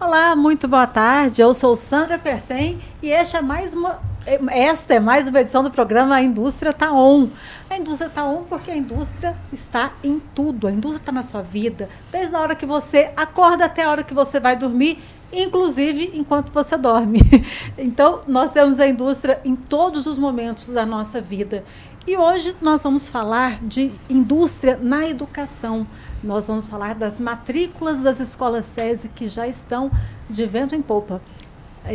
Olá, 0.00 0.34
muito 0.34 0.66
boa 0.66 0.88
tarde. 0.88 1.40
Eu 1.40 1.54
sou 1.54 1.76
Sandra 1.76 2.18
Persen 2.18 2.78
e 3.00 3.10
esta 3.10 3.38
é 3.38 3.42
mais 3.42 3.74
uma 3.74 4.00
esta 4.50 4.94
é 4.94 5.00
mais 5.00 5.28
uma 5.28 5.40
edição 5.40 5.62
do 5.62 5.70
programa 5.70 6.16
A 6.16 6.22
Indústria 6.22 6.70
Está 6.70 6.92
On. 6.92 7.28
A 7.70 7.76
indústria 7.76 8.08
está 8.08 8.24
on 8.24 8.44
porque 8.44 8.70
a 8.70 8.76
indústria 8.76 9.36
está 9.52 9.92
em 10.02 10.20
tudo. 10.34 10.66
A 10.66 10.72
indústria 10.72 11.02
está 11.02 11.12
na 11.12 11.22
sua 11.22 11.42
vida, 11.42 11.88
desde 12.10 12.34
a 12.34 12.40
hora 12.40 12.54
que 12.54 12.66
você 12.66 13.12
acorda 13.16 13.66
até 13.66 13.84
a 13.84 13.90
hora 13.90 14.02
que 14.02 14.14
você 14.14 14.40
vai 14.40 14.56
dormir, 14.56 14.98
inclusive 15.32 16.10
enquanto 16.14 16.50
você 16.50 16.76
dorme. 16.76 17.20
Então, 17.78 18.22
nós 18.26 18.50
temos 18.50 18.80
a 18.80 18.88
indústria 18.88 19.40
em 19.44 19.54
todos 19.54 20.06
os 20.06 20.18
momentos 20.18 20.68
da 20.68 20.86
nossa 20.86 21.20
vida. 21.20 21.64
E 22.06 22.16
hoje 22.16 22.56
nós 22.60 22.82
vamos 22.82 23.08
falar 23.08 23.58
de 23.62 23.92
indústria 24.08 24.78
na 24.80 25.08
educação. 25.08 25.86
Nós 26.24 26.48
vamos 26.48 26.66
falar 26.66 26.94
das 26.94 27.20
matrículas 27.20 28.00
das 28.00 28.18
escolas 28.18 28.64
SESI 28.64 29.10
que 29.10 29.26
já 29.26 29.46
estão 29.46 29.90
de 30.28 30.46
vento 30.46 30.74
em 30.74 30.80
popa. 30.80 31.20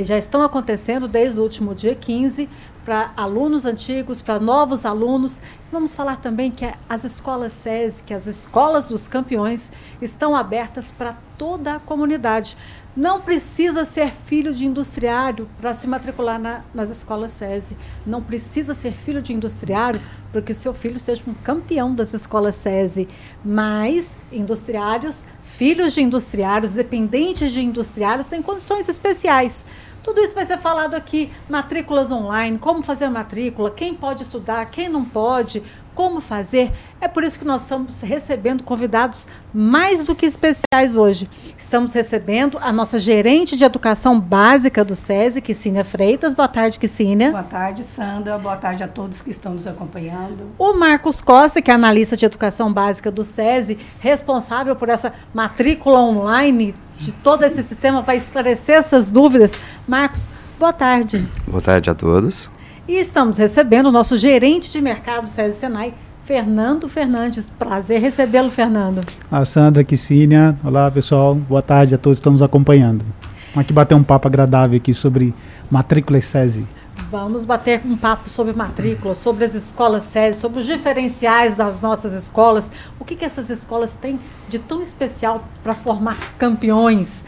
Já 0.04 0.20
estão 0.20 0.44
acontecendo 0.44 1.08
desde 1.08 1.40
o 1.40 1.44
último 1.44 1.74
dia 1.74 1.96
15 1.96 2.48
para 2.86 3.12
alunos 3.18 3.66
antigos, 3.66 4.22
para 4.22 4.40
novos 4.40 4.86
alunos. 4.86 5.42
Vamos 5.72 5.96
falar 5.96 6.18
também 6.18 6.52
que 6.52 6.72
as 6.88 7.04
escolas 7.04 7.54
SESI, 7.54 8.04
que 8.04 8.14
as 8.14 8.28
escolas 8.28 8.90
dos 8.90 9.08
campeões, 9.08 9.72
estão 10.00 10.36
abertas 10.36 10.92
para 10.92 11.18
toda 11.36 11.78
a 11.78 11.80
comunidade. 11.80 12.56
Não 12.96 13.22
precisa 13.22 13.86
ser 13.86 14.12
filho 14.12 14.54
de 14.54 14.66
industriário 14.66 15.48
para 15.62 15.76
se 15.76 15.88
matricular 15.88 16.40
na, 16.40 16.64
nas 16.74 16.90
escolas 16.90 17.32
SESI. 17.32 17.78
Não 18.06 18.22
precisa 18.22 18.74
ser 18.74 18.92
filho 18.92 19.22
de 19.22 19.32
industriário 19.32 20.02
para 20.32 20.42
que 20.42 20.52
o 20.52 20.56
seu 20.56 20.74
filho 20.74 21.00
seja 21.00 21.22
um 21.28 21.34
campeão 21.34 21.94
das 21.94 22.14
escolas 22.14 22.56
SESI. 22.56 23.08
Mas 23.46 24.18
industriários, 24.32 25.24
filhos 25.40 25.94
de 25.94 26.02
industriários, 26.02 26.74
dependentes 26.74 27.52
de 27.52 27.62
industriários, 27.62 28.26
têm 28.26 28.42
condições 28.42 28.90
especiais. 28.90 29.66
Tudo 30.03 30.22
isso 30.22 30.34
vai 30.34 30.46
ser 30.46 30.58
falado 30.58 30.96
aqui, 30.96 31.30
matrículas 31.48 32.12
online, 32.12 32.58
como 32.58 32.81
fazer 32.81 33.06
a 33.06 33.09
matrícula, 33.12 33.70
quem 33.70 33.94
pode 33.94 34.24
estudar, 34.24 34.66
quem 34.66 34.90
não 34.90 35.03
pode, 35.06 35.62
como 36.00 36.22
fazer. 36.22 36.72
É 37.02 37.09
por 37.09 37.25
isso 37.25 37.38
que 37.38 37.44
nós 37.44 37.64
estamos 37.64 38.00
recebendo 38.00 38.64
convidados 38.64 39.28
mais 39.53 40.06
do 40.06 40.16
que 40.16 40.25
especiais 40.25 40.95
hoje. 40.95 41.30
Estamos 41.58 41.91
recebendo 41.91 42.58
a 42.61 42.72
nossa 42.72 42.97
gerente 42.97 43.58
de 43.58 43.66
educação 43.66 44.17
básica 44.17 44.86
do 44.86 44.95
SESI, 44.95 45.41
Kissínia 45.41 45.83
Freitas. 45.83 46.33
Boa 46.33 46.47
tarde, 46.47 46.80
Kissínia. 46.80 47.31
Boa 47.31 47.44
tarde, 47.44 47.83
Sandra. 47.83 48.38
Boa 48.38 48.56
tarde 48.56 48.81
a 48.81 48.88
todos 48.88 49.22
que 49.22 49.30
estão 49.30 49.52
nos 49.52 49.67
acompanhando. 49.67 50.45
O 50.58 50.72
Marcos 50.72 51.22
Costa, 51.22 51.61
que 51.61 51.69
é 51.69 51.73
analista 51.73 52.16
de 52.16 52.25
educação 52.25 52.72
básica 52.72 53.11
do 53.11 53.22
SESI, 53.22 53.78
responsável 54.00 54.78
por 54.78 54.88
essa 54.88 55.11
matrícula 55.34 56.00
online 56.00 56.73
de 56.97 57.11
todo 57.11 57.44
esse 57.44 57.61
sistema, 57.61 58.02
vai 58.02 58.16
esclarecer 58.16 58.78
essas 58.78 59.11
dúvidas. 59.11 59.59
Marcos, 59.86 60.31
boa 60.58 60.72
tarde. 60.72 61.28
Boa 61.45 61.61
tarde 61.61 61.89
a 61.89 61.94
todos. 61.94 62.50
E 62.90 62.95
estamos 62.95 63.38
recebendo 63.38 63.86
o 63.86 63.92
nosso 63.92 64.18
gerente 64.18 64.72
de 64.72 64.82
mercado 64.82 65.28
SESI 65.28 65.59
Senai, 65.59 65.94
Fernando 66.23 66.90
Fernandes. 66.90 67.48
Prazer 67.48 68.02
recebê-lo, 68.02 68.50
Fernando. 68.50 69.02
A 69.31 69.46
Sandra 69.46 69.84
Kissínia. 69.84 70.58
Olá, 70.64 70.90
pessoal. 70.90 71.36
Boa 71.36 71.62
tarde 71.62 71.94
a 71.94 72.00
todos 72.00 72.18
que 72.18 72.22
estão 72.22 72.31
nos 72.31 72.42
acompanhando. 72.42 73.06
Vamos 73.54 73.59
aqui 73.59 73.73
bater 73.73 73.94
um 73.94 74.02
papo 74.02 74.28
agradável 74.28 74.76
aqui 74.76 74.92
sobre 74.92 75.36
matrícula 75.70 76.20
SESI. 76.20 76.66
Vamos 77.12 77.46
bater 77.46 77.80
um 77.86 77.96
papo 77.96 78.28
sobre 78.28 78.54
matrícula, 78.54 79.14
sobre 79.14 79.46
as 79.46 79.53
escolas 79.53 80.06
sérias, 80.06 80.38
sobre 80.38 80.58
os 80.58 80.66
diferenciais 80.66 81.56
das 81.56 81.81
nossas 81.81 82.14
escolas. 82.14 82.72
O 83.00 83.06
que, 83.06 83.16
que 83.16 83.24
essas 83.24 83.52
escolas 83.52 83.94
têm 83.94 84.20
de 84.48 84.58
tão 84.58 84.81
especial 84.81 85.44
para 85.62 85.76
formar 85.76 86.18
campeões? 86.40 87.24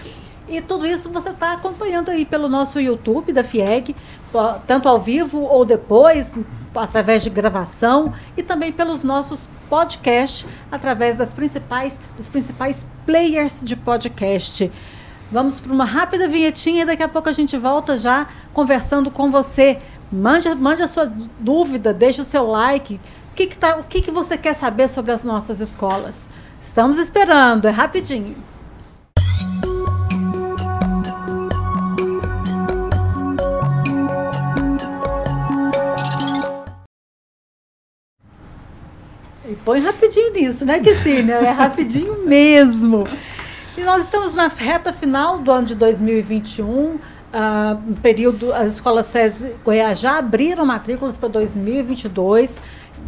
E 0.51 0.59
tudo 0.59 0.85
isso 0.85 1.09
você 1.09 1.29
está 1.29 1.53
acompanhando 1.53 2.09
aí 2.09 2.25
pelo 2.25 2.49
nosso 2.49 2.77
YouTube 2.77 3.31
da 3.31 3.41
FIEG, 3.41 3.95
tanto 4.65 4.87
ao 4.87 4.99
vivo 4.99 5.41
ou 5.41 5.65
depois, 5.65 6.35
através 6.75 7.23
de 7.23 7.29
gravação, 7.29 8.13
e 8.37 8.43
também 8.43 8.71
pelos 8.71 9.03
nossos 9.03 9.49
podcasts, 9.69 10.47
através 10.71 11.17
das 11.17 11.33
principais, 11.33 11.99
dos 12.15 12.29
principais 12.29 12.85
players 13.05 13.61
de 13.63 13.75
podcast. 13.75 14.71
Vamos 15.31 15.59
para 15.59 15.71
uma 15.71 15.85
rápida 15.85 16.27
vinhetinha 16.27 16.83
e 16.83 16.85
daqui 16.85 17.03
a 17.03 17.07
pouco 17.07 17.29
a 17.29 17.31
gente 17.31 17.57
volta 17.57 17.97
já 17.97 18.27
conversando 18.53 19.09
com 19.09 19.31
você. 19.31 19.79
Mande, 20.11 20.53
mande 20.55 20.83
a 20.83 20.87
sua 20.87 21.09
dúvida, 21.39 21.93
deixe 21.93 22.19
o 22.19 22.25
seu 22.25 22.45
like. 22.47 22.95
O 23.31 23.33
que, 23.33 23.47
que, 23.47 23.57
tá, 23.57 23.77
o 23.77 23.83
que, 23.83 24.01
que 24.01 24.11
você 24.11 24.37
quer 24.37 24.53
saber 24.53 24.89
sobre 24.89 25.13
as 25.13 25.23
nossas 25.23 25.61
escolas? 25.61 26.29
Estamos 26.59 26.97
esperando, 26.97 27.65
é 27.65 27.71
rapidinho. 27.71 28.35
Põe 39.63 39.79
rapidinho 39.79 40.31
nisso, 40.33 40.65
né, 40.65 40.79
Kissínia? 40.79 41.35
É 41.35 41.49
rapidinho 41.49 42.23
mesmo. 42.25 43.05
E 43.77 43.81
nós 43.83 44.03
estamos 44.03 44.33
na 44.33 44.47
reta 44.47 44.91
final 44.91 45.39
do 45.39 45.51
ano 45.51 45.65
de 45.65 45.75
2021. 45.75 46.71
Uh, 46.73 46.99
um 47.87 47.93
período, 47.93 48.53
as 48.53 48.73
escolas 48.73 49.05
SESI 49.05 49.55
Goiás 49.63 49.99
já 50.01 50.17
abriram 50.17 50.65
matrículas 50.65 51.15
para 51.15 51.29
2022, 51.29 52.59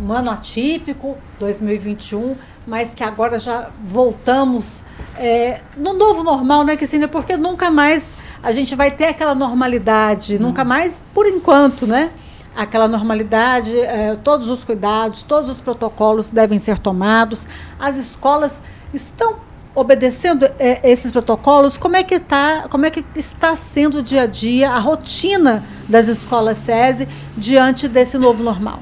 um 0.02 0.14
ano 0.14 0.32
atípico, 0.32 1.18
2021, 1.40 2.34
mas 2.66 2.94
que 2.94 3.04
agora 3.04 3.38
já 3.38 3.70
voltamos 3.84 4.82
é, 5.18 5.60
no 5.76 5.92
novo 5.92 6.24
normal, 6.24 6.64
né, 6.64 6.78
Cristina? 6.78 7.08
Porque 7.08 7.36
nunca 7.36 7.70
mais 7.70 8.16
a 8.42 8.52
gente 8.54 8.76
vai 8.76 8.92
ter 8.92 9.06
aquela 9.06 9.36
normalidade, 9.36 10.36
hum. 10.36 10.40
nunca 10.40 10.64
mais, 10.64 11.02
por 11.14 11.28
enquanto, 11.28 11.86
né? 11.86 12.12
Aquela 12.56 12.88
normalidade, 12.88 13.78
é, 13.80 14.16
todos 14.16 14.50
os 14.50 14.64
cuidados, 14.64 15.24
todos 15.24 15.50
os 15.50 15.60
protocolos 15.60 16.30
devem 16.30 16.60
ser 16.60 16.78
tomados. 16.78 17.48
As 17.80 17.98
escolas 17.98 18.62
estão 18.94 19.38
obedecendo 19.76 20.46
é, 20.60 20.80
esses 20.90 21.12
protocolos, 21.12 21.78
como 21.78 21.96
é 21.96 22.04
que 22.04 22.20
tá, 22.20 22.68
como 22.70 22.86
é 22.86 22.92
que 22.92 23.04
está 23.16 23.56
sendo 23.56 24.00
o 24.00 24.04
dia 24.04 24.24
a 24.24 24.28
dia, 24.28 24.70
a 24.70 24.80
rotina 24.80 25.64
das 25.90 26.08
escolas 26.08 26.60
SESI 26.60 27.08
diante 27.36 27.88
desse 27.88 28.18
novo 28.18 28.44
normal? 28.44 28.80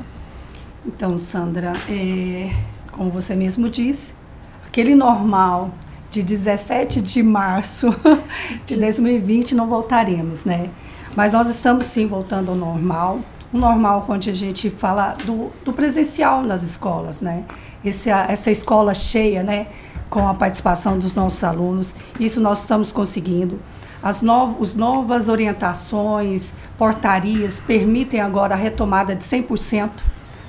Então, 0.85 1.17
Sandra, 1.17 1.73
é, 1.89 2.51
como 2.91 3.09
você 3.09 3.35
mesmo 3.35 3.69
disse, 3.69 4.13
aquele 4.67 4.95
normal 4.95 5.71
de 6.09 6.21
17 6.21 7.01
de 7.01 7.23
março 7.23 7.95
de 8.65 8.75
2020 8.75 9.55
não 9.55 9.67
voltaremos, 9.67 10.43
né? 10.43 10.69
Mas 11.15 11.31
nós 11.31 11.49
estamos 11.49 11.85
sim 11.85 12.05
voltando 12.05 12.51
ao 12.51 12.57
normal, 12.57 13.19
normal 13.51 14.05
onde 14.07 14.29
a 14.29 14.33
gente 14.33 14.69
fala 14.69 15.15
do, 15.25 15.51
do 15.63 15.73
presencial 15.73 16.41
nas 16.41 16.63
escolas, 16.63 17.21
né? 17.21 17.43
Esse, 17.83 18.09
essa 18.09 18.51
escola 18.51 18.93
cheia, 18.93 19.43
né? 19.43 19.67
com 20.11 20.27
a 20.27 20.33
participação 20.33 20.99
dos 20.99 21.15
nossos 21.15 21.41
alunos. 21.43 21.95
Isso 22.19 22.39
nós 22.41 22.59
estamos 22.59 22.91
conseguindo. 22.91 23.59
As 24.03 24.21
novas, 24.21 24.75
novas 24.75 25.29
orientações, 25.29 26.53
portarias 26.77 27.61
permitem 27.61 28.19
agora 28.19 28.53
a 28.53 28.57
retomada 28.57 29.15
de 29.15 29.23
100% 29.23 29.89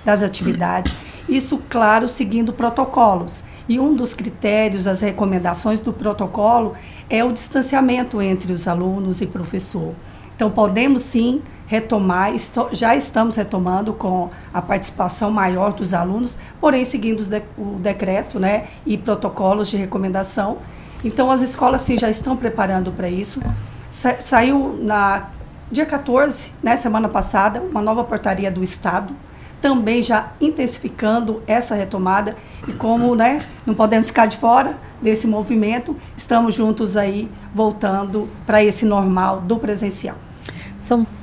das 0.04 0.22
atividades. 0.22 0.98
Isso, 1.28 1.60
claro, 1.70 2.08
seguindo 2.08 2.52
protocolos. 2.52 3.44
E 3.68 3.78
um 3.78 3.94
dos 3.94 4.12
critérios, 4.12 4.88
as 4.88 5.00
recomendações 5.00 5.78
do 5.78 5.92
protocolo 5.92 6.74
é 7.08 7.22
o 7.22 7.30
distanciamento 7.30 8.20
entre 8.20 8.52
os 8.52 8.66
alunos 8.66 9.20
e 9.20 9.26
professor. 9.26 9.94
Então, 10.34 10.50
podemos 10.50 11.02
sim 11.02 11.40
retomar, 11.72 12.30
já 12.72 12.94
estamos 12.94 13.34
retomando 13.34 13.94
com 13.94 14.28
a 14.52 14.60
participação 14.60 15.30
maior 15.30 15.72
dos 15.72 15.94
alunos, 15.94 16.38
porém 16.60 16.84
seguindo 16.84 17.24
de, 17.24 17.42
o 17.56 17.78
decreto 17.78 18.38
né, 18.38 18.66
e 18.84 18.98
protocolos 18.98 19.70
de 19.70 19.78
recomendação. 19.78 20.58
Então, 21.02 21.30
as 21.30 21.40
escolas 21.40 21.80
sim 21.80 21.96
já 21.96 22.10
estão 22.10 22.36
preparando 22.36 22.92
para 22.92 23.08
isso. 23.08 23.40
Sa 23.90 24.20
saiu 24.20 24.78
na 24.82 25.30
dia 25.70 25.86
14, 25.86 26.52
né, 26.62 26.76
semana 26.76 27.08
passada, 27.08 27.62
uma 27.62 27.80
nova 27.80 28.04
portaria 28.04 28.50
do 28.50 28.62
Estado, 28.62 29.16
também 29.62 30.02
já 30.02 30.32
intensificando 30.42 31.42
essa 31.46 31.74
retomada. 31.74 32.36
E 32.68 32.72
como 32.72 33.14
né, 33.14 33.46
não 33.64 33.72
podemos 33.72 34.08
ficar 34.08 34.26
de 34.26 34.36
fora 34.36 34.76
desse 35.00 35.26
movimento, 35.26 35.96
estamos 36.14 36.54
juntos 36.54 36.98
aí 36.98 37.30
voltando 37.54 38.28
para 38.44 38.62
esse 38.62 38.84
normal 38.84 39.40
do 39.40 39.56
presencial. 39.56 40.16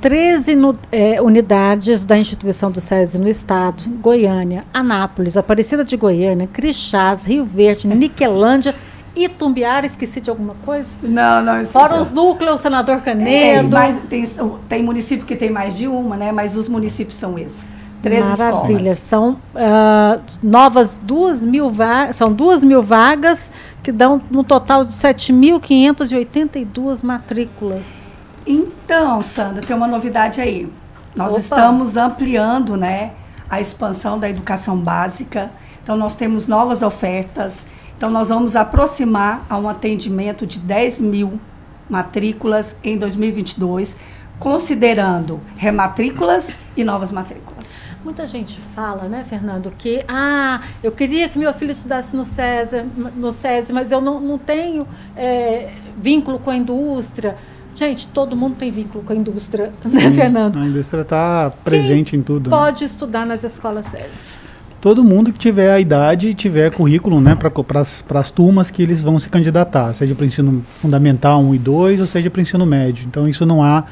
13 0.00 0.56
no, 0.56 0.74
é, 0.90 1.20
unidades 1.20 2.06
da 2.06 2.16
instituição 2.16 2.70
do 2.70 2.80
SESI 2.80 3.20
no 3.20 3.28
estado, 3.28 3.84
Goiânia, 4.00 4.64
Anápolis, 4.72 5.36
Aparecida 5.36 5.84
de 5.84 5.94
Goiânia, 5.94 6.48
Crixás, 6.50 7.24
Rio 7.24 7.44
Verde, 7.44 7.86
Niquelândia 7.86 8.74
e 9.14 9.28
Tumbiara. 9.28 9.84
Esqueci 9.84 10.22
de 10.22 10.30
alguma 10.30 10.54
coisa? 10.64 10.88
Não, 11.02 11.42
não. 11.42 11.62
Fora 11.66 12.00
os 12.00 12.12
núcleos, 12.12 12.60
Senador 12.60 13.02
Canedo. 13.02 13.76
É, 13.76 13.92
tem, 14.08 14.24
tem 14.68 14.82
município 14.82 15.26
que 15.26 15.36
tem 15.36 15.50
mais 15.50 15.76
de 15.76 15.86
uma, 15.86 16.16
né? 16.16 16.32
Mas 16.32 16.56
os 16.56 16.66
municípios 16.66 17.18
são 17.18 17.38
esses. 17.38 17.68
Três 18.02 18.24
Maravilha. 18.24 18.92
escolas. 18.92 18.98
São 19.00 19.32
uh, 19.54 20.18
novas 20.42 20.98
duas 21.02 21.44
mil 21.44 21.68
vagas, 21.68 22.16
são 22.16 22.32
duas 22.32 22.64
mil 22.64 22.82
vagas 22.82 23.52
que 23.82 23.92
dão 23.92 24.18
um 24.34 24.42
total 24.42 24.82
de 24.82 24.92
7.582 24.92 27.04
matrículas. 27.04 28.08
Então, 28.46 29.20
Sandra, 29.20 29.62
tem 29.64 29.74
uma 29.76 29.86
novidade 29.86 30.40
aí. 30.40 30.70
Nós 31.16 31.32
Opa. 31.32 31.40
estamos 31.40 31.96
ampliando, 31.96 32.76
né, 32.76 33.12
a 33.48 33.60
expansão 33.60 34.18
da 34.18 34.28
educação 34.28 34.76
básica. 34.76 35.50
Então, 35.82 35.96
nós 35.96 36.14
temos 36.14 36.46
novas 36.46 36.82
ofertas. 36.82 37.66
Então, 37.96 38.10
nós 38.10 38.28
vamos 38.28 38.56
aproximar 38.56 39.44
a 39.48 39.58
um 39.58 39.68
atendimento 39.68 40.46
de 40.46 40.58
10 40.60 41.00
mil 41.00 41.40
matrículas 41.88 42.76
em 42.82 42.96
2022, 42.96 43.96
considerando 44.38 45.40
rematrículas 45.56 46.58
e 46.76 46.84
novas 46.84 47.10
matrículas. 47.12 47.82
Muita 48.02 48.26
gente 48.26 48.58
fala, 48.74 49.04
né, 49.08 49.22
Fernando, 49.24 49.70
que 49.76 50.02
ah, 50.08 50.62
eu 50.82 50.90
queria 50.90 51.28
que 51.28 51.38
meu 51.38 51.52
filho 51.52 51.72
estudasse 51.72 52.16
no 52.16 52.24
SESI, 52.24 52.82
no 53.14 53.30
SESI 53.30 53.72
mas 53.74 53.90
eu 53.90 54.00
não, 54.00 54.18
não 54.18 54.38
tenho 54.38 54.86
é, 55.14 55.70
vínculo 55.98 56.38
com 56.38 56.48
a 56.48 56.56
indústria. 56.56 57.36
Gente, 57.80 58.08
todo 58.08 58.36
mundo 58.36 58.56
tem 58.58 58.70
vínculo 58.70 59.02
com 59.02 59.14
a 59.14 59.16
indústria, 59.16 59.72
né, 59.90 60.10
Fernando? 60.12 60.58
A 60.58 60.66
indústria 60.66 61.00
está 61.00 61.50
presente 61.64 62.14
em 62.14 62.20
tudo. 62.20 62.50
né? 62.50 62.54
Pode 62.56 62.84
estudar 62.84 63.24
nas 63.24 63.42
escolas 63.42 63.86
SESI. 63.86 64.34
Todo 64.82 65.02
mundo 65.02 65.32
que 65.32 65.38
tiver 65.38 65.72
a 65.72 65.80
idade 65.80 66.28
e 66.28 66.34
tiver 66.34 66.70
currículo 66.72 67.22
né, 67.22 67.34
para 67.34 68.20
as 68.20 68.30
turmas 68.30 68.70
que 68.70 68.82
eles 68.82 69.02
vão 69.02 69.18
se 69.18 69.30
candidatar, 69.30 69.94
seja 69.94 70.14
para 70.14 70.24
o 70.24 70.26
ensino 70.26 70.62
fundamental 70.82 71.40
1 71.42 71.54
e 71.54 71.58
2, 71.58 72.00
ou 72.00 72.06
seja 72.06 72.28
para 72.28 72.38
o 72.38 72.42
ensino 72.42 72.66
médio. 72.66 73.06
Então, 73.06 73.26
isso 73.26 73.46
não 73.46 73.62
há 73.62 73.84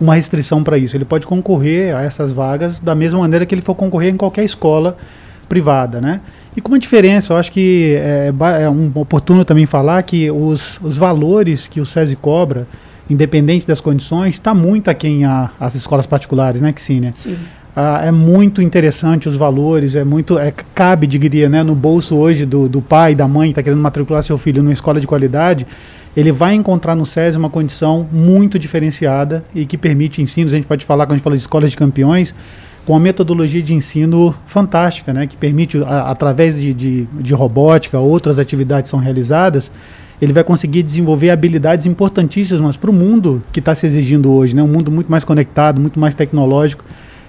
uma 0.00 0.16
restrição 0.16 0.64
para 0.64 0.76
isso. 0.76 0.96
Ele 0.96 1.04
pode 1.04 1.24
concorrer 1.24 1.94
a 1.96 2.02
essas 2.02 2.32
vagas 2.32 2.80
da 2.80 2.94
mesma 2.96 3.20
maneira 3.20 3.46
que 3.46 3.54
ele 3.54 3.62
for 3.62 3.76
concorrer 3.76 4.12
em 4.12 4.16
qualquer 4.16 4.44
escola 4.44 4.96
privada, 5.48 6.00
né? 6.00 6.20
E 6.56 6.60
com 6.60 6.68
uma 6.72 6.78
diferença, 6.78 7.32
eu 7.32 7.36
acho 7.36 7.52
que 7.52 7.94
é, 8.00 8.32
ba- 8.32 8.58
é 8.58 8.68
um 8.68 8.90
oportuno 8.96 9.44
também 9.44 9.64
falar 9.64 10.02
que 10.02 10.28
os, 10.28 10.78
os 10.82 10.96
valores 10.96 11.68
que 11.68 11.80
o 11.80 11.86
SESI 11.86 12.16
cobra, 12.16 12.66
independente 13.10 13.66
das 13.66 13.80
condições, 13.80 14.34
está 14.34 14.54
muito 14.54 14.88
aquém 14.90 15.24
a- 15.24 15.50
as 15.58 15.74
escolas 15.74 16.06
particulares, 16.06 16.60
né, 16.60 16.72
Ksínia? 16.72 17.12
Sim. 17.16 17.36
Ah, 17.76 18.00
é 18.04 18.10
muito 18.10 18.60
interessante 18.60 19.28
os 19.28 19.36
valores, 19.36 19.94
é 19.94 20.02
muito. 20.02 20.36
É, 20.38 20.52
cabe, 20.74 21.06
diria, 21.06 21.48
né, 21.48 21.62
no 21.62 21.74
bolso 21.76 22.16
hoje 22.16 22.44
do, 22.44 22.68
do 22.68 22.80
pai, 22.80 23.14
da 23.14 23.28
mãe 23.28 23.48
que 23.48 23.52
está 23.52 23.62
querendo 23.62 23.80
matricular 23.80 24.22
seu 24.22 24.36
filho 24.36 24.62
numa 24.62 24.72
escola 24.72 25.00
de 25.00 25.06
qualidade, 25.06 25.64
ele 26.16 26.32
vai 26.32 26.54
encontrar 26.54 26.96
no 26.96 27.06
SESI 27.06 27.38
uma 27.38 27.48
condição 27.50 28.04
muito 28.12 28.58
diferenciada 28.58 29.44
e 29.54 29.64
que 29.64 29.78
permite 29.78 30.20
ensinos. 30.20 30.52
A 30.52 30.56
gente 30.56 30.66
pode 30.66 30.84
falar, 30.84 31.06
quando 31.06 31.12
a 31.12 31.16
gente 31.16 31.22
fala 31.24 31.36
de 31.36 31.42
escolas 31.42 31.70
de 31.70 31.76
campeões, 31.76 32.34
com 32.84 32.94
uma 32.94 33.00
metodologia 33.00 33.62
de 33.62 33.74
ensino 33.74 34.34
fantástica, 34.46 35.12
né, 35.12 35.26
que 35.28 35.36
permite, 35.36 35.78
a- 35.86 36.10
através 36.10 36.58
de, 36.60 36.74
de, 36.74 37.06
de 37.20 37.34
robótica, 37.34 37.98
outras 38.00 38.40
atividades 38.40 38.90
são 38.90 38.98
realizadas, 38.98 39.70
ele 40.20 40.32
vai 40.32 40.42
conseguir 40.42 40.82
desenvolver 40.82 41.30
habilidades 41.30 41.86
importantíssimas 41.86 42.76
para 42.76 42.90
o 42.90 42.92
mundo 42.92 43.42
que 43.52 43.60
está 43.60 43.74
se 43.74 43.86
exigindo 43.86 44.32
hoje, 44.32 44.54
né, 44.54 44.62
um 44.62 44.68
mundo 44.68 44.90
muito 44.90 45.10
mais 45.10 45.24
conectado, 45.24 45.80
muito 45.80 45.98
mais 45.98 46.14
tecnológico. 46.14 46.84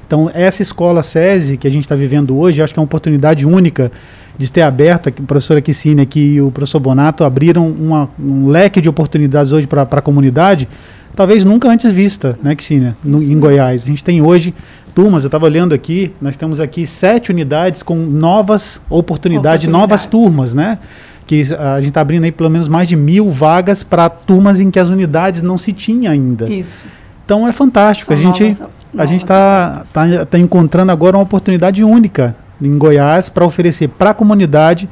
Então, 0.08 0.30
essa 0.34 0.64
escola 0.64 1.04
SESI 1.04 1.56
que 1.56 1.68
a 1.68 1.70
gente 1.72 1.84
está 1.84 1.96
vivendo 1.96 2.36
hoje, 2.36 2.64
acho 2.64 2.74
que 2.74 2.80
é 2.80 2.82
uma 2.82 2.86
oportunidade 2.86 3.46
única 3.46 3.92
de 4.40 4.52
ter 4.52 4.62
aberto, 4.62 5.10
a 5.10 5.12
professora 5.12 5.62
Kissine 5.62 6.02
aqui 6.02 6.36
e 6.36 6.42
o 6.42 6.50
professor 6.50 6.80
Bonato 6.80 7.24
abriram 7.24 7.68
uma, 7.68 8.10
um 8.20 8.48
leque 8.48 8.82
de 8.82 8.90
oportunidades 8.90 9.52
hoje 9.52 9.68
para 9.68 9.84
a 9.84 10.02
comunidade, 10.02 10.68
talvez 11.16 11.44
nunca 11.44 11.70
antes 11.70 11.92
vista, 11.92 12.40
né, 12.42 12.56
Kissine, 12.56 12.96
no, 13.04 13.22
em 13.22 13.38
Goiás. 13.38 13.84
A 13.84 13.86
gente 13.86 14.04
tem 14.04 14.22
hoje 14.22 14.54
turmas, 14.96 15.24
eu 15.24 15.28
estava 15.28 15.46
olhando 15.46 15.76
aqui, 15.76 16.12
nós 16.20 16.36
temos 16.36 16.60
aqui 16.60 16.88
sete 16.88 17.30
unidades 17.30 17.84
com 17.84 17.96
novas 17.96 18.82
oportunidades, 18.90 19.68
novas 19.68 20.06
Oportunidades. 20.06 20.06
turmas, 20.08 20.54
né? 20.54 20.80
Que 21.30 21.44
a 21.60 21.80
gente 21.80 21.90
está 21.90 22.02
abrindo 22.02 22.24
aí 22.24 22.32
pelo 22.32 22.50
menos 22.50 22.68
mais 22.68 22.88
de 22.88 22.96
mil 22.96 23.30
vagas 23.30 23.84
para 23.84 24.10
turmas 24.10 24.60
em 24.60 24.72
que 24.72 24.80
as 24.80 24.90
unidades 24.90 25.44
não 25.44 25.60
se 25.60 25.72
tinha 25.72 26.10
ainda. 26.10 26.50
Isso. 26.50 26.84
Então 27.24 27.48
é 27.48 27.52
fantástico. 27.52 28.08
São 28.12 28.18
a 28.20 28.26
gente 28.26 28.44
novas- 28.46 28.62
a 28.62 28.66
novas 28.96 29.10
gente 29.12 29.22
está 29.22 29.84
tá, 29.94 30.26
tá 30.26 30.40
encontrando 30.40 30.92
agora 30.92 31.16
uma 31.16 31.22
oportunidade 31.22 31.84
única 31.84 32.36
em 32.60 32.76
Goiás 32.80 33.30
para 33.30 33.46
oferecer 33.46 33.90
para 33.90 34.10
a 34.10 34.14
comunidade 34.16 34.90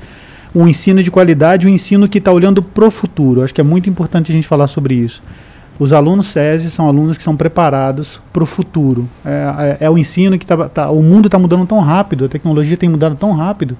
um 0.54 0.68
ensino 0.68 1.02
de 1.02 1.10
qualidade, 1.10 1.66
um 1.66 1.70
ensino 1.72 2.08
que 2.08 2.20
está 2.20 2.32
olhando 2.32 2.62
para 2.62 2.86
o 2.86 2.92
futuro. 2.92 3.42
Acho 3.44 3.52
que 3.52 3.60
é 3.60 3.64
muito 3.64 3.90
importante 3.90 4.32
a 4.32 4.36
gente 4.36 4.48
falar 4.48 4.68
sobre 4.68 4.94
isso. 4.94 5.24
Os 5.80 5.92
alunos 5.92 6.28
SESI 6.28 6.70
são 6.70 6.88
alunos 6.88 7.18
que 7.18 7.24
são 7.24 7.36
preparados 7.36 8.22
para 8.32 8.44
o 8.44 8.46
futuro. 8.46 9.10
É, 9.26 9.78
é- 9.82 9.86
é 9.86 9.90
o 9.90 9.98
ensino 9.98 10.38
que 10.38 10.46
tá, 10.46 10.70
tá- 10.70 10.92
o 10.92 11.02
mundo 11.02 11.26
está 11.26 11.40
mudando 11.40 11.66
tão 11.66 11.80
rápido, 11.80 12.26
a 12.26 12.30
tecnologia 12.30 12.78
tem 12.78 12.88
mudado 12.90 13.16
tão 13.16 13.32
rápido 13.32 13.76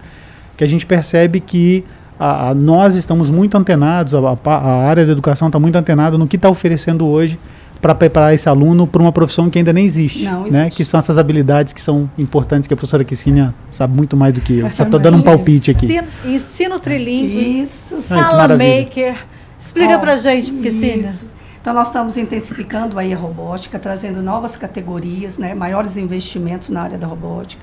que 0.58 0.64
a 0.64 0.68
gente 0.68 0.88
percebe 0.88 1.40
que 1.40 1.84
a- 2.20 2.50
a- 2.50 2.54
nós 2.56 2.96
estamos 2.96 3.30
muito 3.30 3.58
antenados, 3.58 4.14
a, 4.16 4.20
a- 4.20 4.38
a 4.52 4.88
área 4.88 5.06
da 5.06 5.12
educação 5.12 5.48
está 5.48 5.60
muito 5.60 5.76
antenada 5.76 6.18
no 6.18 6.28
que 6.28 6.36
está 6.36 6.50
oferecendo 6.50 7.06
hoje 7.06 7.40
para 7.80 7.94
preparar 7.94 8.34
esse 8.34 8.50
aluno 8.50 8.88
para 8.88 9.00
uma 9.02 9.12
profissão 9.12 9.50
que 9.52 9.60
ainda 9.60 9.72
nem 9.72 9.86
existe, 9.86 10.24
Não 10.26 10.48
né? 10.48 10.62
existe. 10.62 10.78
Que 10.78 10.86
são 10.86 11.00
essas 11.00 11.18
habilidades 11.18 11.74
que 11.74 11.80
são 11.82 12.10
importantes 12.18 12.68
que 12.68 12.74
a 12.74 12.78
professora 12.78 13.04
Kissínia 13.04 13.54
sabe 13.70 13.96
muito 13.96 14.18
mais 14.18 14.34
do 14.34 14.42
que 14.42 14.58
eu. 14.58 14.72
Só 14.72 14.84
estou 14.84 15.00
dando 15.00 15.18
um 15.18 15.22
palpite 15.22 15.70
aqui. 15.72 15.86
Ensino, 15.86 16.08
ensino 16.26 16.80
trilingue, 16.80 17.62
Isso. 17.62 17.96
Ai, 17.96 18.02
sala 18.02 18.38
maravilha. 18.38 18.80
maker. 18.82 19.16
Explica 19.60 19.96
Ó, 19.96 20.00
pra 20.00 20.16
gente, 20.18 20.52
isso. 20.68 21.26
Então, 21.62 21.74
nós 21.74 21.88
estamos 21.88 22.16
intensificando 22.18 22.98
aí 22.98 23.14
a 23.14 23.18
robótica, 23.18 23.78
trazendo 23.78 24.22
novas 24.24 24.56
categorias, 24.56 25.38
né, 25.38 25.54
maiores 25.54 25.98
investimentos 25.98 26.70
na 26.70 26.82
área 26.82 26.98
da 26.98 27.06
robótica. 27.06 27.62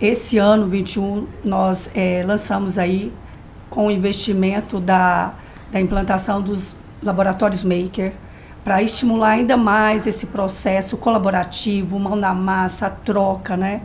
Esse 0.00 0.36
ano, 0.38 0.66
21, 0.66 1.26
nós 1.44 1.90
eh, 1.94 2.24
lançamos 2.26 2.76
aí 2.78 3.12
com 3.70 3.86
o 3.86 3.90
investimento 3.90 4.80
da, 4.80 5.32
da 5.72 5.80
implantação 5.80 6.42
dos 6.42 6.76
laboratórios 7.02 7.62
Maker, 7.64 8.12
para 8.62 8.82
estimular 8.82 9.30
ainda 9.30 9.56
mais 9.56 10.06
esse 10.06 10.26
processo 10.26 10.96
colaborativo, 10.98 11.98
mão 11.98 12.14
na 12.16 12.34
massa, 12.34 12.88
a 12.88 12.90
troca, 12.90 13.56
né? 13.56 13.80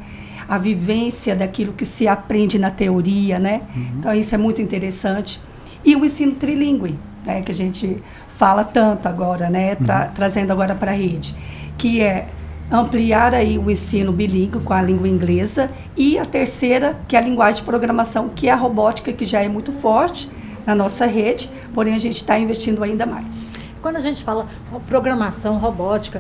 A 0.50 0.58
vivência 0.58 1.34
daquilo 1.36 1.72
que 1.72 1.86
se 1.86 2.08
aprende 2.08 2.60
na 2.60 2.70
teoria, 2.70 3.40
né? 3.40 3.62
Então 4.00 4.14
isso 4.14 4.36
é 4.36 4.38
muito 4.38 4.62
interessante. 4.62 5.40
E 5.84 5.96
o 5.96 6.04
ensino 6.04 6.34
trilingue, 6.34 7.00
né? 7.26 7.42
Que 7.42 7.52
a 7.52 7.56
gente 7.56 8.04
fala 8.36 8.64
tanto 8.66 9.08
agora, 9.08 9.50
né? 9.50 9.76
Tra- 9.76 10.08
trazendo 10.14 10.52
agora 10.52 10.76
para 10.76 10.92
a 10.92 10.96
rede, 10.96 11.34
que 11.78 12.02
é 12.02 12.28
ampliar 12.72 13.34
aí 13.34 13.58
o 13.58 13.70
ensino 13.70 14.12
bilíngue 14.12 14.60
com 14.60 14.74
a 14.74 14.82
língua 14.82 15.08
inglesa 15.08 15.70
e 15.96 16.18
a 16.18 16.26
terceira, 16.26 16.98
que 17.08 17.16
é 17.16 17.20
a 17.20 17.22
linguagem 17.22 17.56
de 17.58 17.64
programação, 17.64 18.30
que 18.30 18.48
é 18.48 18.52
a 18.52 18.56
robótica, 18.56 19.14
que 19.14 19.26
já 19.26 19.42
é 19.42 19.48
muito 19.48 19.72
forte 19.72 20.30
na 20.66 20.74
nossa 20.74 21.06
rede, 21.06 21.50
porém 21.74 21.94
a 21.94 22.00
gente 22.00 22.16
está 22.16 22.40
investindo 22.40 22.84
ainda 22.84 23.06
mais. 23.06 23.54
Quando 23.86 23.98
a 23.98 24.00
gente 24.00 24.24
fala 24.24 24.48
ro- 24.72 24.80
programação, 24.80 25.60
robótica, 25.60 26.20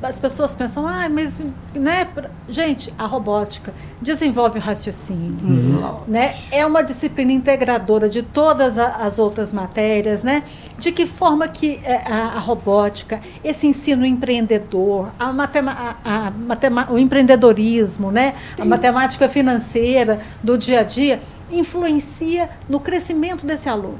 as 0.00 0.20
pessoas 0.20 0.54
pensam, 0.54 0.86
ah, 0.86 1.08
mas, 1.10 1.40
né? 1.74 2.04
pra-" 2.04 2.30
Gente, 2.48 2.94
a 2.96 3.06
robótica 3.06 3.74
desenvolve 4.00 4.60
o 4.60 4.62
raciocínio, 4.62 6.00
né? 6.06 6.32
É 6.52 6.64
uma 6.64 6.80
disciplina 6.80 7.32
integradora 7.32 8.08
de 8.08 8.22
todas 8.22 8.78
a- 8.78 8.98
as 8.98 9.18
outras 9.18 9.52
matérias, 9.52 10.22
né? 10.22 10.44
De 10.78 10.92
que 10.92 11.04
forma 11.04 11.48
que 11.48 11.80
é, 11.82 11.96
a, 12.06 12.36
a 12.36 12.38
robótica, 12.38 13.20
esse 13.42 13.66
ensino 13.66 14.06
empreendedor, 14.06 15.08
a 15.18 15.32
matema, 15.32 15.96
a, 16.04 16.26
a 16.26 16.30
matema, 16.30 16.86
o 16.88 16.96
empreendedorismo, 16.98 18.12
né? 18.12 18.36
A 18.56 18.64
matemática 18.64 19.28
financeira 19.28 20.20
do 20.40 20.56
dia 20.56 20.78
a 20.78 20.82
dia 20.84 21.20
influencia 21.50 22.48
no 22.68 22.78
crescimento 22.78 23.44
desse 23.44 23.68
aluno. 23.68 23.98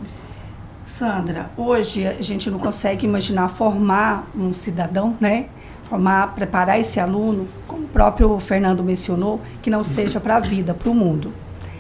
Sandra, 0.85 1.51
hoje 1.57 2.07
a 2.07 2.21
gente 2.21 2.51
não 2.51 2.59
consegue 2.59 3.07
imaginar 3.07 3.49
formar 3.49 4.29
um 4.37 4.53
cidadão, 4.53 5.17
né? 5.21 5.47
Formar, 5.85 6.35
preparar 6.35 6.81
esse 6.81 6.99
aluno, 6.99 7.47
como 7.69 7.85
o 7.85 7.89
próprio 7.89 8.39
Fernando 8.41 8.83
mencionou, 8.83 9.41
que 9.61 9.71
não 9.71 9.85
seja 9.85 10.19
para 10.19 10.37
a 10.37 10.41
vida, 10.41 10.75
para 10.75 10.91
o 10.91 10.95
mundo. 10.95 11.33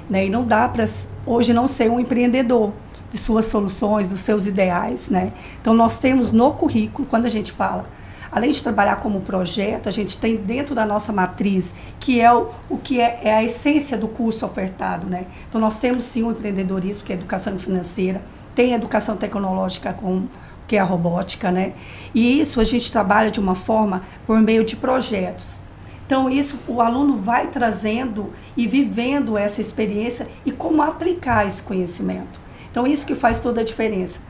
Né? 0.08 0.26
E 0.26 0.30
não 0.30 0.44
dá 0.44 0.68
para 0.68 0.84
hoje 1.26 1.52
não 1.52 1.66
ser 1.66 1.90
um 1.90 1.98
empreendedor 1.98 2.72
de 3.10 3.18
suas 3.18 3.46
soluções, 3.46 4.08
dos 4.08 4.20
seus 4.20 4.46
ideais, 4.46 5.08
né? 5.10 5.32
Então 5.60 5.74
nós 5.74 5.98
temos 5.98 6.30
no 6.30 6.52
currículo, 6.52 7.06
quando 7.08 7.26
a 7.26 7.28
gente 7.28 7.52
fala, 7.52 7.86
além 8.30 8.52
de 8.52 8.62
trabalhar 8.62 8.96
como 8.96 9.20
projeto, 9.20 9.88
a 9.88 9.92
gente 9.92 10.16
tem 10.16 10.36
dentro 10.36 10.74
da 10.74 10.86
nossa 10.86 11.12
matriz, 11.12 11.74
que 11.98 12.20
é 12.20 12.32
o, 12.32 12.48
o 12.70 12.78
que 12.78 13.00
é, 13.00 13.20
é 13.22 13.34
a 13.34 13.44
essência 13.44 13.96
do 13.98 14.08
curso 14.08 14.46
ofertado, 14.46 15.06
né? 15.06 15.26
Então 15.48 15.60
nós 15.60 15.78
temos 15.78 16.04
sim 16.04 16.22
o 16.22 16.30
empreendedorismo, 16.30 17.04
que 17.04 17.12
é 17.12 17.16
educação 17.16 17.58
financeira, 17.58 18.22
tem 18.54 18.74
educação 18.74 19.16
tecnológica 19.16 19.92
com 19.92 20.26
que 20.66 20.76
é 20.76 20.80
a 20.80 20.84
robótica, 20.84 21.50
né? 21.50 21.74
E 22.14 22.40
isso 22.40 22.60
a 22.60 22.64
gente 22.64 22.90
trabalha 22.90 23.30
de 23.30 23.38
uma 23.38 23.54
forma 23.54 24.02
por 24.26 24.40
meio 24.40 24.64
de 24.64 24.76
projetos. 24.76 25.60
Então 26.06 26.30
isso 26.30 26.58
o 26.66 26.80
aluno 26.80 27.16
vai 27.16 27.48
trazendo 27.48 28.32
e 28.56 28.66
vivendo 28.66 29.36
essa 29.36 29.60
experiência 29.60 30.28
e 30.44 30.52
como 30.52 30.82
aplicar 30.82 31.46
esse 31.46 31.62
conhecimento. 31.62 32.40
Então 32.70 32.86
isso 32.86 33.06
que 33.06 33.14
faz 33.14 33.40
toda 33.40 33.60
a 33.60 33.64
diferença. 33.64 34.20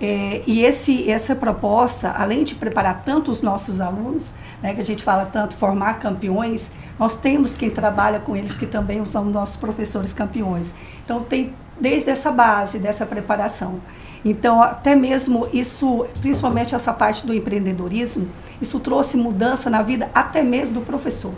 É, 0.00 0.42
e 0.46 0.64
esse, 0.64 1.10
essa 1.10 1.34
proposta, 1.34 2.10
além 2.10 2.44
de 2.44 2.54
preparar 2.54 3.02
tanto 3.04 3.30
os 3.30 3.42
nossos 3.42 3.80
alunos, 3.80 4.32
né, 4.62 4.74
que 4.74 4.80
a 4.80 4.84
gente 4.84 5.02
fala 5.02 5.26
tanto 5.26 5.56
formar 5.56 5.94
campeões, 5.94 6.70
nós 6.98 7.16
temos 7.16 7.56
quem 7.56 7.68
trabalha 7.68 8.20
com 8.20 8.36
eles 8.36 8.54
que 8.54 8.66
também 8.66 9.04
são 9.04 9.24
nossos 9.24 9.56
professores 9.56 10.12
campeões. 10.12 10.72
Então 11.04 11.20
tem 11.20 11.52
desde 11.80 12.10
essa 12.10 12.30
base, 12.30 12.78
dessa 12.78 13.06
preparação. 13.06 13.80
Então, 14.24 14.60
até 14.60 14.96
mesmo 14.96 15.48
isso, 15.52 16.06
principalmente 16.20 16.74
essa 16.74 16.92
parte 16.92 17.26
do 17.26 17.32
empreendedorismo, 17.32 18.28
isso 18.60 18.80
trouxe 18.80 19.16
mudança 19.16 19.70
na 19.70 19.82
vida 19.82 20.10
até 20.14 20.42
mesmo 20.42 20.80
do 20.80 20.86
professor, 20.86 21.32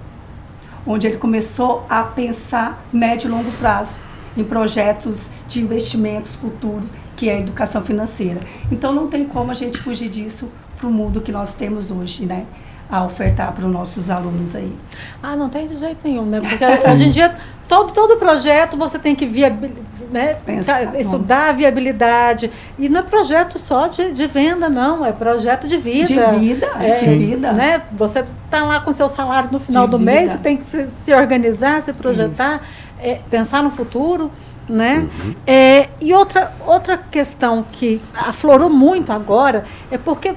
onde 0.87 1.07
ele 1.07 1.19
começou 1.19 1.85
a 1.89 2.03
pensar 2.03 2.83
médio 2.93 3.29
e 3.29 3.31
longo 3.31 3.53
prazo 3.53 4.01
em 4.37 4.45
projetos 4.45 5.29
de 5.47 5.61
investimentos 5.61 6.35
futuros, 6.35 6.93
que 7.17 7.29
é 7.29 7.35
a 7.35 7.41
educação 7.41 7.83
financeira. 7.83 8.41
Então, 8.73 8.93
não 8.93 9.09
tem 9.09 9.25
como 9.25 9.51
a 9.51 9.55
gente 9.55 9.79
fugir 9.79 10.09
disso 10.09 10.49
para 10.77 10.89
o 10.89 10.93
mundo 10.93 11.21
que 11.21 11.31
nós 11.31 11.55
temos 11.55 11.91
hoje, 11.91 12.25
né? 12.25 12.47
a 12.91 13.05
ofertar 13.05 13.53
para 13.53 13.65
os 13.65 13.73
nossos 13.73 14.11
alunos 14.11 14.57
aí. 14.57 14.77
Ah, 15.23 15.37
não 15.37 15.49
tem 15.49 15.67
de 15.67 15.77
jeito 15.77 15.99
nenhum, 16.03 16.27
né? 16.27 16.41
Porque 16.41 16.65
hoje 16.91 17.05
em 17.05 17.11
dia 17.11 17.37
todo, 17.71 17.93
todo 17.93 18.17
projeto 18.17 18.77
você 18.77 18.99
tem 18.99 19.15
que 19.15 19.25
viabil, 19.25 19.71
né? 20.11 20.35
Pensar, 20.45 20.99
estudar 21.01 21.51
a 21.51 21.53
viabilidade. 21.53 22.51
E 22.77 22.89
não 22.89 22.99
é 22.99 23.03
projeto 23.05 23.61
só 23.61 23.87
de, 23.87 24.11
de 24.11 24.27
venda, 24.27 24.69
não, 24.69 25.07
é 25.07 25.13
projeto 25.13 25.69
de 25.69 25.77
vida. 25.77 26.33
De 26.33 26.39
vida, 26.41 26.67
é, 26.81 26.95
de 26.95 27.07
vida. 27.15 27.53
Né? 27.53 27.81
Você 27.93 28.25
está 28.45 28.65
lá 28.65 28.81
com 28.81 28.93
seu 28.93 29.09
salário 29.09 29.51
no 29.53 29.61
final 29.61 29.85
de 29.85 29.93
do 29.93 29.99
vida. 29.99 30.11
mês, 30.11 30.33
você 30.33 30.39
tem 30.39 30.57
que 30.57 30.67
se, 30.67 30.85
se 30.89 31.15
organizar, 31.15 31.81
se 31.81 31.93
projetar, 31.93 32.61
é, 32.99 33.21
pensar 33.31 33.63
no 33.63 33.71
futuro. 33.71 34.33
Né? 34.69 35.09
Uhum. 35.25 35.35
É, 35.47 35.89
e 36.01 36.13
outra, 36.13 36.53
outra 36.67 36.97
questão 36.97 37.65
que 37.71 38.01
aflorou 38.17 38.69
muito 38.69 39.13
agora 39.13 39.65
é 39.93 39.99
porque 39.99 40.35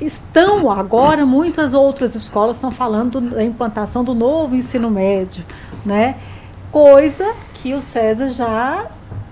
estão 0.00 0.70
agora, 0.70 1.24
muitas 1.24 1.72
outras 1.72 2.14
escolas 2.14 2.56
estão 2.56 2.70
falando 2.70 3.22
da 3.22 3.42
implantação 3.42 4.04
do 4.04 4.14
novo 4.14 4.54
ensino 4.54 4.90
médio, 4.90 5.44
né? 5.84 6.16
Coisa 6.74 7.36
que 7.54 7.72
o 7.72 7.80
César 7.80 8.28
já 8.30 8.86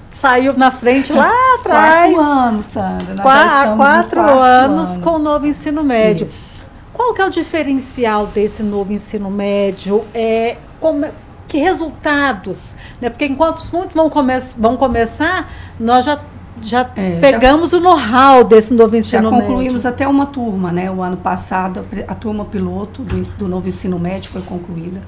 saiu 0.08 0.56
na 0.56 0.70
frente 0.70 1.12
lá 1.12 1.28
atrás. 1.58 2.14
Quatro 2.14 2.20
anos, 2.20 2.66
Sandra. 2.66 3.14
Nós 3.14 3.20
Qua 3.20 3.34
quatro, 3.34 3.76
quatro 3.76 4.20
anos 4.20 4.90
ano. 4.90 5.00
com 5.00 5.10
o 5.10 5.18
novo 5.18 5.44
ensino 5.44 5.82
médio. 5.82 6.28
Isso. 6.28 6.52
Qual 6.92 7.12
que 7.12 7.20
é 7.20 7.26
o 7.26 7.30
diferencial 7.30 8.28
desse 8.28 8.62
novo 8.62 8.92
ensino 8.92 9.28
médio? 9.28 10.04
É, 10.14 10.56
como, 10.78 11.04
que 11.48 11.58
resultados? 11.58 12.76
Né? 13.00 13.10
Porque 13.10 13.24
enquanto 13.26 13.68
muitos 13.72 13.96
vão, 13.96 14.08
come 14.08 14.38
vão 14.56 14.76
começar, 14.76 15.46
nós 15.80 16.04
já 16.04 16.20
já 16.60 16.88
é, 16.94 17.18
pegamos 17.18 17.72
já, 17.72 17.78
o 17.78 17.80
know-how 17.80 18.44
desse 18.44 18.72
novo 18.72 18.94
ensino 18.94 19.22
médio. 19.32 19.36
Já 19.40 19.46
concluímos 19.46 19.82
médio. 19.82 19.88
até 19.88 20.06
uma 20.06 20.26
turma, 20.26 20.70
né? 20.70 20.88
O 20.92 21.02
ano 21.02 21.16
passado, 21.16 21.84
a, 22.06 22.12
a 22.12 22.14
turma 22.14 22.44
piloto 22.44 23.02
do, 23.02 23.20
do, 23.20 23.48
novo 23.48 23.66
ensino 23.66 23.98
médio 23.98 24.30
foi 24.30 24.42
concluída. 24.42 25.00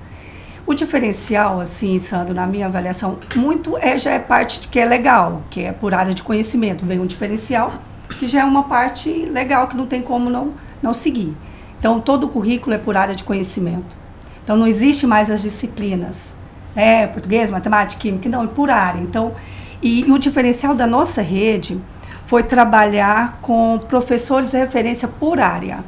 O 0.66 0.72
diferencial, 0.72 1.60
assim, 1.60 2.00
Sandro, 2.00 2.34
na 2.34 2.46
minha 2.46 2.66
avaliação, 2.66 3.18
muito 3.36 3.76
é, 3.76 3.98
já 3.98 4.12
é 4.12 4.18
parte 4.18 4.66
que 4.66 4.78
é 4.78 4.86
legal, 4.86 5.42
que 5.50 5.62
é 5.62 5.72
por 5.72 5.92
área 5.92 6.14
de 6.14 6.22
conhecimento. 6.22 6.86
Vem 6.86 6.98
um 6.98 7.06
diferencial, 7.06 7.74
que 8.18 8.26
já 8.26 8.40
é 8.40 8.44
uma 8.44 8.62
parte 8.62 9.10
legal, 9.26 9.68
que 9.68 9.76
não 9.76 9.86
tem 9.86 10.00
como 10.00 10.30
não, 10.30 10.54
não 10.82 10.94
seguir. 10.94 11.36
Então, 11.78 12.00
todo 12.00 12.24
o 12.24 12.28
currículo 12.30 12.74
é 12.74 12.78
por 12.78 12.96
área 12.96 13.14
de 13.14 13.22
conhecimento. 13.24 13.94
Então, 14.42 14.56
não 14.56 14.66
existe 14.66 15.06
mais 15.06 15.30
as 15.30 15.42
disciplinas. 15.42 16.32
É, 16.74 17.06
português, 17.06 17.50
matemática, 17.50 18.00
química, 18.00 18.26
não, 18.30 18.44
é 18.44 18.46
por 18.46 18.70
área. 18.70 19.00
Então, 19.00 19.34
e, 19.82 20.00
e 20.08 20.10
o 20.10 20.18
diferencial 20.18 20.74
da 20.74 20.86
nossa 20.86 21.20
rede 21.20 21.78
foi 22.24 22.42
trabalhar 22.42 23.38
com 23.42 23.78
professores 23.86 24.52
de 24.52 24.56
referência 24.56 25.06
por 25.06 25.38
área. 25.38 25.84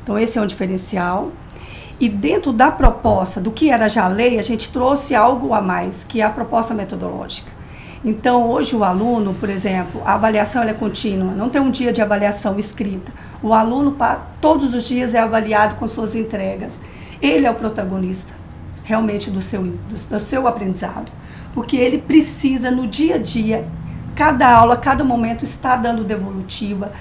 Então, 0.00 0.16
esse 0.16 0.38
é 0.38 0.40
um 0.40 0.46
diferencial. 0.46 1.32
E 2.02 2.08
dentro 2.08 2.52
da 2.52 2.68
proposta, 2.70 3.40
do 3.40 3.52
que 3.52 3.70
era 3.70 3.88
já 3.88 4.08
lei, 4.08 4.36
a 4.38 4.42
gente 4.42 4.72
trouxe 4.72 5.14
algo 5.14 5.54
a 5.54 5.60
mais, 5.60 6.02
que 6.02 6.20
é 6.20 6.24
a 6.24 6.30
proposta 6.30 6.74
metodológica. 6.74 7.52
Então, 8.04 8.50
hoje 8.50 8.74
o 8.74 8.82
aluno, 8.82 9.32
por 9.34 9.48
exemplo, 9.48 10.02
a 10.04 10.14
avaliação 10.14 10.64
é 10.64 10.72
contínua, 10.72 11.32
não 11.32 11.48
tem 11.48 11.62
um 11.62 11.70
dia 11.70 11.92
de 11.92 12.02
avaliação 12.02 12.58
escrita. 12.58 13.12
O 13.40 13.54
aluno, 13.54 13.96
todos 14.40 14.74
os 14.74 14.82
dias, 14.82 15.14
é 15.14 15.20
avaliado 15.20 15.76
com 15.76 15.86
suas 15.86 16.16
entregas. 16.16 16.82
Ele 17.20 17.46
é 17.46 17.50
o 17.50 17.54
protagonista, 17.54 18.34
realmente, 18.82 19.30
do 19.30 19.40
seu, 19.40 19.62
do, 19.62 20.08
do 20.08 20.20
seu 20.20 20.48
aprendizado 20.48 21.12
porque 21.54 21.76
ele 21.76 21.98
precisa 21.98 22.70
no 22.70 22.86
dia 22.86 23.16
a 23.16 23.18
dia, 23.18 23.66
cada 24.14 24.50
aula, 24.50 24.76
cada 24.76 25.04
momento 25.04 25.44
está 25.44 25.76
dando 25.76 26.04
devolutiva. 26.04 26.92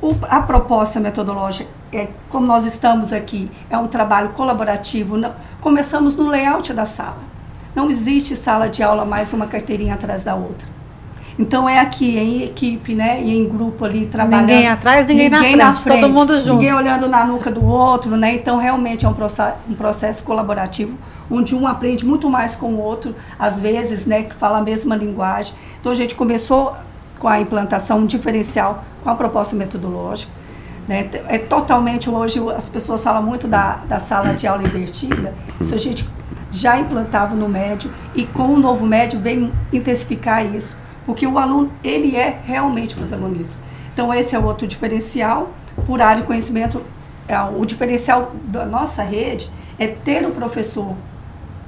O, 0.00 0.14
a 0.22 0.40
proposta 0.40 1.00
metodológica, 1.00 1.70
é, 1.92 2.08
como 2.30 2.46
nós 2.46 2.66
estamos 2.66 3.12
aqui, 3.12 3.50
é 3.70 3.78
um 3.78 3.86
trabalho 3.86 4.30
colaborativo. 4.30 5.16
Não, 5.16 5.32
começamos 5.60 6.14
no 6.14 6.28
layout 6.28 6.72
da 6.72 6.84
sala. 6.84 7.18
Não 7.74 7.90
existe 7.90 8.36
sala 8.36 8.68
de 8.68 8.82
aula 8.82 9.04
mais 9.04 9.32
uma 9.32 9.46
carteirinha 9.46 9.94
atrás 9.94 10.22
da 10.22 10.34
outra. 10.34 10.68
Então 11.38 11.68
é 11.68 11.78
aqui, 11.78 12.16
em 12.16 12.42
equipe, 12.42 12.94
né? 12.94 13.20
E 13.22 13.36
em 13.36 13.46
grupo 13.46 13.84
ali 13.84 14.06
trabalhando. 14.06 14.48
Ninguém 14.48 14.68
atrás, 14.68 15.06
ninguém, 15.06 15.28
ninguém 15.28 15.30
na, 15.30 15.38
frente, 15.40 15.56
na, 15.56 15.74
frente, 15.74 16.00
todo 16.00 16.12
mundo 16.12 16.40
junto. 16.40 16.60
Ninguém 16.60 16.74
olhando 16.74 17.08
na 17.08 17.24
nuca 17.26 17.50
do 17.50 17.64
outro, 17.64 18.16
né? 18.16 18.34
Então 18.34 18.56
realmente 18.56 19.04
é 19.04 19.08
um 19.08 19.12
processo, 19.12 19.56
um 19.68 19.74
processo 19.74 20.24
colaborativo 20.24 20.96
onde 21.30 21.54
um 21.54 21.66
aprende 21.66 22.04
muito 22.04 22.28
mais 22.28 22.54
com 22.54 22.74
o 22.74 22.80
outro, 22.80 23.14
às 23.38 23.58
vezes, 23.58 24.06
né, 24.06 24.22
que 24.22 24.34
fala 24.34 24.58
a 24.58 24.62
mesma 24.62 24.96
linguagem. 24.96 25.54
Então 25.80 25.92
a 25.92 25.94
gente 25.94 26.14
começou 26.14 26.74
com 27.18 27.28
a 27.28 27.40
implantação 27.40 28.04
diferencial 28.06 28.84
com 29.02 29.10
a 29.10 29.14
proposta 29.14 29.54
metodológica. 29.56 30.32
Né? 30.86 31.08
É 31.28 31.38
totalmente 31.38 32.08
hoje 32.08 32.40
as 32.50 32.68
pessoas 32.68 33.02
falam 33.02 33.22
muito 33.22 33.48
da, 33.48 33.76
da 33.88 33.98
sala 33.98 34.34
de 34.34 34.46
aula 34.46 34.62
invertida. 34.62 35.34
Isso 35.60 35.74
a 35.74 35.78
gente 35.78 36.08
já 36.50 36.78
implantava 36.78 37.34
no 37.34 37.48
médio 37.48 37.90
e 38.14 38.24
com 38.24 38.54
o 38.54 38.58
novo 38.58 38.86
médio 38.86 39.18
vem 39.18 39.52
intensificar 39.72 40.44
isso, 40.44 40.76
porque 41.04 41.26
o 41.26 41.38
aluno 41.38 41.70
ele 41.82 42.16
é 42.16 42.38
realmente 42.44 42.94
protagonista. 42.94 43.60
Então 43.92 44.12
esse 44.12 44.34
é 44.34 44.38
outro 44.38 44.66
diferencial 44.66 45.50
por 45.86 46.00
área 46.00 46.22
de 46.22 46.26
conhecimento. 46.26 46.82
É, 47.28 47.40
o 47.40 47.64
diferencial 47.64 48.32
da 48.44 48.64
nossa 48.64 49.02
rede 49.02 49.50
é 49.78 49.86
ter 49.88 50.24
o 50.24 50.30
professor 50.30 50.94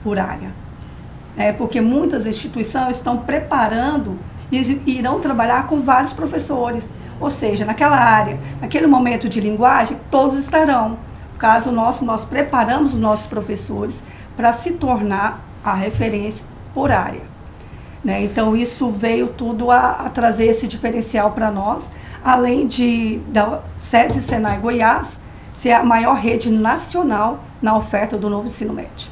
por 0.02 0.18
área. 0.18 0.50
É, 1.36 1.52
porque 1.52 1.80
muitas 1.80 2.26
instituições 2.26 2.96
estão 2.96 3.18
preparando 3.18 4.18
e 4.50 4.80
irão 4.86 5.20
trabalhar 5.20 5.66
com 5.66 5.80
vários 5.80 6.12
professores. 6.12 6.90
Ou 7.20 7.30
seja, 7.30 7.64
naquela 7.64 7.96
área, 7.96 8.38
naquele 8.60 8.86
momento 8.86 9.28
de 9.28 9.40
linguagem, 9.40 9.98
todos 10.10 10.36
estarão. 10.36 10.98
No 11.32 11.38
caso 11.38 11.72
nosso, 11.72 12.04
nós 12.04 12.24
preparamos 12.24 12.94
os 12.94 13.00
nossos 13.00 13.26
professores 13.26 14.02
para 14.36 14.52
se 14.52 14.72
tornar 14.72 15.44
a 15.64 15.74
referência 15.74 16.44
por 16.72 16.92
área. 16.92 17.22
Né? 18.04 18.22
Então, 18.22 18.56
isso 18.56 18.90
veio 18.90 19.28
tudo 19.28 19.70
a, 19.70 20.06
a 20.06 20.10
trazer 20.10 20.46
esse 20.46 20.68
diferencial 20.68 21.32
para 21.32 21.50
nós, 21.50 21.90
além 22.24 22.66
de 22.66 23.18
da 23.28 23.60
SESI 23.80 24.22
Senai 24.22 24.58
Goiás 24.58 25.20
ser 25.52 25.72
a 25.72 25.82
maior 25.82 26.14
rede 26.14 26.50
nacional 26.50 27.40
na 27.60 27.76
oferta 27.76 28.16
do 28.16 28.30
novo 28.30 28.46
ensino 28.46 28.72
médio. 28.72 29.10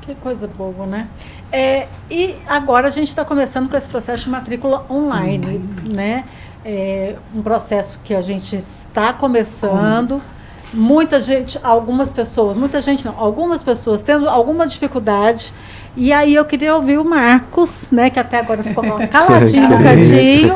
Que 0.00 0.14
coisa 0.16 0.48
boa, 0.48 0.86
né? 0.86 1.08
É, 1.56 1.86
e 2.10 2.34
agora 2.46 2.88
a 2.88 2.90
gente 2.90 3.08
está 3.08 3.24
começando 3.24 3.70
com 3.70 3.78
esse 3.78 3.88
processo 3.88 4.24
de 4.24 4.30
matrícula 4.30 4.84
online, 4.90 5.64
né? 5.84 6.26
É 6.62 7.14
um 7.34 7.40
processo 7.40 7.98
que 8.04 8.14
a 8.14 8.20
gente 8.20 8.54
está 8.56 9.14
começando. 9.14 10.20
Muita 10.74 11.18
gente, 11.18 11.58
algumas 11.62 12.12
pessoas, 12.12 12.58
muita 12.58 12.78
gente 12.82 13.06
não, 13.06 13.18
algumas 13.18 13.62
pessoas 13.62 14.02
tendo 14.02 14.28
alguma 14.28 14.66
dificuldade. 14.66 15.50
E 15.96 16.12
aí 16.12 16.34
eu 16.34 16.44
queria 16.44 16.74
ouvir 16.74 16.98
o 16.98 17.04
Marcos, 17.04 17.90
né? 17.90 18.10
Que 18.10 18.20
até 18.20 18.40
agora 18.40 18.62
ficou 18.62 18.84
caladinho 19.08 19.66
no 19.66 19.82
cantinho. 19.82 20.52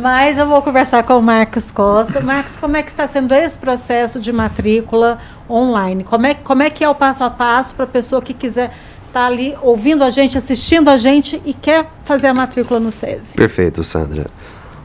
mas 0.00 0.38
eu 0.38 0.46
vou 0.46 0.62
conversar 0.62 1.02
com 1.02 1.18
o 1.18 1.22
Marcos 1.22 1.72
Costa. 1.72 2.20
Marcos, 2.20 2.54
como 2.54 2.76
é 2.76 2.84
que 2.84 2.90
está 2.90 3.08
sendo 3.08 3.32
esse 3.32 3.58
processo 3.58 4.20
de 4.20 4.32
matrícula 4.32 5.18
online? 5.48 6.04
Como 6.04 6.24
é, 6.24 6.34
como 6.34 6.62
é 6.62 6.70
que 6.70 6.84
é 6.84 6.88
o 6.88 6.94
passo 6.94 7.24
a 7.24 7.30
passo 7.30 7.74
para 7.74 7.84
a 7.84 7.88
pessoa 7.88 8.22
que 8.22 8.32
quiser 8.32 8.70
estar 9.10 9.20
tá 9.20 9.26
ali 9.26 9.54
ouvindo 9.60 10.02
a 10.02 10.10
gente, 10.10 10.38
assistindo 10.38 10.88
a 10.88 10.96
gente 10.96 11.40
e 11.44 11.52
quer 11.52 11.90
fazer 12.04 12.28
a 12.28 12.34
matrícula 12.34 12.80
no 12.80 12.90
SESI? 12.90 13.36
Perfeito, 13.36 13.84
Sandra. 13.84 14.26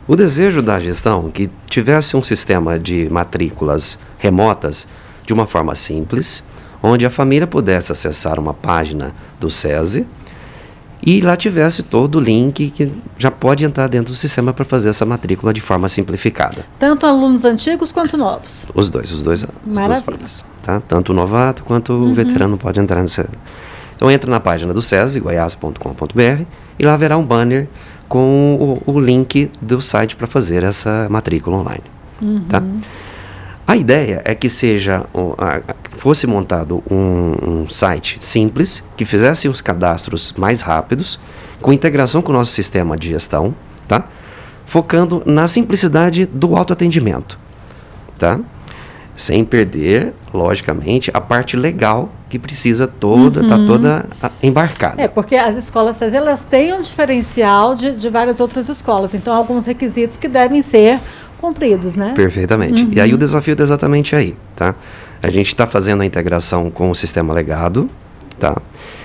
O 0.07 0.15
desejo 0.15 0.61
da 0.61 0.79
gestão 0.79 1.31
que 1.31 1.49
tivesse 1.67 2.17
um 2.17 2.21
sistema 2.21 2.77
de 2.77 3.07
matrículas 3.09 3.97
remotas 4.17 4.87
de 5.25 5.33
uma 5.33 5.47
forma 5.47 5.73
simples, 5.73 6.43
onde 6.81 7.05
a 7.05 7.09
família 7.09 7.47
pudesse 7.47 7.91
acessar 7.91 8.39
uma 8.39 8.53
página 8.53 9.13
do 9.39 9.49
SESI 9.49 10.05
e 11.01 11.21
lá 11.21 11.35
tivesse 11.35 11.83
todo 11.83 12.15
o 12.15 12.19
link 12.19 12.71
que 12.71 12.91
já 13.17 13.29
pode 13.29 13.63
entrar 13.63 13.87
dentro 13.87 14.11
do 14.11 14.15
sistema 14.15 14.53
para 14.53 14.65
fazer 14.65 14.89
essa 14.89 15.05
matrícula 15.05 15.53
de 15.53 15.61
forma 15.61 15.87
simplificada. 15.89 16.65
Tanto 16.79 17.05
alunos 17.05 17.45
antigos 17.45 17.91
quanto 17.91 18.17
novos? 18.17 18.67
Os 18.73 18.89
dois, 18.89 19.11
os 19.11 19.21
dois. 19.21 19.45
Maravilha. 19.65 20.01
Formas, 20.01 20.43
tá? 20.63 20.81
Tanto 20.87 21.11
o 21.11 21.15
novato 21.15 21.63
quanto 21.63 21.93
uhum. 21.93 22.11
o 22.11 22.13
veterano 22.13 22.57
pode 22.57 22.79
entrar 22.79 23.01
nessa. 23.01 23.27
Então 23.95 24.11
entra 24.11 24.29
na 24.29 24.39
página 24.39 24.73
do 24.73 24.81
SESI, 24.81 25.19
goiás.com.br, 25.19 26.43
e 26.77 26.85
lá 26.85 26.93
haverá 26.93 27.17
um 27.17 27.23
banner 27.23 27.67
com 28.07 28.75
o, 28.87 28.91
o 28.93 28.99
link 28.99 29.49
do 29.61 29.81
site 29.81 30.15
para 30.15 30.27
fazer 30.27 30.63
essa 30.63 31.07
matrícula 31.09 31.57
online. 31.57 31.83
Uhum. 32.21 32.45
Tá? 32.47 32.61
A 33.67 33.75
ideia 33.75 34.21
é 34.23 34.35
que 34.35 34.47
seja 34.47 35.05
fosse 35.97 36.27
montado 36.27 36.83
um, 36.89 37.63
um, 37.63 37.69
site 37.69 38.17
simples 38.19 38.83
que 38.95 39.05
fizesse 39.05 39.47
os 39.47 39.59
cadastros 39.59 40.33
mais 40.37 40.61
rápidos, 40.61 41.19
com 41.61 41.73
integração 41.73 42.21
com 42.21 42.31
o 42.31 42.35
nosso 42.35 42.51
sistema 42.51 42.95
de 42.95 43.07
gestão, 43.07 43.55
tá? 43.87 44.05
Focando 44.67 45.23
na 45.25 45.47
simplicidade 45.47 46.27
do 46.27 46.55
autoatendimento, 46.55 47.39
tá? 48.19 48.39
Sem 49.15 49.45
perder, 49.45 50.13
logicamente, 50.33 51.09
a 51.13 51.21
parte 51.21 51.55
legal 51.55 52.09
que 52.29 52.37
precisa 52.37 52.85
toda, 52.85 53.47
tá 53.47 53.55
uhum. 53.55 53.65
tá 53.65 53.67
toda 53.67 54.05
embarcada. 54.43 55.01
É, 55.01 55.07
porque 55.07 55.35
as 55.35 55.55
escolas 55.55 56.01
elas 56.01 56.43
têm 56.43 56.73
um 56.73 56.81
diferencial 56.81 57.75
de, 57.75 57.95
de 57.95 58.09
várias 58.09 58.41
outras 58.41 58.67
escolas, 58.67 59.13
então 59.13 59.33
alguns 59.33 59.65
requisitos 59.65 60.17
que 60.17 60.27
devem 60.27 60.61
ser 60.61 60.99
cumpridos, 61.39 61.95
né? 61.95 62.13
Perfeitamente. 62.15 62.83
Uhum. 62.83 62.89
E 62.91 62.99
aí 62.99 63.13
o 63.13 63.17
desafio 63.17 63.55
é 63.57 63.61
exatamente 63.61 64.15
aí, 64.15 64.35
tá? 64.55 64.75
A 65.21 65.29
gente 65.29 65.47
está 65.47 65.65
fazendo 65.65 66.01
a 66.01 66.05
integração 66.05 66.69
com 66.69 66.89
o 66.89 66.95
sistema 66.95 67.33
legado, 67.33 67.89
tá? 68.39 68.57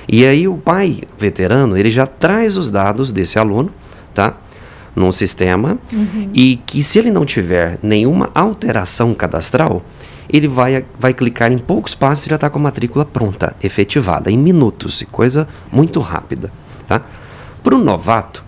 E 0.08 0.26
aí 0.26 0.48
o 0.48 0.56
pai 0.56 1.02
veterano, 1.18 1.76
ele 1.76 1.90
já 1.90 2.06
traz 2.06 2.56
os 2.56 2.70
dados 2.70 3.12
desse 3.12 3.38
aluno, 3.38 3.70
tá? 4.14 4.34
Num 4.94 5.12
sistema 5.12 5.78
uhum. 5.92 6.30
e 6.34 6.56
que 6.66 6.82
se 6.82 6.98
ele 6.98 7.12
não 7.12 7.24
tiver 7.24 7.78
nenhuma 7.80 8.28
alteração 8.34 9.14
cadastral, 9.14 9.84
ele 10.32 10.48
vai, 10.48 10.84
vai 10.98 11.12
clicar 11.12 11.52
em 11.52 11.58
poucos 11.58 11.94
passos 11.94 12.26
e 12.26 12.30
já 12.30 12.36
está 12.36 12.48
com 12.48 12.58
a 12.58 12.62
matrícula 12.62 13.04
pronta, 13.04 13.54
efetivada, 13.62 14.30
em 14.30 14.38
minutos, 14.38 15.04
coisa 15.10 15.46
muito 15.72 16.00
rápida, 16.00 16.52
tá? 16.86 17.02
Para 17.62 17.74
o 17.74 17.78
novato, 17.78 18.44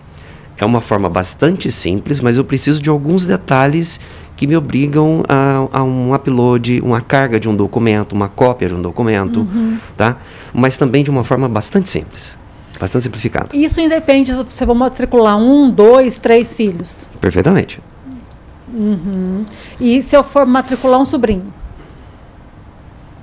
é 0.57 0.65
uma 0.65 0.81
forma 0.81 1.09
bastante 1.09 1.71
simples, 1.71 2.19
mas 2.19 2.37
eu 2.37 2.43
preciso 2.43 2.81
de 2.81 2.89
alguns 2.89 3.25
detalhes 3.25 3.99
que 4.35 4.47
me 4.47 4.55
obrigam 4.55 5.23
a, 5.27 5.79
a, 5.79 5.83
um 5.83 6.13
upload, 6.13 6.81
uma 6.81 7.01
carga 7.01 7.39
de 7.39 7.47
um 7.47 7.55
documento, 7.55 8.13
uma 8.13 8.27
cópia 8.27 8.67
de 8.67 8.73
um 8.73 8.81
documento, 8.81 9.41
uhum. 9.41 9.77
tá? 9.95 10.17
Mas 10.53 10.77
também 10.77 11.03
de 11.03 11.09
uma 11.09 11.23
forma 11.23 11.47
bastante 11.47 11.89
simples, 11.89 12.37
bastante 12.79 13.03
simplificada. 13.03 13.55
Isso 13.55 13.79
independe 13.79 14.31
se 14.31 14.43
você 14.43 14.65
vai 14.65 14.75
matricular 14.75 15.37
um, 15.37 15.69
dois, 15.69 16.17
três 16.17 16.55
filhos. 16.55 17.07
Perfeitamente. 17.21 17.79
Uhum. 18.73 19.45
E 19.79 20.01
se 20.01 20.15
eu 20.15 20.23
for 20.23 20.45
matricular 20.45 20.99
um 20.99 21.05
sobrinho? 21.05 21.53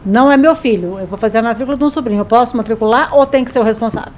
Não 0.04 0.30
é 0.33 0.37
meu 0.37 0.54
filho, 0.54 0.99
eu 0.99 1.07
vou 1.07 1.19
fazer 1.19 1.38
a 1.38 1.42
matrícula 1.42 1.76
de 1.76 1.85
um 1.85 1.90
sobrinho. 1.90 2.21
Eu 2.21 2.25
posso 2.25 2.57
matricular 2.57 3.14
ou 3.14 3.26
tem 3.26 3.45
que 3.45 3.50
ser 3.50 3.59
o 3.59 3.62
responsável? 3.62 4.12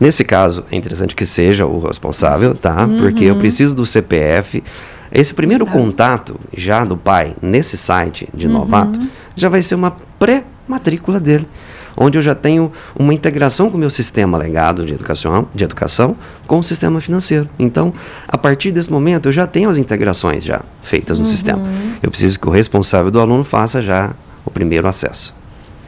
Nesse 0.00 0.24
caso, 0.24 0.64
é 0.70 0.76
interessante 0.76 1.14
que 1.14 1.26
seja 1.26 1.66
o 1.66 1.80
responsável, 1.80 2.54
tá? 2.54 2.84
Uhum. 2.84 2.98
Porque 2.98 3.24
eu 3.24 3.36
preciso 3.36 3.74
do 3.74 3.84
CPF. 3.84 4.62
Esse 5.10 5.34
primeiro 5.34 5.66
contato 5.66 6.38
já 6.56 6.84
do 6.84 6.96
pai 6.96 7.34
nesse 7.42 7.76
site 7.76 8.28
de 8.32 8.46
uhum. 8.46 8.52
novato 8.52 9.00
já 9.34 9.48
vai 9.48 9.62
ser 9.62 9.74
uma 9.74 9.96
pré-matrícula 10.18 11.18
dele, 11.18 11.48
onde 11.96 12.16
eu 12.18 12.22
já 12.22 12.34
tenho 12.34 12.70
uma 12.96 13.12
integração 13.12 13.70
com 13.70 13.76
o 13.76 13.80
meu 13.80 13.90
sistema 13.90 14.38
legado 14.38 14.84
de 14.84 14.94
educação, 14.94 15.48
de 15.54 15.64
educação 15.64 16.14
com 16.46 16.58
o 16.58 16.64
sistema 16.64 17.00
financeiro. 17.00 17.48
Então, 17.58 17.92
a 18.28 18.38
partir 18.38 18.70
desse 18.70 18.92
momento, 18.92 19.28
eu 19.28 19.32
já 19.32 19.46
tenho 19.46 19.68
as 19.68 19.78
integrações 19.78 20.44
já 20.44 20.60
feitas 20.82 21.18
no 21.18 21.24
uhum. 21.24 21.30
sistema. 21.30 21.62
Eu 22.02 22.10
preciso 22.10 22.38
que 22.38 22.46
o 22.46 22.50
responsável 22.50 23.10
do 23.10 23.20
aluno 23.20 23.42
faça 23.42 23.82
já 23.82 24.12
o 24.48 24.50
primeiro 24.50 24.88
acesso. 24.88 25.34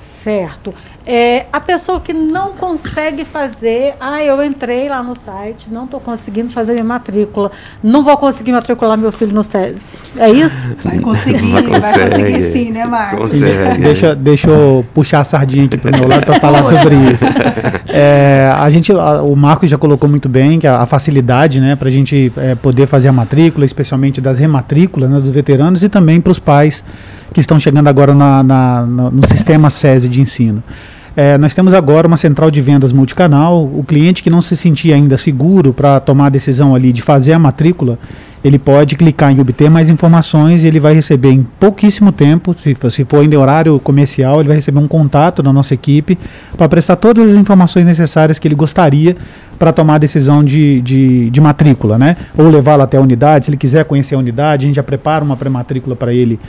Certo. 0.01 0.73
É, 1.07 1.47
a 1.53 1.61
pessoa 1.61 1.99
que 1.99 2.13
não 2.13 2.53
consegue 2.53 3.25
fazer, 3.25 3.95
ah, 4.01 4.23
eu 4.23 4.43
entrei 4.45 4.89
lá 4.89 5.03
no 5.03 5.15
site, 5.15 5.69
não 5.71 5.85
estou 5.85 5.99
conseguindo 5.99 6.51
fazer 6.51 6.73
minha 6.73 6.85
matrícula, 6.85 7.51
não 7.83 8.03
vou 8.03 8.17
conseguir 8.17 8.53
matricular 8.53 8.97
meu 8.97 9.11
filho 9.11 9.35
no 9.35 9.43
SESI. 9.43 9.99
É 10.17 10.31
isso? 10.31 10.71
Vai 10.85 10.99
conseguir, 11.01 11.51
vai 11.53 11.63
conseguir 11.65 12.43
sim, 12.51 12.71
né, 12.71 12.87
Marcos? 12.87 13.33
Deixa, 13.81 14.15
deixa 14.15 14.49
eu 14.49 14.85
puxar 14.95 15.21
a 15.21 15.25
sardinha 15.25 15.67
aqui 15.67 15.77
para 15.77 15.91
o 15.91 15.99
meu 15.99 16.09
lado 16.09 16.25
para 16.25 16.41
falar 16.41 16.65
sobre 16.65 16.95
isso. 16.95 17.25
É, 17.89 18.53
a 18.57 18.71
gente, 18.71 18.93
a, 18.93 19.23
o 19.23 19.35
Marcos 19.35 19.69
já 19.69 19.77
colocou 19.77 20.09
muito 20.09 20.29
bem 20.29 20.59
que 20.59 20.67
a, 20.67 20.81
a 20.81 20.87
facilidade 20.87 21.61
né, 21.61 21.77
para 21.77 21.89
a 21.89 21.91
gente 21.91 22.33
é, 22.37 22.55
poder 22.55 22.87
fazer 22.87 23.09
a 23.09 23.13
matrícula, 23.13 23.65
especialmente 23.65 24.21
das 24.21 24.39
rematrículas 24.39 25.11
né, 25.11 25.19
dos 25.19 25.31
veteranos 25.31 25.83
e 25.83 25.89
também 25.89 26.21
para 26.21 26.33
os 26.33 26.39
pais 26.39 26.85
que 27.33 27.41
estão 27.41 27.59
chegando 27.59 27.89
agora 27.89 28.15
na, 28.15 28.43
na, 28.43 28.83
no 28.83 29.27
sistema 29.29 29.71
SESI 29.71 30.09
de 30.09 30.21
ensino. 30.21 30.63
É, 31.17 31.37
nós 31.37 31.55
temos 31.55 31.75
agora 31.75 32.07
uma 32.07 32.17
central 32.17 32.51
de 32.51 32.61
vendas 32.61 32.93
multicanal. 32.93 33.65
O 33.65 33.85
cliente 33.87 34.23
que 34.23 34.31
não 34.31 34.41
se 34.41 34.57
sentir 34.57 34.93
ainda 34.93 35.17
seguro 35.17 35.73
para 35.73 36.01
tomar 36.01 36.27
a 36.27 36.31
decisão 36.31 36.75
ali 36.75 36.93
de 36.93 37.03
fazer 37.03 37.33
a 37.33 37.39
matrícula, 37.39 37.99
ele 38.43 38.59
pode 38.59 38.97
clicar 38.97 39.31
em 39.31 39.41
obter 39.41 39.69
mais 39.69 39.91
informações 39.91 40.65
e 40.65 40.67
ele 40.67 40.81
vai 40.81 40.95
receber 40.95 41.31
em 41.31 41.47
pouquíssimo 41.59 42.11
tempo, 42.11 42.55
se, 42.55 42.75
se 42.89 43.05
for 43.05 43.21
ainda 43.21 43.39
horário 43.39 43.79
comercial, 43.81 44.41
ele 44.41 44.49
vai 44.49 44.57
receber 44.57 44.79
um 44.79 44.89
contato 44.89 45.43
da 45.43 45.53
nossa 45.53 45.75
equipe 45.75 46.19
para 46.57 46.67
prestar 46.69 46.97
todas 46.97 47.31
as 47.31 47.37
informações 47.37 47.85
necessárias 47.85 48.39
que 48.39 48.49
ele 48.49 48.55
gostaria 48.55 49.15
para 49.59 49.73
tomar 49.73 49.97
a 49.97 49.99
decisão 49.99 50.43
de, 50.43 50.81
de, 50.81 51.29
de 51.29 51.41
matrícula, 51.41 51.99
né? 51.99 52.17
Ou 52.39 52.49
levá-lo 52.49 52.83
até 52.83 52.97
a 52.97 53.01
unidade, 53.01 53.45
se 53.45 53.51
ele 53.51 53.59
quiser 53.59 53.85
conhecer 53.85 54.15
a 54.15 54.19
unidade, 54.19 54.65
a 54.65 54.67
gente 54.69 54.77
já 54.77 54.83
prepara 54.83 55.23
uma 55.23 55.37
pré-matrícula 55.37 55.95
para 55.95 56.15
ele 56.15 56.41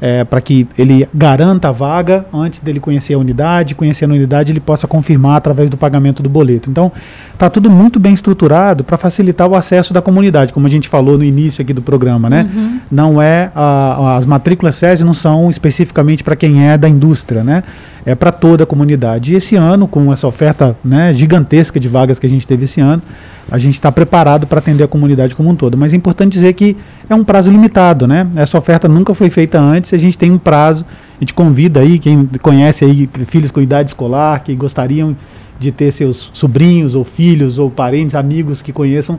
é, 0.00 0.24
para 0.24 0.40
que 0.40 0.66
ele 0.78 1.06
garanta 1.12 1.68
a 1.68 1.72
vaga 1.72 2.24
antes 2.32 2.60
dele 2.60 2.80
conhecer 2.80 3.14
a 3.14 3.18
unidade, 3.18 3.74
conhecendo 3.74 4.12
a 4.12 4.16
unidade 4.16 4.50
ele 4.50 4.60
possa 4.60 4.86
confirmar 4.86 5.36
através 5.36 5.68
do 5.68 5.76
pagamento 5.76 6.22
do 6.22 6.28
boleto. 6.28 6.70
Então, 6.70 6.90
está 7.32 7.50
tudo 7.50 7.68
muito 7.68 8.00
bem 8.00 8.14
estruturado 8.14 8.82
para 8.82 8.96
facilitar 8.96 9.46
o 9.46 9.54
acesso 9.54 9.92
da 9.92 10.00
comunidade, 10.00 10.52
como 10.52 10.66
a 10.66 10.70
gente 10.70 10.88
falou 10.88 11.18
no 11.18 11.24
início 11.24 11.60
aqui 11.60 11.72
do 11.72 11.82
programa, 11.82 12.30
né? 12.30 12.48
Uhum. 12.54 12.80
Não 12.90 13.22
é 13.22 13.50
a, 13.54 14.16
as 14.16 14.24
matrículas 14.24 14.74
SESI 14.76 15.04
não 15.04 15.14
são 15.14 15.50
especificamente 15.50 16.24
para 16.24 16.34
quem 16.34 16.66
é 16.66 16.78
da 16.78 16.88
indústria, 16.88 17.44
né? 17.44 17.62
É 18.06 18.14
para 18.14 18.32
toda 18.32 18.64
a 18.64 18.66
comunidade. 18.66 19.34
E 19.34 19.36
esse 19.36 19.56
ano, 19.56 19.86
com 19.86 20.10
essa 20.10 20.26
oferta 20.26 20.74
né, 20.82 21.12
gigantesca 21.12 21.78
de 21.78 21.86
vagas 21.86 22.18
que 22.18 22.26
a 22.26 22.30
gente 22.30 22.46
teve 22.46 22.64
esse 22.64 22.80
ano, 22.80 23.02
a 23.50 23.58
gente 23.58 23.74
está 23.74 23.90
preparado 23.90 24.46
para 24.46 24.58
atender 24.58 24.84
a 24.84 24.88
comunidade 24.88 25.34
como 25.34 25.48
um 25.48 25.56
todo. 25.56 25.76
Mas 25.76 25.92
é 25.92 25.96
importante 25.96 26.32
dizer 26.32 26.52
que 26.52 26.76
é 27.08 27.14
um 27.14 27.24
prazo 27.24 27.50
limitado, 27.50 28.06
né? 28.06 28.26
Essa 28.36 28.56
oferta 28.56 28.88
nunca 28.88 29.12
foi 29.14 29.28
feita 29.28 29.58
antes, 29.58 29.92
a 29.92 29.98
gente 29.98 30.16
tem 30.16 30.30
um 30.30 30.38
prazo. 30.38 30.84
A 31.16 31.20
gente 31.20 31.34
convida 31.34 31.80
aí 31.80 31.98
quem 31.98 32.24
conhece 32.40 32.84
aí 32.84 33.08
filhos 33.26 33.50
com 33.50 33.60
idade 33.60 33.90
escolar, 33.90 34.42
que 34.42 34.54
gostariam 34.54 35.16
de 35.58 35.70
ter 35.70 35.92
seus 35.92 36.30
sobrinhos 36.32 36.94
ou 36.94 37.04
filhos 37.04 37.58
ou 37.58 37.70
parentes, 37.70 38.14
amigos 38.14 38.62
que 38.62 38.72
conheçam, 38.72 39.18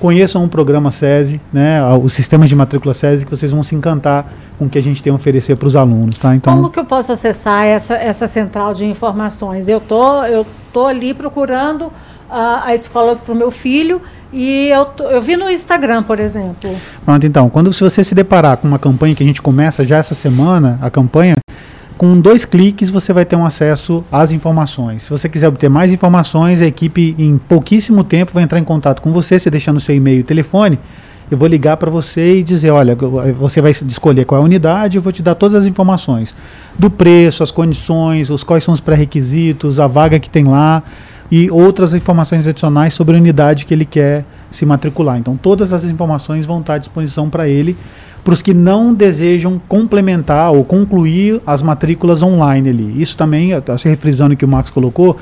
conheçam 0.00 0.42
o 0.42 0.48
programa 0.48 0.90
SESI, 0.90 1.38
né, 1.52 1.80
os 2.02 2.14
sistemas 2.14 2.48
de 2.48 2.56
matrícula 2.56 2.94
SESI, 2.94 3.26
que 3.26 3.30
vocês 3.30 3.52
vão 3.52 3.62
se 3.62 3.74
encantar 3.74 4.32
com 4.58 4.64
o 4.64 4.70
que 4.70 4.78
a 4.78 4.82
gente 4.82 5.02
tem 5.02 5.12
a 5.12 5.14
oferecer 5.14 5.56
para 5.56 5.68
os 5.68 5.76
alunos. 5.76 6.16
Tá? 6.16 6.34
Então, 6.34 6.56
Como 6.56 6.70
que 6.70 6.80
eu 6.80 6.84
posso 6.84 7.12
acessar 7.12 7.66
essa, 7.66 7.94
essa 7.94 8.26
central 8.26 8.72
de 8.72 8.86
informações? 8.86 9.68
Eu 9.68 9.80
tô, 9.80 10.24
eu 10.24 10.46
tô 10.72 10.86
ali 10.86 11.12
procurando 11.12 11.92
a, 12.32 12.68
a 12.68 12.74
escola 12.74 13.14
para 13.14 13.32
o 13.32 13.36
meu 13.36 13.50
filho 13.50 14.00
e 14.32 14.70
eu, 14.70 14.86
eu 15.10 15.20
vi 15.20 15.36
no 15.36 15.50
Instagram, 15.50 16.02
por 16.02 16.18
exemplo. 16.18 16.74
Pronto, 17.04 17.26
então, 17.26 17.50
quando 17.50 17.70
se 17.72 17.84
você 17.84 18.02
se 18.02 18.14
deparar 18.14 18.56
com 18.56 18.66
uma 18.66 18.78
campanha 18.78 19.14
que 19.14 19.22
a 19.22 19.26
gente 19.26 19.42
começa 19.42 19.84
já 19.84 19.98
essa 19.98 20.14
semana, 20.14 20.78
a 20.80 20.88
campanha, 20.88 21.34
com 21.98 22.18
dois 22.18 22.46
cliques 22.46 22.90
você 22.90 23.12
vai 23.12 23.26
ter 23.26 23.36
um 23.36 23.44
acesso 23.44 24.02
às 24.10 24.32
informações. 24.32 25.02
Se 25.02 25.10
você 25.10 25.28
quiser 25.28 25.48
obter 25.48 25.68
mais 25.68 25.92
informações, 25.92 26.62
a 26.62 26.66
equipe 26.66 27.14
em 27.18 27.36
pouquíssimo 27.36 28.02
tempo 28.02 28.32
vai 28.32 28.42
entrar 28.42 28.58
em 28.58 28.64
contato 28.64 29.02
com 29.02 29.12
você, 29.12 29.38
você 29.38 29.50
deixando 29.50 29.78
seu 29.78 29.94
e-mail 29.94 30.20
e 30.20 30.24
telefone. 30.24 30.78
Eu 31.30 31.38
vou 31.38 31.48
ligar 31.48 31.76
para 31.76 31.90
você 31.90 32.38
e 32.38 32.42
dizer, 32.42 32.70
olha, 32.70 32.96
você 33.38 33.60
vai 33.60 33.70
escolher 33.70 34.24
qual 34.26 34.40
é 34.40 34.42
a 34.42 34.44
unidade, 34.44 34.96
eu 34.96 35.02
vou 35.02 35.12
te 35.12 35.22
dar 35.22 35.34
todas 35.34 35.62
as 35.62 35.66
informações 35.66 36.34
do 36.78 36.90
preço, 36.90 37.42
as 37.42 37.50
condições, 37.50 38.28
os 38.28 38.42
quais 38.44 38.64
são 38.64 38.74
os 38.74 38.80
pré-requisitos, 38.80 39.78
a 39.78 39.86
vaga 39.86 40.18
que 40.18 40.28
tem 40.28 40.44
lá 40.44 40.82
e 41.32 41.50
outras 41.50 41.94
informações 41.94 42.46
adicionais 42.46 42.92
sobre 42.92 43.16
a 43.16 43.18
unidade 43.18 43.64
que 43.64 43.72
ele 43.72 43.86
quer 43.86 44.22
se 44.50 44.66
matricular. 44.66 45.16
Então, 45.16 45.34
todas 45.34 45.72
essas 45.72 45.90
informações 45.90 46.44
vão 46.44 46.60
estar 46.60 46.74
à 46.74 46.78
disposição 46.78 47.30
para 47.30 47.48
ele, 47.48 47.74
para 48.22 48.34
os 48.34 48.42
que 48.42 48.52
não 48.52 48.92
desejam 48.92 49.58
complementar 49.66 50.52
ou 50.52 50.62
concluir 50.62 51.40
as 51.46 51.62
matrículas 51.62 52.22
online 52.22 52.68
ali. 52.68 53.00
Isso 53.00 53.16
também, 53.16 53.48
se 53.78 53.88
refrisando 53.88 54.34
o 54.34 54.36
que 54.36 54.44
o 54.44 54.48
Max 54.48 54.68
colocou, 54.68 55.16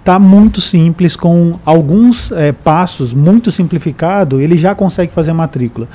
está 0.00 0.18
muito 0.18 0.60
simples, 0.60 1.14
com 1.14 1.54
alguns 1.64 2.32
é, 2.32 2.50
passos 2.50 3.14
muito 3.14 3.52
simplificado, 3.52 4.40
ele 4.40 4.56
já 4.56 4.74
consegue 4.74 5.12
fazer 5.12 5.30
a 5.30 5.34
matrícula. 5.34 5.86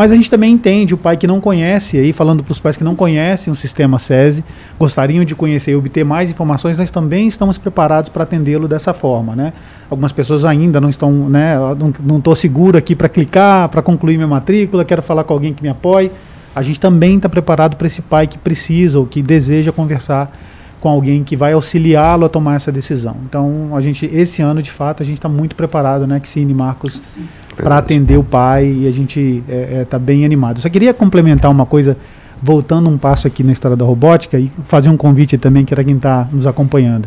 Mas 0.00 0.10
a 0.10 0.14
gente 0.14 0.30
também 0.30 0.50
entende 0.50 0.94
o 0.94 0.96
pai 0.96 1.14
que 1.14 1.26
não 1.26 1.42
conhece, 1.42 1.98
aí 1.98 2.10
falando 2.10 2.42
para 2.42 2.52
os 2.52 2.58
pais 2.58 2.74
que 2.74 2.82
não 2.82 2.96
conhecem 2.96 3.52
o 3.52 3.54
sistema 3.54 3.98
SESI, 3.98 4.42
gostariam 4.78 5.26
de 5.26 5.34
conhecer 5.34 5.72
e 5.72 5.76
obter 5.76 6.06
mais 6.06 6.30
informações, 6.30 6.78
nós 6.78 6.90
também 6.90 7.28
estamos 7.28 7.58
preparados 7.58 8.08
para 8.08 8.22
atendê-lo 8.22 8.66
dessa 8.66 8.94
forma, 8.94 9.36
né? 9.36 9.52
Algumas 9.90 10.10
pessoas 10.10 10.46
ainda 10.46 10.80
não 10.80 10.88
estão, 10.88 11.28
né? 11.28 11.54
Não 12.02 12.16
estou 12.16 12.34
seguro 12.34 12.78
aqui 12.78 12.96
para 12.96 13.10
clicar, 13.10 13.68
para 13.68 13.82
concluir 13.82 14.16
minha 14.16 14.26
matrícula, 14.26 14.86
quero 14.86 15.02
falar 15.02 15.22
com 15.22 15.34
alguém 15.34 15.52
que 15.52 15.62
me 15.62 15.68
apoie. 15.68 16.10
A 16.54 16.62
gente 16.62 16.80
também 16.80 17.18
está 17.18 17.28
preparado 17.28 17.76
para 17.76 17.86
esse 17.86 18.00
pai 18.00 18.26
que 18.26 18.38
precisa 18.38 18.98
ou 18.98 19.04
que 19.04 19.20
deseja 19.20 19.70
conversar 19.70 20.32
com 20.80 20.88
alguém 20.88 21.22
que 21.22 21.36
vai 21.36 21.52
auxiliá-lo 21.52 22.24
a 22.24 22.28
tomar 22.28 22.56
essa 22.56 22.72
decisão. 22.72 23.16
Então, 23.24 23.70
a 23.74 23.80
gente, 23.80 24.06
esse 24.06 24.40
ano, 24.40 24.62
de 24.62 24.70
fato, 24.70 25.02
a 25.02 25.06
gente 25.06 25.18
está 25.18 25.28
muito 25.28 25.54
preparado, 25.54 26.06
né, 26.06 26.20
Cine 26.24 26.54
Marcos, 26.54 27.18
para 27.56 27.78
atender 27.78 28.16
o 28.16 28.24
pai 28.24 28.66
e 28.66 28.88
a 28.88 28.90
gente 28.90 29.42
está 29.46 29.52
é, 29.52 29.80
é, 29.80 29.84
tá 29.84 29.98
bem 29.98 30.24
animado. 30.24 30.58
Só 30.60 30.68
queria 30.68 30.94
complementar 30.94 31.50
uma 31.50 31.66
coisa, 31.66 31.96
voltando 32.42 32.88
um 32.88 32.96
passo 32.96 33.26
aqui 33.26 33.42
na 33.42 33.52
história 33.52 33.76
da 33.76 33.84
robótica 33.84 34.38
e 34.38 34.50
fazer 34.64 34.88
um 34.88 34.96
convite 34.96 35.36
também 35.36 35.64
que 35.64 35.74
era 35.74 35.84
quem 35.84 35.96
está 35.96 36.26
nos 36.32 36.46
acompanhando. 36.46 37.06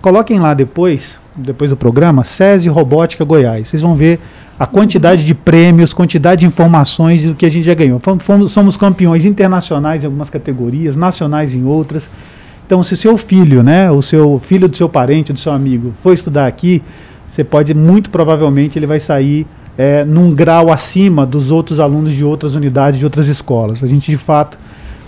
Coloquem 0.00 0.40
lá 0.40 0.54
depois, 0.54 1.18
depois 1.36 1.70
do 1.70 1.76
programa, 1.76 2.24
SESI 2.24 2.68
Robótica 2.68 3.24
Goiás. 3.24 3.68
Vocês 3.68 3.82
vão 3.82 3.94
ver 3.94 4.18
a 4.58 4.66
quantidade 4.66 5.24
de 5.24 5.34
prêmios, 5.34 5.92
quantidade 5.92 6.40
de 6.40 6.46
informações 6.46 7.24
do 7.24 7.34
que 7.34 7.44
a 7.44 7.50
gente 7.50 7.64
já 7.64 7.74
ganhou. 7.74 8.00
Fomos, 8.20 8.50
somos 8.50 8.76
campeões 8.76 9.24
internacionais 9.24 10.02
em 10.02 10.06
algumas 10.06 10.30
categorias, 10.30 10.96
nacionais 10.96 11.54
em 11.54 11.64
outras. 11.64 12.08
Então, 12.72 12.82
se 12.82 12.94
o 12.94 12.96
seu 12.96 13.18
filho, 13.18 13.62
né, 13.62 13.90
o 13.90 14.00
seu 14.00 14.38
filho 14.38 14.66
do 14.66 14.74
seu 14.74 14.88
parente, 14.88 15.30
do 15.30 15.38
seu 15.38 15.52
amigo, 15.52 15.92
for 16.02 16.14
estudar 16.14 16.46
aqui, 16.46 16.82
você 17.28 17.44
pode, 17.44 17.74
muito 17.74 18.08
provavelmente, 18.08 18.78
ele 18.78 18.86
vai 18.86 18.98
sair 18.98 19.46
é, 19.76 20.06
num 20.06 20.34
grau 20.34 20.72
acima 20.72 21.26
dos 21.26 21.50
outros 21.50 21.78
alunos 21.78 22.14
de 22.14 22.24
outras 22.24 22.54
unidades, 22.54 22.98
de 22.98 23.04
outras 23.04 23.28
escolas. 23.28 23.84
A 23.84 23.86
gente, 23.86 24.10
de 24.10 24.16
fato, 24.16 24.58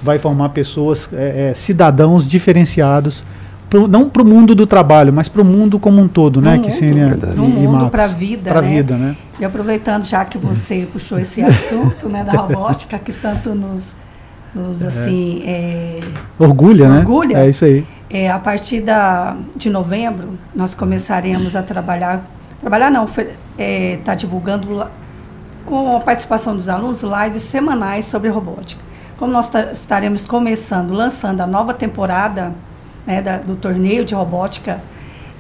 vai 0.03 0.19
formar 0.19 0.51
pessoas, 0.51 1.09
é, 1.11 1.53
é, 1.53 1.55
cidadãos 1.55 2.29
diferenciados, 2.29 3.25
pro, 3.71 3.89
não 3.89 4.11
para 4.11 4.21
o 4.21 4.27
mundo 4.27 4.55
do 4.55 4.67
trabalho, 4.67 5.11
mas 5.11 5.31
para 5.31 5.41
o 5.41 5.45
mundo 5.45 5.79
como 5.79 6.03
um 6.03 6.07
todo, 6.07 6.43
no 6.43 6.51
né? 6.51 6.59
Mundo, 6.59 6.69
no 7.35 7.45
e, 7.47 7.67
mundo 7.67 7.89
para 7.89 8.05
a 8.05 8.09
vida, 8.09 8.53
né? 8.53 8.61
vida, 8.61 8.97
né? 8.99 9.17
E 9.41 9.45
aproveitando 9.47 10.05
já 10.05 10.23
que 10.27 10.37
você 10.37 10.87
puxou 10.93 11.19
esse 11.19 11.41
assunto, 11.41 12.11
né, 12.11 12.25
da 12.25 12.33
robótica 12.37 12.99
que 12.99 13.15
tanto 13.15 13.55
nos 13.55 13.95
nos 14.55 14.83
é. 14.83 14.87
assim 14.87 15.43
é, 15.45 16.01
orgulha, 16.39 16.89
né? 16.89 16.99
Orgulha. 16.99 17.39
É 17.39 17.49
isso 17.49 17.65
aí. 17.65 17.87
É, 18.09 18.31
a 18.31 18.39
partir 18.39 18.81
da, 18.81 19.37
de 19.57 19.69
novembro 19.69 20.39
nós 20.55 20.75
começaremos 20.75 21.57
a 21.57 21.63
trabalhar, 21.63 22.25
trabalhar 22.61 22.91
não, 22.91 23.07
está 23.07 23.25
é, 23.59 23.99
tá 24.05 24.15
divulgando 24.15 24.87
com 25.67 25.97
a 25.97 26.01
participação 26.01 26.55
dos 26.55 26.69
alunos 26.69 27.03
lives 27.03 27.43
semanais 27.43 28.07
sobre 28.07 28.29
robótica. 28.29 28.83
Como 29.19 29.33
nós 29.33 29.51
estaremos 29.73 30.27
começando, 30.27 30.93
lançando 30.93 31.41
a 31.41 31.47
nova 31.47 31.73
temporada 31.73 32.53
né, 33.07 33.23
da, 33.23 33.39
do 33.39 33.57
torneio 33.57 34.05
de 34.05 34.15
robótica 34.15 34.81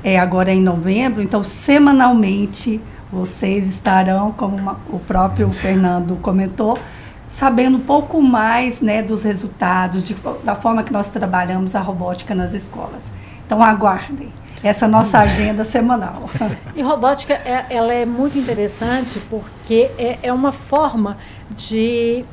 é, 0.03 0.18
agora 0.18 0.53
em 0.53 0.61
novembro, 0.61 1.22
então 1.22 1.42
semanalmente 1.42 2.81
vocês 3.11 3.66
estarão, 3.68 4.33
como 4.33 4.57
uma, 4.57 4.77
o 4.88 4.98
próprio 4.98 5.48
Fernando 5.50 6.16
comentou, 6.20 6.79
sabendo 7.26 7.78
um 7.78 7.80
pouco 7.80 8.20
mais 8.22 8.80
né, 8.80 9.02
dos 9.02 9.22
resultados, 9.22 10.06
de, 10.06 10.14
da 10.42 10.54
forma 10.54 10.82
que 10.82 10.92
nós 10.92 11.08
trabalhamos 11.08 11.74
a 11.74 11.80
robótica 11.80 12.34
nas 12.34 12.54
escolas. 12.54 13.12
Então 13.46 13.62
aguardem 13.62 14.32
essa 14.62 14.88
nossa 14.88 15.18
agenda 15.18 15.62
semanal. 15.62 16.30
E 16.74 16.82
robótica, 16.82 17.34
é, 17.34 17.66
ela 17.68 17.92
é 17.92 18.06
muito 18.06 18.38
interessante 18.38 19.20
porque 19.28 19.90
é, 19.98 20.18
é 20.22 20.32
uma 20.32 20.52
forma 20.52 21.18
de 21.50 22.24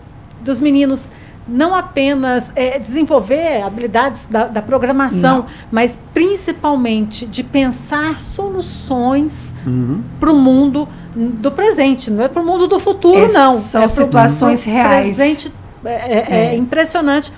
dos 0.41 0.59
meninos 0.59 1.11
não 1.47 1.75
apenas 1.75 2.51
é, 2.55 2.77
desenvolver 2.77 3.61
habilidades 3.61 4.25
da, 4.25 4.45
da 4.47 4.61
programação, 4.61 5.39
não. 5.39 5.45
mas 5.71 5.97
principalmente 6.13 7.25
de 7.25 7.43
pensar 7.43 8.19
soluções 8.19 9.53
uhum. 9.65 10.01
para 10.19 10.31
o 10.31 10.35
mundo 10.35 10.87
do 11.15 11.51
presente, 11.51 12.09
não 12.09 12.23
é 12.23 12.27
para 12.27 12.41
o 12.41 12.45
mundo 12.45 12.67
do 12.67 12.79
futuro, 12.79 13.31
não. 13.33 13.59
São 13.59 13.83
é 13.83 13.87
situações 13.87 14.63
reais. 14.63 15.15
presente 15.15 15.51
é, 15.83 15.89
é, 15.89 16.25
é, 16.29 16.45
é 16.53 16.55
impressionante, 16.55 17.33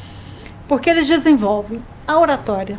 porque 0.67 0.89
eles 0.89 1.07
desenvolvem 1.07 1.81
a 2.07 2.19
oratória, 2.19 2.77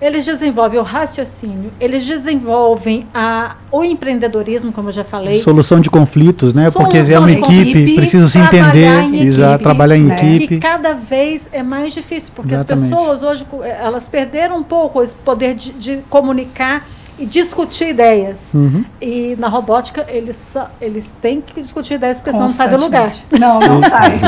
eles 0.00 0.24
desenvolvem 0.24 0.78
o 0.78 0.82
raciocínio, 0.82 1.72
eles 1.80 2.06
desenvolvem 2.06 3.06
a, 3.12 3.56
o 3.70 3.82
empreendedorismo, 3.82 4.72
como 4.72 4.88
eu 4.88 4.92
já 4.92 5.04
falei. 5.04 5.42
Solução 5.42 5.80
de 5.80 5.90
conflitos, 5.90 6.54
né? 6.54 6.70
Solução 6.70 6.82
Porque 6.82 7.12
é 7.12 7.18
uma 7.18 7.30
equipe, 7.30 7.70
equipe 7.70 7.94
precisa 7.96 8.28
se 8.28 8.38
entender, 8.38 9.14
exato, 9.26 9.62
trabalhar 9.62 9.96
em 9.96 10.04
né? 10.04 10.14
equipe. 10.14 10.54
E 10.54 10.58
cada 10.58 10.94
vez 10.94 11.48
é 11.52 11.62
mais 11.62 11.92
difícil, 11.92 12.30
porque 12.34 12.54
Exatamente. 12.54 12.84
as 12.84 12.90
pessoas 12.90 13.22
hoje 13.22 13.46
elas 13.80 14.08
perderam 14.08 14.58
um 14.58 14.62
pouco 14.62 15.02
esse 15.02 15.16
poder 15.16 15.54
de, 15.54 15.72
de 15.72 15.96
comunicar 16.08 16.86
e 17.18 17.26
discutir 17.26 17.88
ideias. 17.88 18.52
Uhum. 18.54 18.84
E 19.00 19.34
na 19.36 19.48
robótica, 19.48 20.06
eles, 20.08 20.56
eles 20.80 21.12
têm 21.20 21.40
que 21.40 21.60
discutir 21.60 21.94
ideias, 21.94 22.20
porque 22.20 22.30
senão 22.30 22.46
não 22.46 22.54
saem 22.54 22.70
do 22.70 22.84
lugar. 22.84 23.12
Não, 23.32 23.58
não 23.58 23.80
saem. 23.80 24.20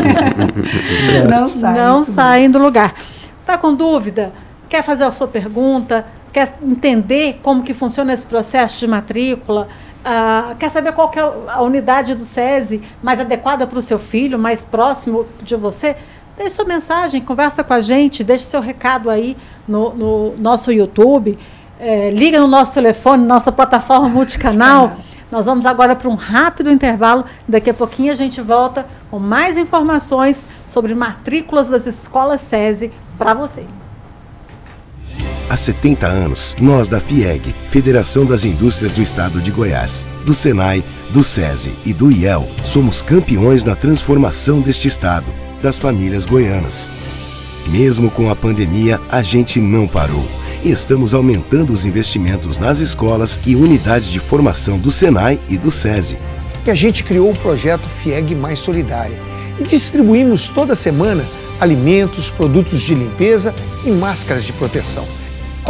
não 1.29 1.49
saem. 1.49 1.77
Não 1.77 2.05
saem 2.05 2.51
do 2.51 2.59
lugar. 2.59 2.95
Está 3.41 3.57
com 3.57 3.73
dúvida? 3.73 4.33
Quer 4.71 4.85
fazer 4.85 5.03
a 5.03 5.11
sua 5.11 5.27
pergunta? 5.27 6.07
Quer 6.33 6.55
entender 6.63 7.41
como 7.43 7.61
que 7.61 7.75
funciona 7.75 8.13
esse 8.13 8.25
processo 8.25 8.79
de 8.79 8.87
matrícula? 8.87 9.67
Uh, 10.01 10.55
quer 10.55 10.71
saber 10.71 10.93
qual 10.93 11.11
que 11.11 11.19
é 11.19 11.23
a 11.49 11.61
unidade 11.61 12.15
do 12.15 12.23
SESI 12.23 12.81
mais 13.03 13.19
adequada 13.19 13.67
para 13.67 13.81
o 13.81 13.83
seu 13.83 13.99
filho, 13.99 14.39
mais 14.39 14.63
próximo 14.63 15.27
de 15.43 15.57
você? 15.57 15.97
Deixe 16.37 16.55
sua 16.55 16.65
mensagem, 16.65 17.21
conversa 17.21 17.65
com 17.65 17.75
a 17.75 17.81
gente, 17.81 18.23
deixe 18.23 18.45
seu 18.45 18.61
recado 18.61 19.11
aí 19.11 19.37
no, 19.67 19.93
no 19.93 20.37
nosso 20.37 20.71
YouTube. 20.71 21.37
É, 21.81 22.11
liga 22.11 22.39
no 22.39 22.47
nosso 22.47 22.73
telefone, 22.73 23.27
nossa 23.27 23.51
plataforma 23.51 24.09
multicanal. 24.09 24.99
Nós 25.33 25.47
vamos 25.47 25.67
agora 25.67 25.97
para 25.97 26.09
um 26.09 26.15
rápido 26.15 26.71
intervalo. 26.71 27.25
Daqui 27.49 27.71
a 27.71 27.75
pouquinho 27.75 28.13
a 28.13 28.17
gente 28.17 28.41
volta 28.41 28.87
com 29.11 29.19
mais 29.19 29.59
informações 29.59 30.49
sobre 30.65 30.95
matrículas 30.95 31.69
das 31.69 31.87
escolas 31.87 32.41
SESI 32.41 32.93
para 33.19 33.35
você. 33.35 33.65
Há 35.51 35.57
70 35.57 36.07
anos, 36.07 36.55
nós 36.61 36.87
da 36.87 37.01
FIEG, 37.01 37.53
Federação 37.71 38.25
das 38.25 38.45
Indústrias 38.45 38.93
do 38.93 39.03
Estado 39.03 39.41
de 39.41 39.51
Goiás, 39.51 40.07
do 40.25 40.33
SENAI, 40.33 40.85
do 41.11 41.25
SESI 41.25 41.73
e 41.85 41.93
do 41.93 42.11
IEL, 42.11 42.49
somos 42.65 43.03
campeões 43.03 43.65
na 43.65 43.75
transformação 43.75 44.61
deste 44.61 44.87
Estado, 44.87 45.27
das 45.61 45.77
famílias 45.77 46.25
goianas. 46.25 46.89
Mesmo 47.67 48.13
com 48.13 48.31
a 48.31 48.37
pandemia, 48.37 49.01
a 49.11 49.23
gente 49.23 49.61
não 49.61 49.89
parou 49.89 50.25
estamos 50.65 51.15
aumentando 51.15 51.73
os 51.73 51.87
investimentos 51.87 52.59
nas 52.59 52.81
escolas 52.81 53.41
e 53.47 53.57
unidades 53.57 54.09
de 54.09 54.21
formação 54.21 54.79
do 54.79 54.91
Senai 54.91 55.41
e 55.49 55.57
do 55.57 55.71
SESI. 55.71 56.19
E 56.67 56.71
a 56.71 56.75
gente 56.75 57.03
criou 57.03 57.31
o 57.31 57.37
projeto 57.37 57.83
FIEG 57.83 58.35
Mais 58.35 58.61
Solidária 58.61 59.19
e 59.59 59.65
distribuímos 59.65 60.49
toda 60.49 60.75
semana 60.75 61.25
alimentos, 61.59 62.31
produtos 62.31 62.81
de 62.81 62.95
limpeza 62.95 63.55
e 63.85 63.91
máscaras 63.91 64.45
de 64.45 64.53
proteção. 64.53 65.07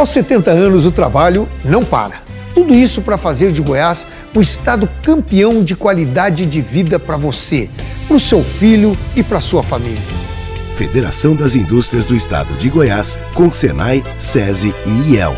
Aos 0.01 0.09
70 0.09 0.49
anos, 0.49 0.87
o 0.87 0.91
trabalho 0.91 1.47
não 1.63 1.83
para. 1.85 2.23
Tudo 2.55 2.73
isso 2.73 3.03
para 3.03 3.19
fazer 3.19 3.51
de 3.51 3.61
Goiás 3.61 4.07
um 4.35 4.41
estado 4.41 4.89
campeão 5.03 5.63
de 5.63 5.75
qualidade 5.75 6.43
de 6.47 6.59
vida 6.59 6.97
para 6.97 7.17
você, 7.17 7.69
para 8.07 8.17
o 8.17 8.19
seu 8.19 8.43
filho 8.43 8.97
e 9.15 9.21
para 9.21 9.39
sua 9.39 9.61
família. 9.61 10.01
Federação 10.75 11.35
das 11.35 11.55
Indústrias 11.55 12.07
do 12.07 12.15
Estado 12.15 12.51
de 12.55 12.67
Goiás, 12.67 13.19
com 13.35 13.51
Senai, 13.51 14.03
SESI 14.17 14.73
e 14.87 15.13
IEL. 15.13 15.35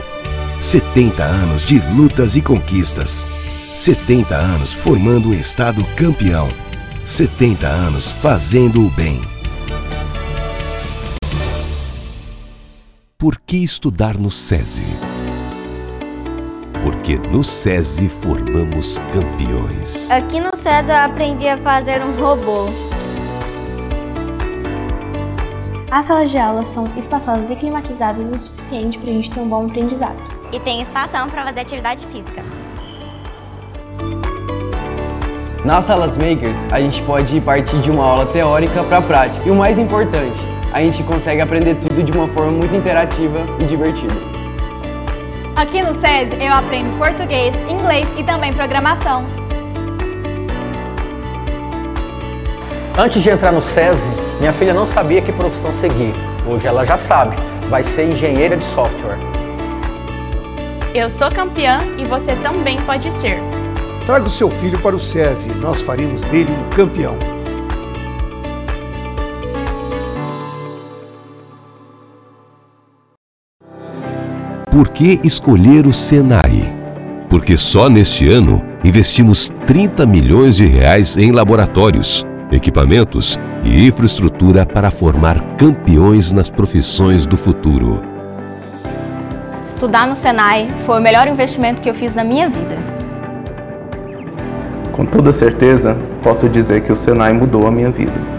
70 0.61 1.21
anos 1.21 1.65
de 1.65 1.79
lutas 1.93 2.37
e 2.37 2.41
conquistas. 2.41 3.27
70 3.75 4.33
anos 4.33 4.71
formando 4.71 5.27
um 5.27 5.33
Estado 5.33 5.83
campeão. 5.97 6.47
70 7.03 7.67
anos 7.67 8.09
fazendo 8.09 8.85
o 8.85 8.89
bem. 8.91 9.32
Por 13.23 13.37
que 13.37 13.55
estudar 13.55 14.17
no 14.17 14.29
SESI? 14.29 14.83
Porque 16.83 17.17
no 17.17 17.41
SESI 17.41 18.09
formamos 18.09 18.97
campeões. 19.13 20.11
Aqui 20.11 20.41
no 20.41 20.53
SESI 20.53 20.91
eu 20.91 20.97
aprendi 20.97 21.47
a 21.47 21.57
fazer 21.57 22.03
um 22.03 22.19
robô. 22.21 22.65
As 25.89 26.05
salas 26.05 26.31
de 26.31 26.37
aula 26.37 26.65
são 26.65 26.85
espaçosas 26.97 27.49
e 27.49 27.55
climatizadas 27.55 28.29
o 28.29 28.37
suficiente 28.37 28.99
para 28.99 29.09
a 29.09 29.13
gente 29.13 29.31
ter 29.31 29.39
um 29.39 29.47
bom 29.47 29.67
aprendizado. 29.67 30.19
E 30.51 30.59
tem 30.59 30.81
espação 30.81 31.29
para 31.29 31.45
fazer 31.45 31.61
atividade 31.61 32.05
física. 32.07 32.43
Nas 35.63 35.85
salas 35.85 36.17
makers, 36.17 36.61
a 36.69 36.81
gente 36.81 37.01
pode 37.03 37.39
partir 37.39 37.79
de 37.79 37.89
uma 37.89 38.03
aula 38.03 38.25
teórica 38.25 38.83
para 38.83 38.97
a 38.97 39.01
prática. 39.01 39.47
E 39.47 39.49
o 39.49 39.55
mais 39.55 39.79
importante, 39.79 40.52
a 40.73 40.79
gente 40.79 41.03
consegue 41.03 41.39
aprender 41.39 41.75
tudo 41.75 42.01
de 42.01 42.11
uma 42.11 42.27
forma 42.27 42.51
muito 42.51 42.75
interativa 42.75 43.39
e 43.59 43.63
divertida. 43.65 44.15
Aqui 45.55 45.83
no 45.83 45.93
SESI 45.93 46.35
eu 46.43 46.51
aprendo 46.51 46.97
português, 46.97 47.55
inglês 47.69 48.07
e 48.17 48.23
também 48.23 48.51
programação. 48.51 49.23
Antes 52.97 53.21
de 53.21 53.29
entrar 53.29 53.51
no 53.51 53.61
SESI, 53.61 54.09
minha 54.39 54.51
filha 54.51 54.73
não 54.73 54.87
sabia 54.87 55.21
que 55.21 55.31
profissão 55.31 55.71
seguir. 55.73 56.13
Hoje 56.47 56.67
ela 56.67 56.83
já 56.83 56.97
sabe, 56.97 57.35
vai 57.69 57.83
ser 57.83 58.09
engenheira 58.09 58.57
de 58.57 58.63
software. 58.63 59.17
Eu 60.93 61.07
sou 61.09 61.29
campeã 61.29 61.77
e 61.97 62.05
você 62.05 62.35
também 62.37 62.77
pode 62.81 63.11
ser. 63.11 63.39
Traga 64.05 64.25
o 64.25 64.29
seu 64.29 64.49
filho 64.49 64.79
para 64.79 64.95
o 64.95 64.99
SESI, 64.99 65.49
nós 65.55 65.81
faremos 65.81 66.23
dele 66.23 66.51
um 66.51 66.75
campeão. 66.75 67.32
Por 74.73 74.87
que 74.87 75.19
escolher 75.23 75.85
o 75.85 75.93
Senai? 75.93 76.63
Porque 77.29 77.55
só 77.55 77.87
neste 77.87 78.27
ano 78.27 78.59
investimos 78.83 79.51
30 79.67 80.03
milhões 80.03 80.55
de 80.55 80.65
reais 80.65 81.15
em 81.15 81.31
laboratórios, 81.31 82.25
equipamentos 82.51 83.37
e 83.63 83.85
infraestrutura 83.85 84.65
para 84.65 84.89
formar 84.89 85.39
campeões 85.57 86.31
nas 86.31 86.49
profissões 86.49 87.27
do 87.27 87.37
futuro. 87.37 88.03
Estudar 89.67 90.07
no 90.07 90.15
Senai 90.15 90.67
foi 90.87 90.99
o 90.99 91.03
melhor 91.03 91.27
investimento 91.27 91.79
que 91.79 91.87
eu 91.87 91.93
fiz 91.93 92.15
na 92.15 92.23
minha 92.23 92.49
vida. 92.49 92.75
Com 94.91 95.05
toda 95.05 95.31
certeza, 95.31 95.95
posso 96.23 96.49
dizer 96.49 96.81
que 96.81 96.91
o 96.91 96.95
Senai 96.95 97.31
mudou 97.31 97.67
a 97.67 97.71
minha 97.71 97.91
vida. 97.91 98.32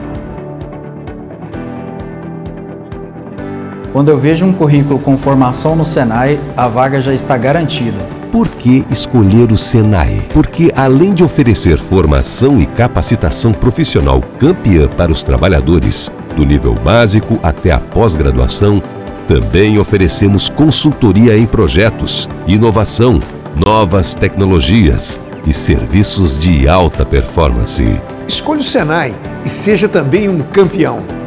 Quando 3.94 4.08
eu 4.08 4.18
vejo 4.18 4.44
um 4.44 4.52
currículo 4.52 4.98
com 4.98 5.16
formação 5.16 5.76
no 5.76 5.84
Senai, 5.84 6.40
a 6.56 6.66
vaga 6.66 7.00
já 7.00 7.14
está 7.14 7.38
garantida. 7.38 8.04
Por 8.32 8.48
que 8.48 8.84
escolher 8.90 9.52
o 9.52 9.56
Senai? 9.56 10.20
Porque 10.30 10.72
além 10.74 11.14
de 11.14 11.22
oferecer 11.22 11.78
formação 11.78 12.60
e 12.60 12.66
capacitação 12.66 13.52
profissional 13.52 14.20
campeã 14.40 14.88
para 14.88 15.12
os 15.12 15.22
trabalhadores, 15.22 16.10
do 16.34 16.44
nível 16.44 16.74
básico 16.74 17.38
até 17.40 17.70
a 17.70 17.78
pós-graduação, 17.78 18.82
também 19.28 19.78
oferecemos 19.78 20.48
consultoria 20.48 21.38
em 21.38 21.46
projetos, 21.46 22.28
inovação, 22.48 23.20
novas 23.64 24.12
tecnologias 24.12 25.20
e 25.46 25.52
serviços 25.52 26.36
de 26.36 26.66
alta 26.66 27.06
performance. 27.06 28.00
Escolha 28.26 28.60
o 28.60 28.64
Senai 28.64 29.14
e 29.44 29.48
seja 29.48 29.88
também 29.88 30.28
um 30.28 30.40
campeão. 30.40 31.23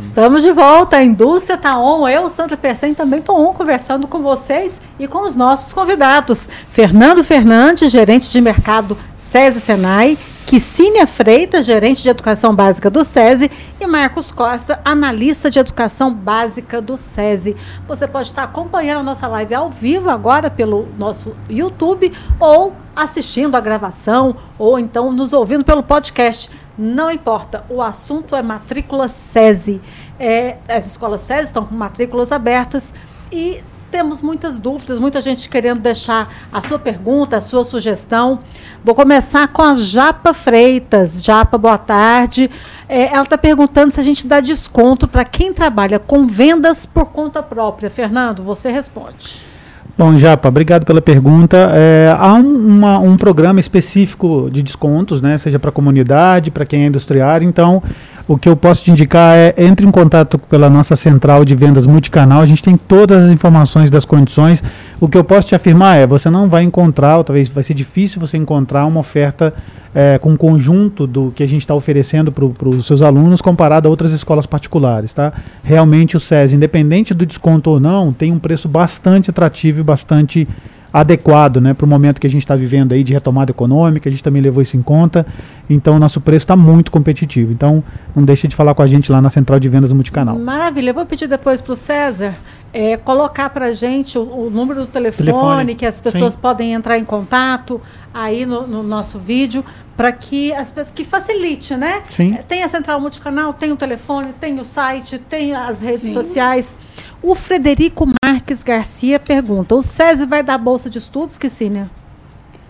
Estamos 0.00 0.44
de 0.44 0.52
volta, 0.52 0.96
a 0.96 1.04
indústria 1.04 1.56
está 1.56 1.76
on. 1.76 2.08
Eu, 2.08 2.30
Sandra 2.30 2.56
Persen, 2.56 2.94
também 2.94 3.18
estou 3.18 3.36
on 3.36 3.52
conversando 3.52 4.06
com 4.06 4.20
vocês 4.20 4.80
e 4.98 5.08
com 5.08 5.22
os 5.22 5.34
nossos 5.34 5.72
convidados. 5.72 6.48
Fernando 6.68 7.24
Fernandes, 7.24 7.90
gerente 7.90 8.30
de 8.30 8.40
mercado 8.40 8.96
SESI 9.16 9.60
Senai, 9.60 10.16
Kissínia 10.46 11.06
Freitas, 11.06 11.66
gerente 11.66 12.02
de 12.02 12.08
educação 12.08 12.54
básica 12.54 12.88
do 12.88 13.04
SESI, 13.04 13.50
e 13.78 13.86
Marcos 13.86 14.32
Costa, 14.32 14.80
analista 14.84 15.50
de 15.50 15.58
educação 15.58 16.14
básica 16.14 16.80
do 16.80 16.96
SESI. 16.96 17.56
Você 17.86 18.06
pode 18.06 18.28
estar 18.28 18.44
acompanhando 18.44 19.00
a 19.00 19.02
nossa 19.02 19.26
live 19.26 19.54
ao 19.54 19.68
vivo 19.68 20.08
agora 20.08 20.48
pelo 20.48 20.88
nosso 20.96 21.34
YouTube 21.50 22.12
ou 22.38 22.72
assistindo 22.96 23.56
a 23.56 23.60
gravação 23.60 24.36
ou 24.58 24.78
então 24.78 25.12
nos 25.12 25.32
ouvindo 25.32 25.64
pelo 25.64 25.82
podcast. 25.82 26.48
Não 26.78 27.10
importa, 27.10 27.64
o 27.68 27.82
assunto 27.82 28.36
é 28.36 28.42
matrícula 28.42 29.08
SESI. 29.08 29.80
É, 30.18 30.58
as 30.68 30.86
escolas 30.86 31.22
SESI 31.22 31.44
estão 31.44 31.66
com 31.66 31.74
matrículas 31.74 32.30
abertas 32.30 32.94
e 33.32 33.60
temos 33.90 34.22
muitas 34.22 34.60
dúvidas, 34.60 35.00
muita 35.00 35.20
gente 35.20 35.48
querendo 35.48 35.80
deixar 35.80 36.32
a 36.52 36.60
sua 36.60 36.78
pergunta, 36.78 37.38
a 37.38 37.40
sua 37.40 37.64
sugestão. 37.64 38.40
Vou 38.84 38.94
começar 38.94 39.48
com 39.48 39.62
a 39.62 39.74
Japa 39.74 40.32
Freitas. 40.32 41.22
Japa, 41.22 41.58
boa 41.58 41.78
tarde. 41.78 42.50
É, 42.88 43.12
ela 43.12 43.22
está 43.22 43.36
perguntando 43.36 43.92
se 43.92 43.98
a 43.98 44.02
gente 44.02 44.26
dá 44.26 44.40
desconto 44.40 45.08
para 45.08 45.24
quem 45.24 45.52
trabalha 45.52 45.98
com 45.98 46.26
vendas 46.26 46.86
por 46.86 47.06
conta 47.06 47.42
própria. 47.42 47.90
Fernando, 47.90 48.42
você 48.42 48.70
responde. 48.70 49.57
Bom, 49.98 50.16
Japa, 50.16 50.48
obrigado 50.48 50.86
pela 50.86 51.02
pergunta. 51.02 51.72
É, 51.74 52.14
há 52.16 52.32
um, 52.34 52.56
uma, 52.56 53.00
um 53.00 53.16
programa 53.16 53.58
específico 53.58 54.48
de 54.48 54.62
descontos, 54.62 55.20
né, 55.20 55.36
seja 55.38 55.58
para 55.58 55.70
a 55.70 55.72
comunidade, 55.72 56.52
para 56.52 56.64
quem 56.64 56.84
é 56.84 56.86
industriário. 56.86 57.44
Então, 57.44 57.82
o 58.28 58.38
que 58.38 58.48
eu 58.48 58.54
posso 58.54 58.84
te 58.84 58.92
indicar 58.92 59.34
é 59.36 59.52
entre 59.58 59.84
em 59.84 59.90
contato 59.90 60.38
pela 60.38 60.70
nossa 60.70 60.94
central 60.94 61.44
de 61.44 61.56
vendas 61.56 61.84
multicanal. 61.84 62.40
A 62.40 62.46
gente 62.46 62.62
tem 62.62 62.76
todas 62.76 63.24
as 63.24 63.32
informações 63.32 63.90
das 63.90 64.04
condições. 64.04 64.62
O 65.00 65.08
que 65.08 65.16
eu 65.16 65.22
posso 65.22 65.46
te 65.46 65.54
afirmar 65.54 65.96
é, 65.96 66.06
você 66.08 66.28
não 66.28 66.48
vai 66.48 66.64
encontrar, 66.64 67.18
ou 67.18 67.24
talvez 67.24 67.48
vai 67.48 67.62
ser 67.62 67.74
difícil 67.74 68.20
você 68.20 68.36
encontrar 68.36 68.84
uma 68.84 68.98
oferta 68.98 69.54
é, 69.94 70.18
com 70.18 70.30
um 70.30 70.36
conjunto 70.36 71.06
do 71.06 71.30
que 71.30 71.42
a 71.42 71.46
gente 71.46 71.60
está 71.60 71.72
oferecendo 71.72 72.32
para 72.32 72.68
os 72.68 72.84
seus 72.84 73.00
alunos 73.00 73.40
comparado 73.40 73.86
a 73.86 73.90
outras 73.90 74.12
escolas 74.12 74.44
particulares. 74.44 75.12
Tá? 75.12 75.32
Realmente 75.62 76.16
o 76.16 76.20
SES, 76.20 76.52
independente 76.52 77.14
do 77.14 77.24
desconto 77.24 77.70
ou 77.70 77.78
não, 77.78 78.12
tem 78.12 78.32
um 78.32 78.40
preço 78.40 78.68
bastante 78.68 79.30
atrativo 79.30 79.80
e 79.80 79.84
bastante 79.84 80.48
adequado 80.92 81.60
né, 81.60 81.74
para 81.74 81.84
o 81.84 81.88
momento 81.88 82.20
que 82.20 82.26
a 82.26 82.30
gente 82.30 82.42
está 82.42 82.56
vivendo 82.56 82.92
aí 82.92 83.04
de 83.04 83.12
retomada 83.12 83.50
econômica, 83.50 84.08
a 84.08 84.12
gente 84.12 84.22
também 84.22 84.40
levou 84.40 84.62
isso 84.62 84.76
em 84.76 84.82
conta, 84.82 85.26
então 85.68 85.96
o 85.96 85.98
nosso 85.98 86.20
preço 86.20 86.44
está 86.44 86.56
muito 86.56 86.90
competitivo. 86.90 87.52
Então 87.52 87.82
não 88.14 88.24
deixe 88.24 88.48
de 88.48 88.56
falar 88.56 88.74
com 88.74 88.82
a 88.82 88.86
gente 88.86 89.10
lá 89.12 89.20
na 89.20 89.30
Central 89.30 89.60
de 89.60 89.68
Vendas 89.68 89.92
Multicanal. 89.92 90.38
Maravilha, 90.38 90.90
eu 90.90 90.94
vou 90.94 91.06
pedir 91.06 91.26
depois 91.26 91.60
para 91.60 91.72
o 91.72 91.76
César 91.76 92.34
é, 92.72 92.96
colocar 92.96 93.48
para 93.50 93.66
a 93.66 93.72
gente 93.72 94.18
o, 94.18 94.22
o, 94.22 94.50
número 94.50 94.80
do 94.80 94.86
telefone, 94.86 95.30
telefone, 95.30 95.74
que 95.74 95.86
as 95.86 96.00
pessoas 96.00 96.34
Sim. 96.34 96.40
podem 96.40 96.72
entrar 96.74 96.98
em 96.98 97.04
contato 97.04 97.80
aí 98.12 98.44
no, 98.44 98.66
no 98.66 98.82
nosso 98.82 99.18
vídeo, 99.18 99.64
para 99.96 100.12
que 100.12 100.52
as 100.52 100.70
pessoas 100.70 100.90
que 100.90 101.04
facilite, 101.04 101.76
né? 101.76 102.02
Sim. 102.10 102.34
É, 102.34 102.42
tem 102.42 102.62
a 102.62 102.68
central 102.68 103.00
multicanal, 103.00 103.52
tem 103.52 103.72
o 103.72 103.76
telefone, 103.76 104.32
tem 104.38 104.58
o 104.58 104.64
site, 104.64 105.18
tem 105.18 105.54
as 105.54 105.80
redes 105.80 106.02
Sim. 106.02 106.12
sociais. 106.12 106.74
O 107.22 107.34
Frederico 107.34 108.06
Marques 108.38 108.62
Garcia 108.62 109.18
pergunta: 109.18 109.74
o 109.74 109.82
SESI 109.82 110.24
vai 110.24 110.44
dar 110.44 110.58
bolsa 110.58 110.88
de 110.88 110.98
estudos, 110.98 111.36
Kissínia? 111.36 111.90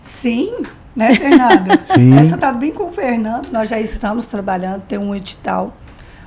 Sim, 0.01 0.51
né, 0.95 1.13
Fernanda? 1.13 1.79
Sim. 1.85 2.17
Essa 2.17 2.33
está 2.33 2.51
bem 2.51 2.71
com 2.71 2.85
o 2.85 2.91
Fernando. 2.91 3.51
Nós 3.51 3.69
já 3.69 3.79
estamos 3.79 4.25
trabalhando, 4.25 4.81
tem 4.87 4.97
um 4.97 5.13
edital 5.13 5.77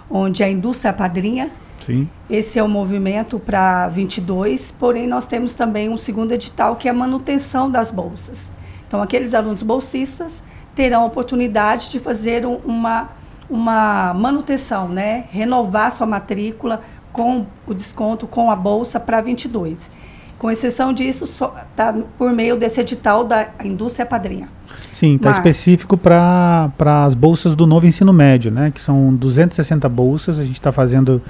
onde 0.09 0.44
a 0.44 0.48
indústria 0.48 0.90
é 0.90 0.92
padrinha 0.92 1.50
Sim. 1.81 2.09
Esse 2.31 2.61
é 2.61 2.62
o 2.62 2.68
movimento 2.68 3.40
para 3.40 3.88
22, 3.88 4.70
porém 4.78 5.09
nós 5.09 5.26
temos 5.26 5.55
também 5.55 5.88
um 5.88 5.96
segundo 5.96 6.31
edital 6.31 6.76
que 6.76 6.87
é 6.87 6.92
a 6.92 6.94
manutenção 6.94 7.68
das 7.68 7.90
bolsas. 7.90 8.52
Então 8.87 9.02
aqueles 9.02 9.35
alunos 9.35 9.64
bolsistas 9.64 10.40
terão 10.76 11.02
a 11.02 11.07
oportunidade 11.07 11.90
de 11.90 11.98
fazer 11.98 12.46
um, 12.46 12.59
uma 12.64 13.11
uma 13.50 14.14
manutenção, 14.14 14.88
né? 14.88 15.26
Renovar 15.31 15.92
sua 15.92 16.07
matrícula 16.07 16.83
com 17.12 17.46
o 17.66 17.75
desconto 17.75 18.27
com 18.27 18.51
a 18.51 18.57
bolsa 18.57 18.98
para 18.98 19.20
22. 19.20 19.90
Com 20.38 20.51
exceção 20.51 20.92
disso, 20.92 21.25
está 21.25 21.94
por 22.18 22.33
meio 22.33 22.57
desse 22.57 22.81
edital 22.81 23.22
da 23.22 23.51
indústria 23.62 24.05
padrinha. 24.05 24.48
Sim, 24.92 25.14
está 25.16 25.31
específico 25.31 25.96
para 25.96 26.72
as 27.07 27.14
bolsas 27.14 27.55
do 27.55 27.66
novo 27.66 27.87
ensino 27.87 28.12
médio, 28.12 28.51
né? 28.51 28.70
Que 28.70 28.81
são 28.81 29.14
260 29.14 29.88
bolsas. 29.88 30.40
A 30.40 30.42
gente 30.42 30.55
está 30.55 30.72
fazendo 30.72 31.22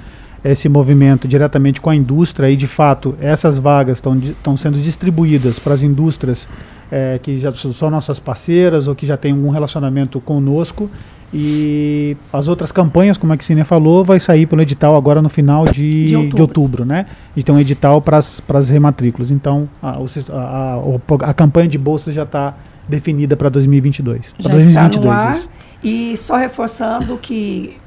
esse 0.43 0.67
movimento 0.67 1.27
diretamente 1.27 1.79
com 1.79 1.89
a 1.89 1.95
indústria 1.95 2.49
e 2.49 2.55
de 2.55 2.67
fato 2.67 3.15
essas 3.21 3.57
vagas 3.57 3.99
estão 3.99 4.57
sendo 4.57 4.77
distribuídas 4.81 5.57
para 5.57 5.73
as 5.73 5.81
indústrias 5.81 6.47
é, 6.91 7.17
que 7.17 7.39
já 7.39 7.51
são 7.53 7.89
nossas 7.89 8.19
parceiras 8.19 8.87
ou 8.87 8.93
que 8.93 9.05
já 9.05 9.15
têm 9.15 9.31
algum 9.31 9.49
relacionamento 9.49 10.19
conosco 10.19 10.89
e 11.33 12.15
as 12.31 12.47
outras 12.47 12.71
campanhas, 12.71 13.17
como 13.17 13.33
a 13.33 13.37
Xenia 13.39 13.65
falou, 13.65 14.05
vai 14.05 14.19
sair 14.19 14.45
pelo 14.45 14.61
edital 14.61 14.95
agora 14.95 15.19
no 15.19 15.29
final 15.29 15.65
de, 15.65 16.05
de, 16.05 16.15
outubro. 16.15 16.35
de 16.35 16.41
outubro, 16.41 16.85
né? 16.85 17.07
Gente 17.35 17.45
tem 17.45 17.55
um 17.55 17.59
edital 17.59 17.99
para 18.01 18.17
as 18.19 18.69
rematrículas. 18.69 19.31
Então, 19.31 19.67
a, 19.81 19.97
a, 20.29 20.75
a, 20.75 21.29
a 21.29 21.33
campanha 21.33 21.67
de 21.67 21.77
bolsas 21.77 22.13
já 22.13 22.21
está 22.21 22.55
definida 22.87 23.35
para 23.35 23.49
2022. 23.49 24.21
Já 24.37 24.49
2022, 24.49 24.95
está 24.95 25.01
no 25.01 25.11
ar. 25.11 25.37
Isso. 25.37 25.49
E 25.83 26.17
só 26.17 26.35
reforçando 26.37 27.17
que 27.17 27.77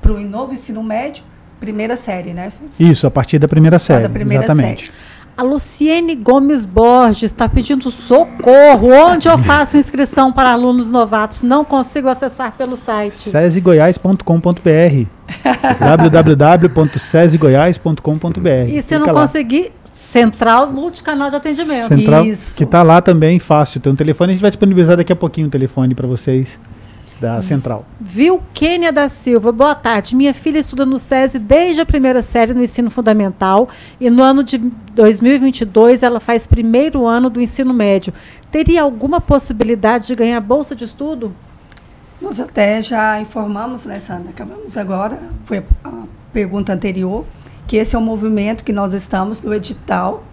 para 0.00 0.12
o 0.12 0.20
novo 0.20 0.54
ensino 0.54 0.82
médio, 0.82 1.24
primeira 1.58 1.96
série, 1.96 2.32
né? 2.32 2.52
Isso, 2.78 3.06
a 3.06 3.10
partir 3.10 3.38
da 3.38 3.48
primeira 3.48 3.78
série. 3.80 4.02
Da 4.04 4.08
primeira 4.08 4.44
exatamente. 4.44 4.86
Série. 4.86 5.09
A 5.40 5.42
Luciene 5.42 6.14
Gomes 6.16 6.66
Borges 6.66 7.22
está 7.22 7.48
pedindo 7.48 7.90
socorro. 7.90 8.90
Onde 8.90 9.26
eu 9.26 9.38
faço 9.38 9.78
inscrição 9.78 10.30
para 10.30 10.52
alunos 10.52 10.90
novatos? 10.90 11.42
Não 11.42 11.64
consigo 11.64 12.08
acessar 12.08 12.52
pelo 12.52 12.76
site. 12.76 13.30
sesegoiás.com.br 13.30 14.20
www.sesegoiás.com.br 15.80 18.68
E 18.68 18.82
se 18.82 18.98
não 18.98 19.06
lá. 19.06 19.14
conseguir, 19.14 19.72
Central 19.82 20.70
Multicanal 20.70 21.30
de 21.30 21.36
Atendimento. 21.36 21.96
Central, 21.96 22.26
Isso. 22.26 22.54
que 22.54 22.64
está 22.64 22.82
lá 22.82 23.00
também, 23.00 23.38
fácil. 23.38 23.80
Tem 23.80 23.90
um 23.90 23.96
telefone, 23.96 24.32
a 24.32 24.34
gente 24.34 24.42
vai 24.42 24.50
disponibilizar 24.50 24.98
daqui 24.98 25.14
a 25.14 25.16
pouquinho 25.16 25.46
o 25.46 25.48
um 25.48 25.50
telefone 25.50 25.94
para 25.94 26.06
vocês 26.06 26.60
da 27.20 27.42
Central. 27.42 27.84
Viu 28.00 28.40
Kênia 28.54 28.90
da 28.90 29.08
Silva, 29.08 29.52
boa 29.52 29.74
tarde. 29.74 30.16
Minha 30.16 30.32
filha 30.32 30.58
estuda 30.58 30.86
no 30.86 30.98
SESI 30.98 31.38
desde 31.38 31.82
a 31.82 31.86
primeira 31.86 32.22
série 32.22 32.54
no 32.54 32.62
ensino 32.62 32.90
fundamental 32.90 33.68
e 34.00 34.08
no 34.08 34.22
ano 34.22 34.42
de 34.42 34.56
2022 34.94 36.02
ela 36.02 36.18
faz 36.18 36.46
primeiro 36.46 37.06
ano 37.06 37.28
do 37.28 37.40
ensino 37.40 37.74
médio. 37.74 38.14
Teria 38.50 38.82
alguma 38.82 39.20
possibilidade 39.20 40.06
de 40.06 40.14
ganhar 40.14 40.40
bolsa 40.40 40.74
de 40.74 40.84
estudo? 40.84 41.34
Nós 42.20 42.40
até 42.40 42.80
já 42.80 43.20
informamos, 43.20 43.84
né, 43.84 44.00
Sandra? 44.00 44.30
Acabamos 44.30 44.76
agora, 44.76 45.18
foi 45.44 45.62
a 45.84 45.92
pergunta 46.32 46.72
anterior, 46.72 47.24
que 47.66 47.76
esse 47.76 47.94
é 47.94 47.98
um 47.98 48.02
movimento 48.02 48.64
que 48.64 48.72
nós 48.72 48.94
estamos 48.94 49.42
no 49.42 49.52
edital 49.52 50.24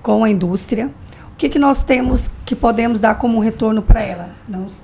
com 0.00 0.22
a 0.22 0.30
indústria. 0.30 0.90
O 1.32 1.36
que, 1.36 1.48
que 1.48 1.58
nós 1.58 1.82
temos 1.82 2.30
que 2.44 2.54
podemos 2.54 3.00
dar 3.00 3.14
como 3.16 3.40
retorno 3.40 3.80
para 3.82 4.00
ela? 4.00 4.30
Nós 4.48 4.82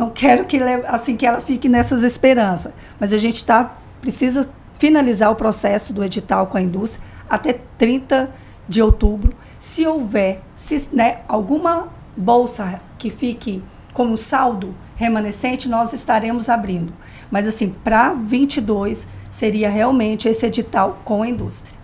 não 0.00 0.08
quero 0.08 0.46
que 0.46 0.58
assim 0.86 1.14
que 1.14 1.26
ela 1.26 1.42
fique 1.42 1.68
nessas 1.68 2.02
esperanças, 2.02 2.72
mas 2.98 3.12
a 3.12 3.18
gente 3.18 3.44
tá 3.44 3.76
precisa 4.00 4.48
finalizar 4.78 5.30
o 5.30 5.34
processo 5.34 5.92
do 5.92 6.02
edital 6.02 6.46
com 6.46 6.56
a 6.56 6.62
indústria 6.62 7.04
até 7.28 7.60
30 7.76 8.30
de 8.66 8.80
outubro. 8.80 9.34
Se 9.58 9.86
houver 9.86 10.40
se, 10.54 10.88
né, 10.90 11.18
alguma 11.28 11.88
bolsa 12.16 12.80
que 12.96 13.10
fique 13.10 13.62
como 13.92 14.16
saldo 14.16 14.74
remanescente, 14.96 15.68
nós 15.68 15.92
estaremos 15.92 16.48
abrindo. 16.48 16.94
Mas 17.30 17.46
assim, 17.46 17.68
para 17.68 18.14
22 18.14 19.06
seria 19.28 19.68
realmente 19.68 20.26
esse 20.26 20.46
edital 20.46 20.98
com 21.04 21.22
a 21.22 21.28
indústria. 21.28 21.78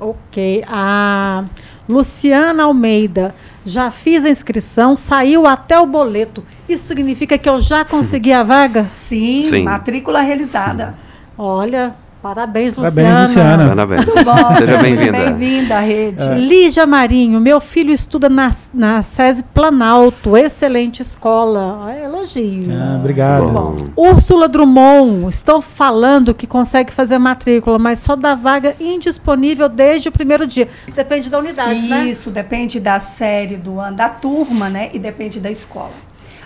Ok. 0.00 0.64
A 0.66 1.44
Luciana 1.90 2.62
Almeida, 2.62 3.34
já 3.64 3.90
fiz 3.90 4.24
a 4.24 4.30
inscrição, 4.30 4.96
saiu 4.96 5.46
até 5.46 5.78
o 5.78 5.84
boleto. 5.84 6.44
Isso 6.68 6.86
significa 6.86 7.36
que 7.36 7.48
eu 7.48 7.60
já 7.60 7.84
consegui 7.84 8.32
a 8.32 8.42
vaga? 8.42 8.86
Sim, 8.88 9.42
Sim. 9.42 9.64
matrícula 9.64 10.20
realizada. 10.20 10.96
Olha, 11.36 11.94
Parabéns, 12.22 12.76
Luciana. 12.76 13.10
Parabéns, 13.10 13.28
Luciana. 13.28 13.68
Parabéns. 13.68 14.04
bom, 14.24 14.52
seja 14.58 14.78
bem-vinda. 14.78 15.12
Bem-vinda 15.12 15.76
à 15.76 15.80
rede. 15.80 16.22
É. 16.22 16.34
Lígia 16.34 16.86
Marinho, 16.86 17.40
meu 17.40 17.60
filho 17.60 17.90
estuda 17.92 18.28
na, 18.28 18.50
na 18.74 19.02
SESI 19.02 19.42
Planalto, 19.54 20.36
excelente 20.36 21.00
escola. 21.00 21.86
Ah, 21.86 21.96
elogio. 21.96 22.70
Ah, 22.70 22.96
obrigado. 22.98 23.48
Bom. 23.50 23.74
Úrsula 23.96 24.48
Drummond, 24.48 25.30
estão 25.30 25.62
falando 25.62 26.34
que 26.34 26.46
consegue 26.46 26.92
fazer 26.92 27.18
matrícula, 27.18 27.78
mas 27.78 28.00
só 28.00 28.14
dá 28.14 28.34
vaga 28.34 28.76
indisponível 28.78 29.66
desde 29.66 30.10
o 30.10 30.12
primeiro 30.12 30.46
dia. 30.46 30.68
Depende 30.94 31.30
da 31.30 31.38
unidade, 31.38 31.78
Isso, 31.78 31.88
né? 31.88 32.04
Isso, 32.04 32.30
depende 32.30 32.78
da 32.78 32.98
série 32.98 33.56
do 33.56 33.80
ano, 33.80 33.96
da 33.96 34.10
turma, 34.10 34.68
né? 34.68 34.90
E 34.92 34.98
depende 34.98 35.40
da 35.40 35.50
escola. 35.50 35.92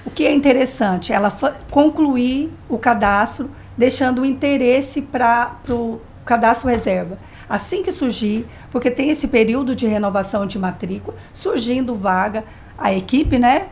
O 0.07 0.11
que 0.11 0.25
é 0.25 0.33
interessante, 0.33 1.13
ela 1.13 1.33
concluir 1.71 2.53
o 2.69 2.79
cadastro 2.79 3.51
deixando 3.77 4.23
o 4.23 4.27
interesse 4.27 5.03
para 5.03 5.57
o 5.69 6.01
cadastro 6.25 6.69
reserva. 6.69 7.19
Assim 7.49 7.83
que 7.83 7.93
surgir, 7.93 8.47
porque 8.71 8.91
tem 8.91 9.11
esse 9.11 9.29
período 9.29 9.75
de 9.75 9.87
renovação 9.87 10.47
de 10.47 10.59
matrícula, 10.59 11.17
surgindo 11.33 11.95
vaga, 11.95 12.45
a 12.77 12.93
equipe, 12.93 13.39
né, 13.39 13.67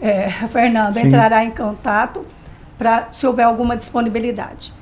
é, 0.00 0.28
Fernando, 0.50 0.94
Sim. 0.94 1.06
entrará 1.06 1.44
em 1.44 1.50
contato 1.50 2.26
para 2.76 3.08
se 3.12 3.26
houver 3.26 3.44
alguma 3.44 3.76
disponibilidade. 3.76 4.74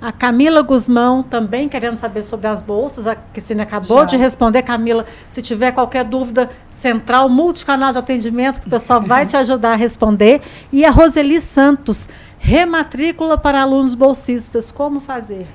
A 0.00 0.12
Camila 0.12 0.60
Guzmão 0.60 1.22
também 1.22 1.68
querendo 1.68 1.96
saber 1.96 2.22
sobre 2.22 2.46
as 2.46 2.60
bolsas. 2.60 3.06
A 3.06 3.14
Cristina 3.14 3.62
acabou 3.62 4.00
Já. 4.00 4.04
de 4.04 4.16
responder. 4.18 4.62
Camila, 4.62 5.06
se 5.30 5.40
tiver 5.40 5.72
qualquer 5.72 6.04
dúvida, 6.04 6.50
central, 6.70 7.30
multicanal 7.30 7.92
de 7.92 7.98
atendimento, 7.98 8.60
que 8.60 8.66
o 8.66 8.70
pessoal 8.70 9.00
vai 9.00 9.24
te 9.24 9.36
ajudar 9.38 9.72
a 9.72 9.76
responder. 9.76 10.42
E 10.70 10.84
a 10.84 10.90
Roseli 10.90 11.40
Santos, 11.40 12.10
rematrícula 12.46 13.36
para 13.36 13.60
alunos 13.60 13.96
bolsistas. 13.96 14.70
Como 14.70 15.00
fazer? 15.00 15.46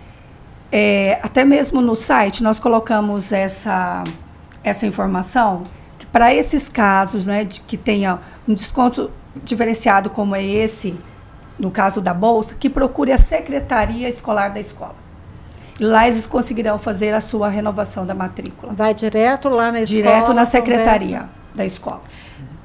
É, 0.69 1.19
até 1.23 1.45
mesmo 1.45 1.81
no 1.81 1.95
site 1.95 2.43
nós 2.43 2.59
colocamos 2.59 3.31
essa, 3.31 4.03
essa 4.61 4.85
informação. 4.85 5.63
Para 6.11 6.33
esses 6.35 6.67
casos, 6.67 7.25
né, 7.25 7.45
de 7.45 7.61
que 7.61 7.77
tenha 7.77 8.19
um 8.45 8.53
desconto 8.53 9.09
diferenciado 9.41 10.09
como 10.09 10.35
é 10.35 10.43
esse, 10.43 10.93
no 11.57 11.71
caso 11.71 12.01
da 12.01 12.13
bolsa, 12.13 12.55
que 12.55 12.69
procure 12.69 13.13
a 13.13 13.17
secretaria 13.17 14.09
escolar 14.09 14.49
da 14.49 14.59
escola. 14.59 14.95
Lá 15.79 16.07
eles 16.07 16.27
conseguirão 16.27 16.77
fazer 16.77 17.13
a 17.13 17.21
sua 17.21 17.47
renovação 17.47 18.05
da 18.05 18.13
matrícula. 18.13 18.73
Vai 18.73 18.93
direto 18.93 19.47
lá 19.47 19.71
na 19.71 19.81
escola? 19.81 20.01
Direto 20.01 20.33
na 20.33 20.45
secretaria 20.45 21.19
conversa. 21.19 21.29
da 21.55 21.65
escola. 21.65 22.01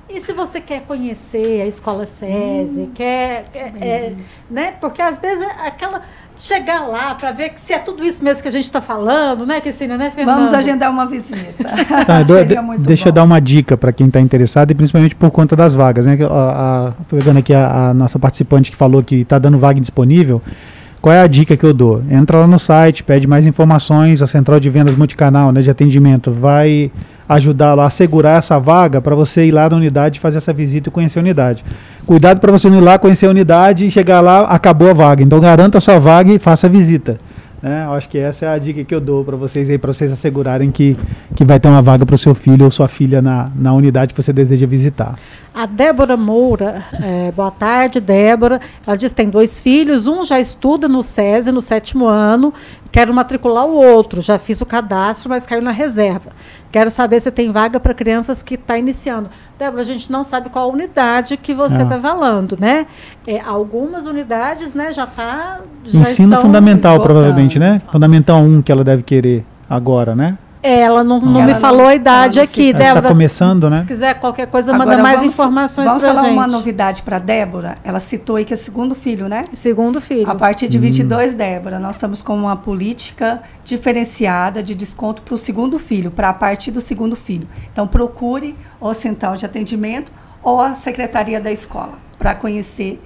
E 0.09 0.21
se 0.21 0.33
você 0.33 0.61
quer 0.61 0.83
conhecer 0.83 1.63
a 1.63 1.67
escola 1.67 2.07
SESI, 2.07 2.81
hum, 2.81 2.91
quer, 2.95 3.45
é, 3.81 4.13
né? 4.49 4.73
Porque 4.81 5.03
às 5.03 5.19
vezes 5.19 5.45
é 5.45 5.67
aquela 5.67 6.03
chegar 6.37 6.87
lá 6.87 7.15
para 7.15 7.33
ver 7.33 7.53
se 7.57 7.73
é 7.73 7.79
tudo 7.79 8.05
isso 8.05 8.23
mesmo 8.23 8.43
que 8.43 8.49
a 8.49 8.53
gente 8.53 8.65
está 8.65 8.81
falando, 8.81 9.47
né, 9.47 9.61
Cristina, 9.61 9.97
né, 9.97 10.11
Fernando? 10.11 10.37
Vamos 10.37 10.53
agendar 10.53 10.91
uma 10.91 11.07
visita. 11.07 11.47
Tá, 12.07 12.23
do, 12.23 12.35
deixa 12.79 13.05
bom. 13.05 13.09
eu 13.09 13.13
dar 13.13 13.25
uma 13.25 13.41
dica 13.41 13.77
para 13.77 13.93
quem 13.93 14.07
está 14.07 14.21
interessado 14.21 14.71
e 14.71 14.75
principalmente 14.75 15.15
por 15.15 15.31
conta 15.31 15.57
das 15.57 15.75
vagas, 15.75 16.07
né? 16.07 16.19
A, 16.23 16.89
a, 16.89 16.93
pegando 17.09 17.39
aqui 17.39 17.55
a, 17.55 17.89
a, 17.89 17.95
nossa 17.95 18.19
participante 18.19 18.71
que 18.71 18.77
falou 18.77 19.03
que 19.03 19.23
está 19.23 19.39
dando 19.39 19.59
vaga 19.59 19.81
disponível. 19.81 20.41
Qual 21.01 21.13
é 21.13 21.21
a 21.21 21.27
dica 21.27 21.57
que 21.57 21.65
eu 21.65 21.73
dou? 21.73 22.03
Entra 22.11 22.39
lá 22.39 22.47
no 22.47 22.59
site, 22.59 23.03
pede 23.03 23.27
mais 23.27 23.47
informações, 23.47 24.23
a 24.23 24.27
central 24.27 24.61
de 24.61 24.69
vendas 24.69 24.97
multicanal, 24.97 25.53
né, 25.53 25.61
de 25.61 25.71
atendimento, 25.71 26.31
vai 26.31 26.91
ajudar 27.29 27.75
lá 27.75 27.87
a 27.87 27.91
segurar 27.91 28.39
essa 28.39 28.59
vaga 28.59 29.01
para 29.01 29.15
você 29.15 29.45
ir 29.45 29.53
lá 29.53 29.69
na 29.69 29.77
unidade 29.77 30.21
fazer 30.21 30.39
essa 30.39 30.53
visita 30.53 30.89
e 30.89 30.93
conhecer 30.93 31.19
a 31.19 31.23
unidade. 31.23 31.65
Cuidado 32.07 32.41
para 32.41 32.53
você 32.53 32.69
não 32.71 32.79
ir 32.79 32.83
lá 32.83 32.99
conhecer 32.99 33.27
a 33.27 33.31
unidade 33.31 33.87
e 33.87 33.91
chegar 33.91 34.21
lá, 34.21 34.43
acabou 34.43 34.91
a 34.91 34.93
vaga. 34.93 35.23
Então 35.23 35.41
garanta 35.41 35.79
a 35.79 35.81
sua 35.81 35.99
vaga 35.99 36.33
e 36.33 36.39
faça 36.39 36.67
a 36.67 36.71
visita. 36.71 37.19
Né? 37.63 37.87
Acho 37.91 38.09
que 38.09 38.19
essa 38.19 38.45
é 38.45 38.49
a 38.49 38.59
dica 38.59 38.85
que 38.85 38.95
eu 38.95 39.01
dou 39.01 39.25
para 39.25 39.35
vocês 39.35 39.69
aí, 39.71 39.79
para 39.79 39.93
vocês 39.93 40.13
assegurarem 40.13 40.71
que, 40.71 40.97
que 41.35 41.45
vai 41.45 41.59
ter 41.59 41.69
uma 41.69 41.83
vaga 41.83 42.05
para 42.05 42.15
o 42.15 42.19
seu 42.19 42.35
filho 42.35 42.65
ou 42.65 42.71
sua 42.71 42.87
filha 42.87 43.23
na, 43.23 43.51
na 43.57 43.73
unidade 43.73 44.15
que 44.15 44.23
você 44.23 44.33
deseja 44.33 44.67
visitar. 44.67 45.19
A 45.55 45.65
Débora 45.65 46.17
Moura, 46.17 46.85
é, 46.93 47.33
boa 47.33 47.51
tarde, 47.51 47.99
Débora. 47.99 48.61
Ela 48.87 48.97
diz 48.97 49.11
que 49.11 49.17
tem 49.17 49.31
dois 49.31 49.61
filhos, 49.61 50.07
um 50.07 50.25
já 50.25 50.39
estuda 50.39 50.87
no 50.87 51.03
SESI, 51.03 51.51
no 51.51 51.63
sétimo 51.63 52.07
ano, 52.07 52.53
quero 52.91 53.13
matricular 53.13 53.67
o 53.67 53.75
outro. 53.75 54.21
Já 54.21 54.39
fiz 54.39 54.61
o 54.61 54.67
cadastro, 54.67 55.31
mas 55.31 55.47
caiu 55.47 55.63
na 55.63 55.71
reserva. 55.71 56.31
Quero 56.71 56.91
saber 56.91 57.21
se 57.21 57.31
tem 57.31 57.51
vaga 57.51 57.81
para 57.81 57.95
crianças 57.95 58.43
que 58.43 58.55
está 58.55 58.77
iniciando. 58.77 59.31
Débora, 59.59 59.83
a 59.83 59.85
gente 59.85 60.11
não 60.11 60.23
sabe 60.23 60.51
qual 60.51 60.71
unidade 60.71 61.37
que 61.37 61.55
você 61.55 61.83
está 61.83 61.99
falando, 61.99 62.57
né? 62.61 62.87
É, 63.27 63.41
algumas 63.41 64.07
unidades 64.07 64.75
né, 64.75 64.93
já 64.93 65.05
está. 65.05 65.61
Ensino 65.85 66.41
fundamental, 66.41 67.01
provavelmente, 67.01 67.59
né? 67.59 67.81
Fundamental 67.91 68.41
1 68.41 68.63
que 68.63 68.71
ela 68.71 68.85
deve 68.85 69.03
querer 69.03 69.45
agora, 69.69 70.15
né? 70.15 70.37
Ela 70.67 71.05
não, 71.05 71.21
não 71.21 71.41
ela 71.41 71.55
me 71.55 71.61
falou 71.61 71.83
não, 71.83 71.89
a 71.89 71.95
idade 71.95 72.41
aqui, 72.41 72.73
tá 72.73 72.79
Débora. 72.79 72.99
Está 72.99 73.09
começando, 73.09 73.71
né? 73.71 73.81
Se 73.81 73.87
quiser 73.87 74.15
qualquer 74.19 74.47
coisa, 74.49 74.75
Agora, 74.75 74.91
manda 74.91 75.03
mais 75.03 75.19
vamos, 75.19 75.35
informações 75.35 75.85
para 75.85 75.99
gente. 75.99 76.03
Vamos 76.03 76.17
falar 76.17 76.33
uma 76.33 76.47
novidade 76.47 77.03
para 77.03 77.19
Débora. 77.19 77.79
Ela 77.85 78.01
citou 78.01 78.37
aí 78.37 78.45
que 78.45 78.53
é 78.53 78.57
segundo 78.57 78.95
filho, 78.95 79.29
né? 79.29 79.45
Segundo 79.55 80.01
filho. 80.01 80.29
A 80.29 80.35
partir 80.35 80.69
de 80.69 80.79
22, 80.79 81.33
hum. 81.33 81.37
Débora, 81.37 81.79
nós 81.79 81.95
estamos 81.95 82.21
com 82.21 82.37
uma 82.37 82.57
política 82.57 83.43
diferenciada 83.65 84.63
de 84.63 84.75
desconto 84.75 85.23
para 85.23 85.35
o 85.35 85.39
segundo 85.39 85.79
filho, 85.79 86.11
para 86.11 86.31
a 86.31 86.35
partir 86.35 86.71
do 86.71 86.81
segundo 86.81 87.15
filho. 87.15 87.49
Então, 87.73 87.87
procure 87.87 88.57
o 88.81 88.93
central 88.93 89.37
de 89.37 89.47
atendimento 89.47 90.11
ou 90.43 90.61
a 90.61 90.75
secretaria 90.75 91.41
da 91.41 91.53
escola 91.53 91.99
para 92.19 92.35
conhecer 92.35 93.03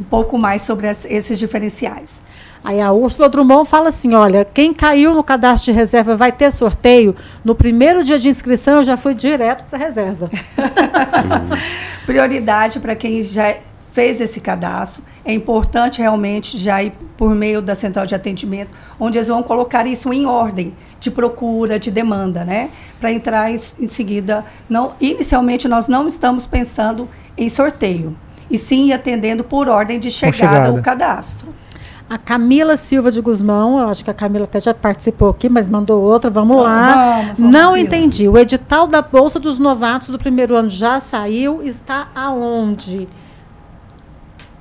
um 0.00 0.04
pouco 0.04 0.38
mais 0.38 0.62
sobre 0.62 0.88
as, 0.88 1.04
esses 1.06 1.38
diferenciais. 1.38 2.20
Aí 2.66 2.80
a 2.80 2.90
Úrsula 2.90 3.28
Drummond 3.28 3.68
fala 3.68 3.90
assim: 3.90 4.12
olha, 4.12 4.44
quem 4.44 4.74
caiu 4.74 5.14
no 5.14 5.22
cadastro 5.22 5.72
de 5.72 5.78
reserva 5.78 6.16
vai 6.16 6.32
ter 6.32 6.50
sorteio. 6.50 7.14
No 7.44 7.54
primeiro 7.54 8.02
dia 8.02 8.18
de 8.18 8.28
inscrição, 8.28 8.78
eu 8.78 8.84
já 8.84 8.96
fui 8.96 9.14
direto 9.14 9.64
para 9.66 9.78
a 9.78 9.82
reserva. 9.82 10.28
Prioridade 12.04 12.80
para 12.80 12.96
quem 12.96 13.22
já 13.22 13.54
fez 13.92 14.20
esse 14.20 14.40
cadastro. 14.40 15.00
É 15.24 15.32
importante 15.32 16.00
realmente 16.00 16.58
já 16.58 16.82
ir 16.82 16.92
por 17.16 17.36
meio 17.36 17.62
da 17.62 17.76
central 17.76 18.04
de 18.04 18.16
atendimento, 18.16 18.70
onde 18.98 19.16
eles 19.16 19.28
vão 19.28 19.44
colocar 19.44 19.86
isso 19.86 20.12
em 20.12 20.26
ordem 20.26 20.74
de 20.98 21.08
procura, 21.08 21.78
de 21.78 21.92
demanda, 21.92 22.44
né? 22.44 22.70
Para 22.98 23.12
entrar 23.12 23.48
em, 23.48 23.60
em 23.78 23.86
seguida. 23.86 24.44
Não, 24.68 24.94
inicialmente, 25.00 25.68
nós 25.68 25.86
não 25.86 26.08
estamos 26.08 26.48
pensando 26.48 27.08
em 27.38 27.48
sorteio, 27.48 28.16
e 28.50 28.58
sim 28.58 28.92
atendendo 28.92 29.44
por 29.44 29.68
ordem 29.68 30.00
de 30.00 30.10
chegada, 30.10 30.36
chegada. 30.36 30.72
o 30.72 30.82
cadastro. 30.82 31.54
A 32.08 32.16
Camila 32.16 32.76
Silva 32.76 33.10
de 33.10 33.20
Guzmão, 33.20 33.80
eu 33.80 33.88
acho 33.88 34.04
que 34.04 34.10
a 34.10 34.14
Camila 34.14 34.44
até 34.44 34.60
já 34.60 34.72
participou 34.72 35.30
aqui, 35.30 35.48
mas 35.48 35.66
mandou 35.66 36.00
outra, 36.00 36.30
vamos 36.30 36.62
lá. 36.62 36.94
Vamos, 36.94 37.38
vamos, 37.38 37.52
Não 37.52 37.76
entendi. 37.76 38.28
O 38.28 38.38
edital 38.38 38.86
da 38.86 39.02
Bolsa 39.02 39.40
dos 39.40 39.58
Novatos 39.58 40.10
do 40.10 40.18
primeiro 40.18 40.54
ano 40.54 40.70
já 40.70 41.00
saiu, 41.00 41.62
está 41.64 42.08
aonde? 42.14 43.08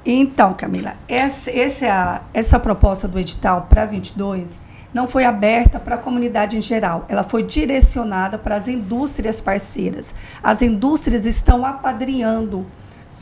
Então, 0.03 0.53
Camila, 0.53 0.95
essa, 1.07 1.51
essa, 1.51 2.23
essa 2.33 2.59
proposta 2.59 3.07
do 3.07 3.19
edital 3.19 3.67
para 3.69 3.85
22 3.85 4.59
não 4.91 5.07
foi 5.07 5.25
aberta 5.25 5.79
para 5.79 5.95
a 5.95 5.97
comunidade 5.97 6.57
em 6.57 6.61
geral, 6.61 7.05
ela 7.09 7.23
foi 7.23 7.43
direcionada 7.43 8.37
para 8.37 8.55
as 8.55 8.67
indústrias 8.67 9.41
parceiras. 9.41 10.15
As 10.41 10.61
indústrias 10.61 11.25
estão 11.25 11.65
apadrinhando 11.65 12.65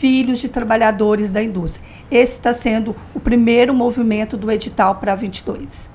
filhos 0.03 0.39
de 0.39 0.49
trabalhadores 0.49 1.31
da 1.31 1.41
indústria. 1.41 1.87
Esse 2.11 2.33
está 2.33 2.53
sendo 2.53 2.93
o 3.15 3.21
primeiro 3.21 3.73
movimento 3.73 4.35
do 4.35 4.51
edital 4.51 4.95
para 4.95 5.15
22. 5.15 5.89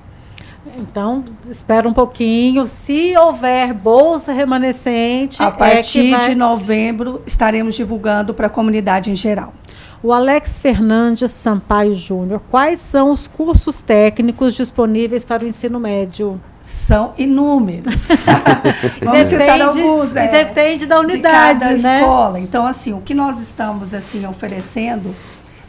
Então, 0.79 1.23
espera 1.47 1.87
um 1.87 1.93
pouquinho. 1.93 2.65
Se 2.65 3.15
houver 3.15 3.71
bolsa 3.71 4.31
remanescente. 4.33 5.43
A 5.43 5.51
partir 5.51 6.11
é 6.11 6.17
vai... 6.17 6.29
de 6.29 6.35
novembro, 6.35 7.21
estaremos 7.23 7.75
divulgando 7.75 8.33
para 8.33 8.47
a 8.47 8.49
comunidade 8.49 9.11
em 9.11 9.15
geral. 9.15 9.53
O 10.01 10.13
Alex 10.13 10.59
Fernandes 10.59 11.31
Sampaio 11.31 11.93
Júnior, 11.93 12.41
quais 12.49 12.79
são 12.79 13.11
os 13.11 13.27
cursos 13.27 13.81
técnicos 13.81 14.55
disponíveis 14.55 15.25
para 15.25 15.43
o 15.43 15.47
ensino 15.47 15.79
médio? 15.79 16.39
são 16.61 17.13
inúmeros. 17.17 18.07
Vamos 19.01 19.27
depende, 19.27 19.29
citar 19.29 19.61
alguns. 19.61 20.15
É, 20.15 20.27
depende 20.27 20.85
da 20.85 20.99
unidade, 20.99 21.59
de 21.59 21.65
cada 21.65 21.77
né? 21.77 21.99
escola. 21.99 22.39
Então, 22.39 22.65
assim, 22.65 22.93
o 22.93 23.01
que 23.01 23.13
nós 23.13 23.39
estamos 23.39 23.93
assim 23.93 24.25
oferecendo 24.25 25.15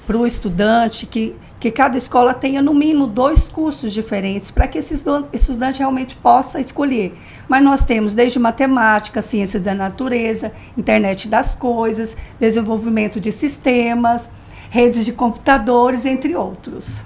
para 0.07 0.17
o 0.17 0.27
estudante 0.27 1.07
que, 1.07 1.35
que 1.61 1.71
cada 1.71 1.97
escola 1.99 2.33
tenha 2.33 2.63
no 2.63 2.73
mínimo 2.73 3.07
dois 3.07 3.49
cursos 3.49 3.93
diferentes 3.93 4.51
para 4.51 4.67
que 4.67 4.79
esse 4.79 4.95
estu- 4.95 5.27
estudante 5.33 5.79
realmente 5.81 6.17
possa 6.17 6.59
escolher. 6.59 7.15
Mas 7.47 7.63
nós 7.63 7.85
temos 7.85 8.15
desde 8.15 8.39
matemática, 8.39 9.21
ciências 9.21 9.63
da 9.63 9.75
natureza, 9.75 10.53
internet 10.77 11.29
das 11.29 11.55
coisas, 11.55 12.17
desenvolvimento 12.41 13.21
de 13.21 13.31
sistemas, 13.31 14.31
redes 14.71 15.05
de 15.05 15.13
computadores, 15.13 16.07
entre 16.07 16.35
outros. 16.35 17.05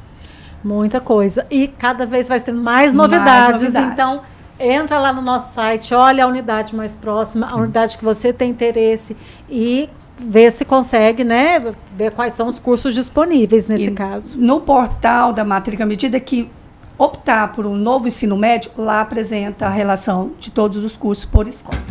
Muita 0.62 1.00
coisa. 1.00 1.44
E 1.50 1.66
cada 1.68 2.06
vez 2.06 2.28
vai 2.28 2.40
tendo 2.40 2.62
mais 2.62 2.94
Mais 2.94 2.94
novidades. 2.94 3.60
novidade. 3.62 3.92
Então, 3.92 4.22
entra 4.58 5.00
lá 5.00 5.12
no 5.12 5.20
nosso 5.20 5.52
site, 5.52 5.92
olha 5.94 6.24
a 6.24 6.28
unidade 6.28 6.76
mais 6.76 6.94
próxima, 6.94 7.48
a 7.50 7.56
unidade 7.56 7.98
que 7.98 8.04
você 8.04 8.32
tem 8.32 8.50
interesse 8.50 9.16
e 9.50 9.90
vê 10.18 10.50
se 10.50 10.64
consegue, 10.64 11.24
né? 11.24 11.72
Ver 11.96 12.12
quais 12.12 12.34
são 12.34 12.48
os 12.48 12.58
cursos 12.58 12.94
disponíveis 12.94 13.68
nesse 13.68 13.86
E 13.86 13.90
caso. 13.90 14.38
No 14.38 14.60
portal 14.60 15.32
da 15.32 15.44
matrícula, 15.44 15.84
à 15.84 15.88
medida 15.88 16.18
que 16.20 16.48
optar 16.96 17.52
por 17.52 17.66
um 17.66 17.76
novo 17.76 18.06
ensino 18.06 18.36
médio, 18.36 18.70
lá 18.78 19.00
apresenta 19.00 19.66
a 19.66 19.70
relação 19.70 20.32
de 20.38 20.50
todos 20.50 20.82
os 20.82 20.96
cursos 20.96 21.24
por 21.24 21.48
escola. 21.48 21.82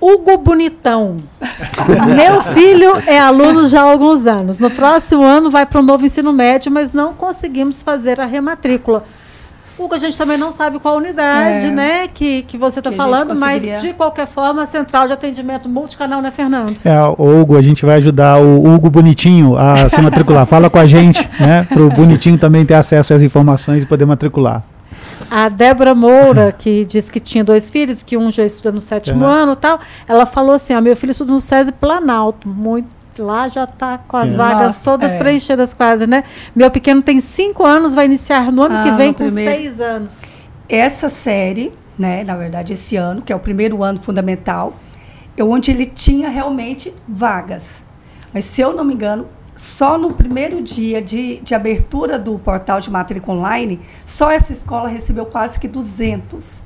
Hugo 0.00 0.36
Bonitão. 0.38 1.16
Meu 2.16 2.42
filho 2.42 2.96
é 3.06 3.20
aluno 3.20 3.68
já 3.68 3.82
há 3.82 3.84
alguns 3.84 4.26
anos. 4.26 4.58
No 4.58 4.68
próximo 4.68 5.22
ano 5.22 5.48
vai 5.48 5.64
para 5.64 5.78
o 5.78 5.82
novo 5.82 6.04
ensino 6.04 6.32
médio, 6.32 6.72
mas 6.72 6.92
não 6.92 7.14
conseguimos 7.14 7.82
fazer 7.82 8.20
a 8.20 8.26
rematrícula. 8.26 9.04
Hugo, 9.84 9.94
a 9.94 9.98
gente 9.98 10.16
também 10.16 10.36
não 10.38 10.52
sabe 10.52 10.78
qual 10.78 10.96
unidade, 10.96 11.66
É. 11.66 11.70
né, 11.70 12.08
que, 12.08 12.42
que 12.42 12.56
você 12.58 12.80
está 12.80 12.90
falando, 12.92 13.38
mas 13.38 13.62
de 13.80 13.92
qualquer 13.92 14.26
forma, 14.26 14.62
a 14.62 14.66
central 14.66 15.06
de 15.06 15.12
atendimento 15.12 15.68
multicanal, 15.68 16.20
né, 16.22 16.30
Fernando? 16.30 16.74
É, 16.84 17.00
o 17.18 17.40
Hugo, 17.40 17.56
a 17.56 17.62
gente 17.62 17.84
vai 17.84 17.96
ajudar 17.96 18.38
o 18.40 18.64
Hugo 18.66 18.88
Bonitinho 18.90 19.54
a 19.58 19.88
se 19.88 20.00
matricular. 20.00 20.46
Fala 20.46 20.68
com 20.70 20.78
a 20.78 20.86
gente, 20.86 21.20
né? 21.40 21.66
Para 21.68 21.82
o 21.82 21.88
Bonitinho 21.90 22.38
também 22.38 22.64
ter 22.64 22.74
acesso 22.74 23.14
às 23.14 23.22
informações 23.22 23.82
e 23.82 23.86
poder 23.86 24.04
matricular. 24.06 24.62
A 25.30 25.48
Débora 25.48 25.94
Moura, 25.94 26.52
que 26.52 26.84
disse 26.84 27.10
que 27.10 27.18
tinha 27.20 27.42
dois 27.42 27.70
filhos, 27.70 28.02
que 28.02 28.16
um 28.16 28.30
já 28.30 28.44
estuda 28.44 28.70
no 28.72 28.80
sétimo 28.80 29.24
Uhum. 29.24 29.30
ano 29.30 29.52
e 29.52 29.56
tal, 29.56 29.80
ela 30.06 30.26
falou 30.26 30.54
assim: 30.54 30.74
ó, 30.74 30.80
meu 30.80 30.94
filho 30.96 31.10
estuda 31.10 31.32
no 31.32 31.40
SESI 31.40 31.72
Planalto, 31.72 32.48
muito. 32.48 32.88
Lá 33.18 33.48
já 33.48 33.64
está 33.64 33.98
com 33.98 34.16
as 34.16 34.34
É. 34.34 34.36
vagas 34.36 34.66
Nossa, 34.66 34.84
todas 34.84 35.12
é. 35.14 35.18
preenchidas 35.18 35.74
quase, 35.74 36.06
né? 36.06 36.24
Meu 36.54 36.70
pequeno 36.70 37.02
tem 37.02 37.20
cinco 37.20 37.64
anos, 37.66 37.94
vai 37.94 38.06
iniciar 38.06 38.50
no 38.50 38.62
ano 38.62 38.74
Ah, 38.76 38.82
que 38.82 38.90
vem 38.92 39.12
com 39.12 39.24
primeiro. 39.26 39.50
seis 39.50 39.80
anos. 39.80 40.20
Essa 40.68 41.08
série, 41.08 41.72
né, 41.98 42.24
na 42.24 42.36
verdade 42.36 42.72
esse 42.72 42.96
ano, 42.96 43.20
que 43.22 43.32
é 43.32 43.36
o 43.36 43.40
primeiro 43.40 43.82
ano 43.82 44.00
fundamental, 44.00 44.74
é 45.36 45.44
onde 45.44 45.70
ele 45.70 45.84
tinha 45.86 46.28
realmente 46.30 46.94
vagas. 47.06 47.82
Mas 48.32 48.44
se 48.46 48.60
eu 48.62 48.72
não 48.74 48.84
me 48.84 48.94
engano, 48.94 49.26
só 49.54 49.98
no 49.98 50.12
primeiro 50.14 50.62
dia 50.62 51.02
de, 51.02 51.40
de 51.40 51.54
abertura 51.54 52.18
do 52.18 52.38
portal 52.38 52.80
de 52.80 52.90
matrícula 52.90 53.36
online, 53.38 53.78
só 54.06 54.30
essa 54.30 54.52
escola 54.52 54.88
recebeu 54.88 55.26
quase 55.26 55.60
que 55.60 55.68
200. 55.68 56.62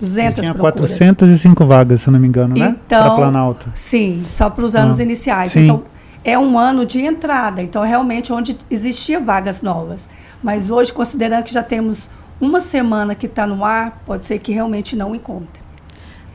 200 0.00 0.40
Tinha 0.42 0.54
procuras. 0.54 0.90
405 0.90 1.64
vagas, 1.66 2.00
se 2.00 2.08
eu 2.08 2.12
não 2.12 2.18
me 2.20 2.26
engano, 2.26 2.54
né? 2.56 2.74
Para 2.88 2.98
Então, 2.98 3.16
Planalto. 3.16 3.70
sim, 3.74 4.24
só 4.28 4.48
para 4.50 4.64
os 4.64 4.74
anos 4.74 4.98
Ah, 4.98 5.02
iniciais. 5.02 5.52
sim. 5.52 5.64
Então, 5.64 5.82
é 6.24 6.38
um 6.38 6.58
ano 6.58 6.84
de 6.86 7.00
entrada. 7.00 7.62
Então, 7.62 7.82
realmente, 7.82 8.32
onde 8.32 8.56
existia 8.70 9.20
vagas 9.20 9.62
novas. 9.62 10.08
Mas 10.42 10.70
hoje, 10.70 10.92
considerando 10.92 11.44
que 11.44 11.52
já 11.52 11.62
temos 11.62 12.10
uma 12.40 12.60
semana 12.60 13.14
que 13.14 13.26
está 13.26 13.46
no 13.46 13.64
ar, 13.64 14.02
pode 14.06 14.26
ser 14.26 14.38
que 14.38 14.52
realmente 14.52 14.96
não 14.96 15.14
encontre. 15.14 15.60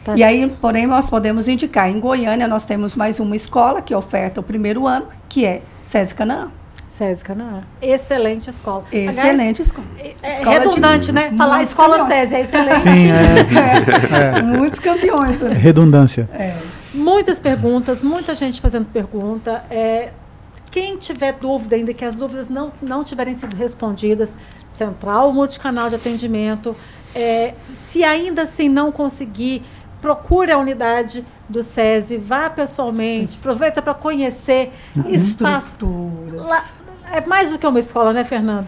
Tá 0.03 0.15
e 0.15 0.23
aí, 0.23 0.55
porém, 0.61 0.85
nós 0.85 1.09
podemos 1.09 1.47
indicar. 1.47 1.89
Em 1.89 1.99
Goiânia, 1.99 2.47
nós 2.47 2.63
temos 2.63 2.95
mais 2.95 3.19
uma 3.19 3.35
escola 3.35 3.81
que 3.81 3.93
oferta 3.95 4.39
o 4.39 4.43
primeiro 4.43 4.85
ano, 4.85 5.07
que 5.27 5.43
é 5.45 5.63
SESI 5.81 6.13
Canaã. 6.13 6.49
SESI 6.95 7.23
Canaã. 7.25 7.61
Excelente 7.81 8.49
escola. 8.49 8.85
Excelente 8.89 9.61
escola. 9.61 9.87
É 9.99 10.27
Escola 10.27 10.59
de 10.59 10.65
redundante, 10.65 11.11
né? 11.11 11.33
Falar 11.37 11.61
escola 11.61 11.97
campeões. 11.97 12.29
SESI 12.29 12.35
é 12.35 12.41
excelente. 12.41 12.81
Sim, 12.81 13.11
é. 13.11 14.35
É, 14.39 14.41
Muitos 14.41 14.79
campeões. 14.79 15.43
ali. 15.43 15.55
Redundância. 15.55 16.29
É. 16.33 16.55
Muitas 16.93 17.37
perguntas, 17.37 18.01
muita 18.01 18.33
gente 18.33 18.61
fazendo 18.61 18.85
pergunta. 18.85 19.65
É, 19.69 20.11
quem 20.71 20.95
tiver 20.97 21.33
dúvida 21.33 21.75
ainda, 21.75 21.93
que 21.93 22.05
as 22.05 22.15
dúvidas 22.15 22.47
não, 22.47 22.71
não 22.81 23.03
tiverem 23.03 23.35
sido 23.35 23.55
respondidas, 23.57 24.37
central 24.69 25.33
multicanal 25.33 25.89
de 25.89 25.95
atendimento. 25.95 26.75
É, 27.13 27.53
se 27.73 28.05
ainda 28.05 28.43
assim 28.43 28.69
não 28.69 28.89
conseguir, 28.89 29.63
procure 30.01 30.51
a 30.51 30.57
unidade 30.57 31.25
do 31.49 31.61
SESI, 31.61 32.17
vá 32.17 32.49
pessoalmente, 32.49 33.37
aproveita 33.37 33.81
para 33.81 33.93
conhecer 33.93 34.71
espaço. 35.07 35.75
É 37.15 37.25
mais 37.25 37.49
do 37.51 37.57
que 37.57 37.65
uma 37.65 37.79
escola, 37.79 38.11
né, 38.11 38.25
Fernando? 38.25 38.67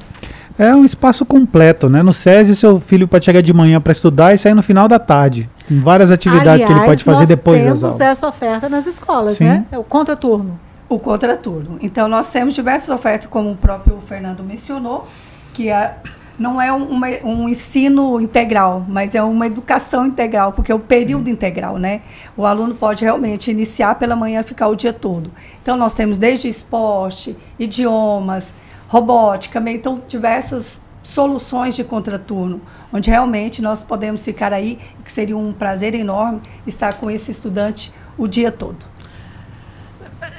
É 0.57 0.73
um 0.73 0.85
espaço 0.85 1.25
completo, 1.25 1.89
né? 1.89 2.01
No 2.01 2.13
SESI, 2.13 2.55
seu 2.55 2.79
filho 2.79 3.05
pode 3.07 3.25
chegar 3.25 3.41
de 3.41 3.53
manhã 3.53 3.81
para 3.81 3.91
estudar 3.91 4.33
e 4.33 4.37
sair 4.37 4.53
no 4.53 4.63
final 4.63 4.87
da 4.87 4.97
tarde. 4.97 5.49
Com 5.67 5.81
várias 5.81 6.11
atividades 6.11 6.65
que 6.65 6.71
ele 6.71 6.79
Aliás, 6.79 6.89
pode 6.89 7.03
fazer 7.03 7.19
nós 7.19 7.27
depois 7.27 7.57
das 7.57 7.65
temos 7.65 7.83
aulas. 7.83 7.99
essa 8.01 8.27
oferta 8.27 8.69
nas 8.69 8.87
escolas, 8.87 9.35
Sim. 9.35 9.43
né? 9.43 9.65
É 9.69 9.77
o 9.77 9.83
contraturno. 9.83 10.57
O 10.87 10.97
contraturno. 10.97 11.77
Então, 11.81 12.07
nós 12.07 12.31
temos 12.31 12.53
diversas 12.53 12.89
ofertas, 12.89 13.27
como 13.29 13.51
o 13.51 13.57
próprio 13.57 13.99
Fernando 14.07 14.41
mencionou, 14.41 15.05
que 15.53 15.69
é, 15.69 15.95
não 16.37 16.61
é 16.61 16.71
um, 16.71 16.83
uma- 16.89 17.07
um 17.23 17.49
ensino 17.49 18.19
integral, 18.21 18.85
mas 18.87 19.15
é 19.15 19.23
uma 19.23 19.47
educação 19.47 20.05
integral, 20.05 20.51
porque 20.53 20.71
é 20.71 20.75
o 20.75 20.79
período 20.79 21.29
integral, 21.29 21.77
né? 21.77 22.01
O 22.35 22.45
aluno 22.45 22.75
pode 22.75 23.03
realmente 23.03 23.49
iniciar 23.49 23.95
pela 23.95 24.15
manhã 24.15 24.41
e 24.41 24.43
ficar 24.43 24.67
o 24.67 24.75
dia 24.75 24.93
todo. 24.93 25.31
Então, 25.61 25.75
nós 25.75 25.93
temos 25.93 26.17
desde 26.17 26.47
esporte, 26.47 27.35
idiomas, 27.57 28.53
robótica, 28.87 29.59
meio- 29.59 29.77
então, 29.77 29.99
diversas 30.07 30.79
soluções 31.03 31.75
de 31.75 31.83
contraturno, 31.83 32.61
onde 32.91 33.09
realmente 33.09 33.61
nós 33.61 33.81
podemos 33.83 34.23
ficar 34.25 34.51
aí, 34.53 34.77
que 35.03 35.11
seria 35.11 35.37
um 35.37 35.53
prazer 35.53 35.95
enorme 35.95 36.41
estar 36.65 36.93
com 36.95 37.09
esse 37.09 37.31
estudante 37.31 37.93
o 38.17 38.27
dia 38.27 38.51
todo. 38.51 38.77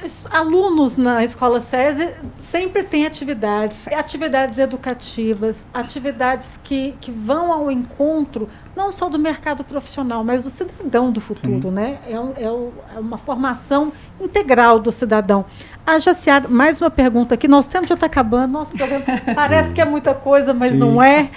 Os 0.03 0.25
Alunos 0.31 0.95
na 0.95 1.23
escola 1.23 1.59
SESI 1.59 2.09
sempre 2.37 2.83
têm 2.83 3.05
atividades, 3.05 3.87
atividades 3.89 4.57
educativas, 4.57 5.65
atividades 5.73 6.59
que, 6.63 6.95
que 7.01 7.11
vão 7.11 7.51
ao 7.51 7.69
encontro 7.71 8.47
não 8.75 8.91
só 8.91 9.09
do 9.09 9.19
mercado 9.19 9.63
profissional, 9.63 10.23
mas 10.23 10.41
do 10.41 10.49
cidadão 10.49 11.11
do 11.11 11.19
futuro, 11.19 11.69
né? 11.69 11.99
É, 12.07 12.19
um- 12.19 12.33
é 12.37 12.95
é 12.95 12.99
uma 12.99 13.17
formação 13.17 13.91
integral 14.21 14.79
do 14.79 14.91
cidadão. 14.91 15.45
A 15.85 15.99
Jaciara, 15.99 16.47
mais 16.47 16.79
uma 16.79 16.89
pergunta 16.89 17.35
aqui, 17.35 17.47
nosso 17.47 17.69
tempo 17.69 17.85
já 17.85 17.93
está 17.95 18.05
acabando, 18.05 18.51
nosso 18.51 18.71
programa 18.71 19.03
parece 19.35 19.73
que 19.73 19.81
é 19.81 19.85
muita 19.85 20.13
coisa, 20.13 20.53
mas 20.53 20.73
não 20.75 21.01
é. 21.03 21.27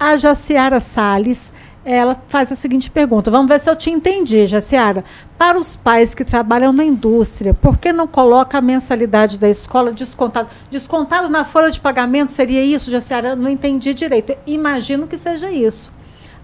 A 0.00 0.16
Jaciara 0.16 0.80
Salles, 0.80 1.52
ela 1.96 2.16
faz 2.28 2.52
a 2.52 2.54
seguinte 2.54 2.90
pergunta. 2.90 3.30
Vamos 3.30 3.48
ver 3.48 3.58
se 3.60 3.70
eu 3.70 3.74
te 3.76 3.90
entendi, 3.90 4.46
Jaciara. 4.46 5.04
Para 5.38 5.58
os 5.58 5.74
pais 5.76 6.14
que 6.14 6.24
trabalham 6.24 6.72
na 6.72 6.84
indústria, 6.84 7.54
por 7.54 7.78
que 7.78 7.92
não 7.92 8.06
coloca 8.06 8.58
a 8.58 8.60
mensalidade 8.60 9.38
da 9.38 9.48
escola 9.48 9.90
descontada? 9.92 10.48
Descontado 10.70 11.28
na 11.28 11.44
folha 11.44 11.70
de 11.70 11.80
pagamento 11.80 12.32
seria 12.32 12.62
isso, 12.62 12.90
Jaciara? 12.90 13.30
Eu 13.30 13.36
não 13.36 13.50
entendi 13.50 13.94
direito. 13.94 14.36
Imagino 14.46 15.06
que 15.06 15.16
seja 15.16 15.50
isso. 15.50 15.90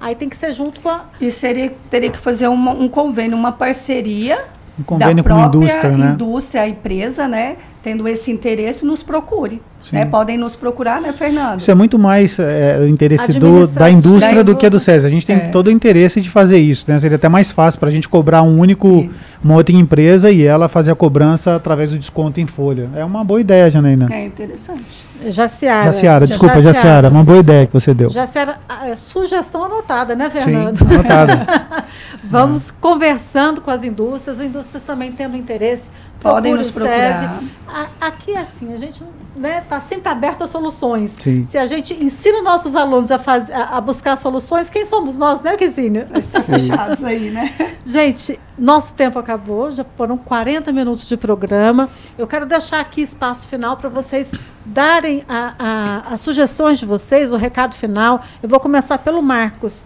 Aí 0.00 0.14
tem 0.14 0.28
que 0.28 0.36
ser 0.36 0.52
junto 0.52 0.80
com 0.80 0.88
a. 0.88 1.04
E 1.20 1.30
seria, 1.30 1.74
teria 1.90 2.10
que 2.10 2.18
fazer 2.18 2.48
uma- 2.48 2.72
um 2.72 2.88
convênio, 2.88 3.36
uma 3.36 3.52
parceria 3.52 4.38
Um 4.78 4.82
convênio 4.82 5.22
da 5.22 5.30
com 5.30 5.34
a 5.34 5.38
própria 5.48 5.58
indústria, 5.58 5.96
né? 5.96 6.10
indústria, 6.12 6.62
a 6.62 6.68
empresa, 6.68 7.28
né? 7.28 7.56
Tendo 7.82 8.06
esse 8.08 8.30
interesse, 8.30 8.84
nos 8.84 9.02
procure. 9.02 9.62
Sim. 9.84 9.96
Né? 9.96 10.04
Podem 10.06 10.38
nos 10.38 10.56
procurar, 10.56 11.00
né, 11.00 11.12
Fernando? 11.12 11.60
Isso 11.60 11.70
é 11.70 11.74
muito 11.74 11.98
mais 11.98 12.38
é, 12.38 12.78
o 12.80 12.88
interesse 12.88 13.38
do, 13.38 13.66
da 13.68 13.90
indústria 13.90 14.36
Da 14.36 14.42
do 14.42 14.56
que 14.56 14.68
do 14.70 14.80
SESI. 14.80 15.06
A 15.06 15.10
gente 15.10 15.26
tem 15.26 15.36
É. 15.36 15.48
todo 15.50 15.66
o 15.66 15.70
interesse 15.70 16.20
de 16.20 16.30
fazer 16.30 16.58
isso. 16.58 16.84
Né? 16.88 16.98
Seria 16.98 17.16
até 17.16 17.28
mais 17.28 17.52
fácil 17.52 17.78
para 17.78 17.90
a 17.90 17.92
gente 17.92 18.08
cobrar 18.08 18.42
um 18.42 18.58
único, 18.58 19.10
uma 19.44 19.54
outra 19.54 19.74
empresa 19.76 20.30
e 20.30 20.42
ela 20.42 20.68
fazer 20.68 20.90
a 20.90 20.94
cobrança 20.94 21.54
através 21.54 21.90
do 21.90 21.98
desconto 21.98 22.40
em 22.40 22.46
folha. 22.46 22.88
É 22.96 23.04
uma 23.04 23.22
boa 23.22 23.40
ideia, 23.40 23.70
Janaína. 23.70 24.08
É 24.10 24.24
interessante. 24.24 24.84
Jaciara. 25.26 25.84
Jaciara, 25.84 26.26
desculpa, 26.26 26.60
Jaciara, 26.60 27.08
uma 27.08 27.22
boa 27.24 27.38
ideia 27.38 27.66
que 27.66 27.72
você 27.72 27.94
deu. 27.94 28.08
Jaciara, 28.10 28.56
sugestão 28.96 29.64
anotada, 29.64 30.14
né, 30.14 30.28
Sim, 30.30 30.40
Fernando? 30.40 30.78
Ah. 31.10 31.84
Vamos 32.24 32.70
conversando 32.70 33.60
com 33.60 33.70
as 33.70 33.84
indústrias, 33.84 34.38
as 34.40 34.44
indústrias 34.46 34.82
também 34.82 35.12
tendo 35.12 35.36
interesse. 35.36 35.88
Podem 36.20 36.54
nos 36.54 36.70
procurar. 36.70 37.18
SESI. 37.18 37.50
A- 37.68 38.06
aqui 38.06 38.32
é 38.32 38.38
assim, 38.40 38.72
a 38.72 38.76
gente 38.76 39.02
está 39.36 39.80
sempre 39.80 40.10
aberto 40.10 40.42
a 40.44 40.48
soluções. 40.48 41.16
Sim. 41.20 41.44
Se 41.46 41.58
a 41.58 41.66
gente 41.66 41.92
ensina 41.94 42.38
os 42.38 42.44
nossos 42.44 42.76
alunos 42.76 43.10
a, 43.10 43.18
faz, 43.18 43.50
a, 43.50 43.76
a 43.76 43.80
buscar 43.80 44.16
soluções, 44.16 44.70
quem 44.70 44.84
somos 44.84 45.16
nós, 45.16 45.42
né, 45.42 45.56
Quisínia? 45.56 46.06
Está 46.14 46.40
fechados 46.42 47.02
aí, 47.04 47.30
né? 47.30 47.52
Gente, 47.84 48.38
nosso 48.58 48.94
tempo 48.94 49.18
acabou, 49.18 49.70
já 49.72 49.84
foram 49.96 50.16
40 50.16 50.72
minutos 50.72 51.04
de 51.06 51.16
programa. 51.16 51.88
Eu 52.16 52.26
quero 52.26 52.46
deixar 52.46 52.80
aqui 52.80 53.02
espaço 53.02 53.48
final 53.48 53.76
para 53.76 53.88
vocês 53.88 54.30
darem 54.64 55.24
a- 55.28 55.54
a- 55.58 56.14
as 56.14 56.20
sugestões 56.20 56.78
de 56.78 56.86
vocês, 56.86 57.32
o 57.32 57.36
recado 57.36 57.74
final. 57.74 58.22
Eu 58.42 58.48
vou 58.48 58.60
começar 58.60 58.98
pelo 58.98 59.20
Marcos. 59.22 59.84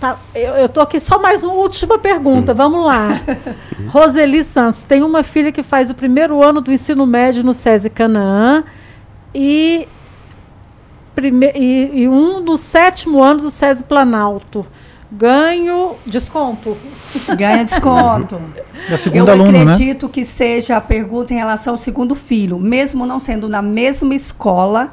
Tá, 0.00 0.18
eu 0.34 0.66
estou 0.66 0.82
aqui 0.82 1.00
só 1.00 1.18
mais 1.18 1.42
uma 1.42 1.54
última 1.54 1.98
pergunta. 1.98 2.52
Vamos 2.52 2.84
lá. 2.84 3.20
Roseli 3.88 4.44
Santos 4.44 4.82
tem 4.82 5.02
uma 5.02 5.22
filha 5.22 5.50
que 5.50 5.62
faz 5.62 5.88
o 5.88 5.94
primeiro 5.94 6.42
ano 6.42 6.60
do 6.60 6.70
ensino 6.70 7.06
médio 7.06 7.42
no 7.42 7.54
SESI 7.54 7.88
Canaã 7.88 8.62
e, 9.34 9.88
prime, 11.14 11.50
e, 11.54 12.02
e 12.02 12.08
um 12.08 12.42
do 12.42 12.58
sétimo 12.58 13.22
ano 13.22 13.40
do 13.40 13.50
SESI 13.50 13.84
Planalto. 13.84 14.66
Ganho 15.10 15.96
desconto. 16.04 16.76
Ganha 17.36 17.64
desconto. 17.64 18.38
Segunda 18.98 19.30
Eu 19.30 19.34
aluno, 19.34 19.52
né? 19.52 19.62
acredito 19.62 20.10
que 20.10 20.26
seja 20.26 20.76
a 20.76 20.80
pergunta 20.80 21.32
em 21.32 21.36
relação 21.36 21.72
ao 21.72 21.78
segundo 21.78 22.14
filho. 22.14 22.58
Mesmo 22.58 23.06
não 23.06 23.18
sendo 23.18 23.48
na 23.48 23.62
mesma 23.62 24.14
escola, 24.14 24.92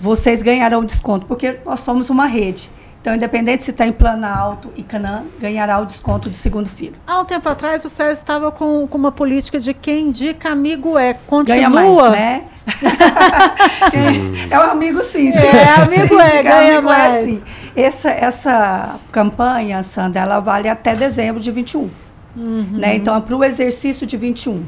vocês 0.00 0.40
ganharão 0.40 0.82
desconto, 0.82 1.26
porque 1.26 1.58
nós 1.66 1.80
somos 1.80 2.08
uma 2.08 2.26
rede. 2.26 2.70
Então, 3.00 3.14
independente 3.14 3.62
se 3.62 3.70
está 3.70 3.86
em 3.86 3.92
Planalto 3.92 4.72
e 4.76 4.82
Canaã, 4.82 5.22
ganhará 5.40 5.78
o 5.78 5.86
desconto 5.86 6.28
do 6.28 6.36
segundo 6.36 6.68
filho. 6.68 6.96
Há 7.06 7.20
um 7.20 7.24
tempo 7.24 7.48
atrás, 7.48 7.84
o 7.84 7.88
SESI 7.88 8.12
estava 8.12 8.50
com, 8.50 8.86
com 8.88 8.98
uma 8.98 9.12
política 9.12 9.60
de 9.60 9.72
quem 9.72 10.08
indica 10.08 10.50
amigo 10.50 10.98
é. 10.98 11.14
Continua. 11.14 11.56
Ganha 11.56 11.70
mais, 11.70 12.12
né? 12.12 12.44
é 14.50 14.58
um 14.58 14.70
amigo 14.70 15.02
sim. 15.02 15.30
sim. 15.30 15.38
É, 15.38 15.80
amigo 15.80 16.20
é, 16.20 16.42
ganha 16.42 16.78
amigo 16.78 16.78
é 16.78 16.80
mais. 16.80 17.28
sim. 17.28 17.42
Essa, 17.76 18.10
essa 18.10 18.96
campanha, 19.12 19.82
Sandra, 19.84 20.22
ela 20.22 20.40
vale 20.40 20.68
até 20.68 20.96
dezembro 20.96 21.40
de 21.40 21.50
21. 21.52 21.88
Uhum. 22.36 22.66
Né? 22.72 22.96
Então, 22.96 23.16
é 23.16 23.20
para 23.20 23.36
o 23.36 23.44
exercício 23.44 24.06
de 24.06 24.16
21. 24.16 24.64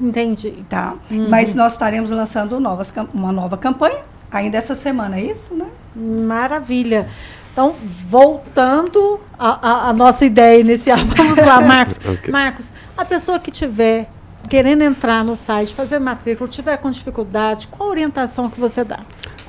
Entendi. 0.00 0.64
Tá? 0.68 0.94
Uhum. 1.10 1.28
Mas 1.30 1.54
nós 1.54 1.72
estaremos 1.72 2.10
lançando 2.10 2.58
novas, 2.58 2.92
uma 3.14 3.32
nova 3.32 3.56
campanha 3.56 4.10
ainda 4.30 4.58
essa 4.58 4.74
semana, 4.74 5.18
é 5.18 5.22
isso, 5.22 5.54
né? 5.54 5.66
Maravilha. 5.94 7.08
Então, 7.52 7.74
voltando 7.82 9.20
à, 9.38 9.92
nossa 9.92 10.24
ideia 10.24 10.60
inicial, 10.60 10.98
vamos 11.16 11.38
lá, 11.38 11.60
Marcos. 11.60 11.98
Ok. 12.06 12.30
Marcos, 12.32 12.72
a 12.96 13.04
pessoa 13.04 13.38
que 13.38 13.50
tiver 13.50 14.08
querendo 14.48 14.82
entrar 14.82 15.24
no 15.24 15.36
site, 15.36 15.74
fazer 15.74 15.98
matrícula, 15.98 16.48
tiver 16.48 16.76
com 16.78 16.90
dificuldade, 16.90 17.68
qual 17.68 17.88
a 17.88 17.92
orientação 17.92 18.50
que 18.50 18.58
você 18.58 18.82
dá? 18.82 19.00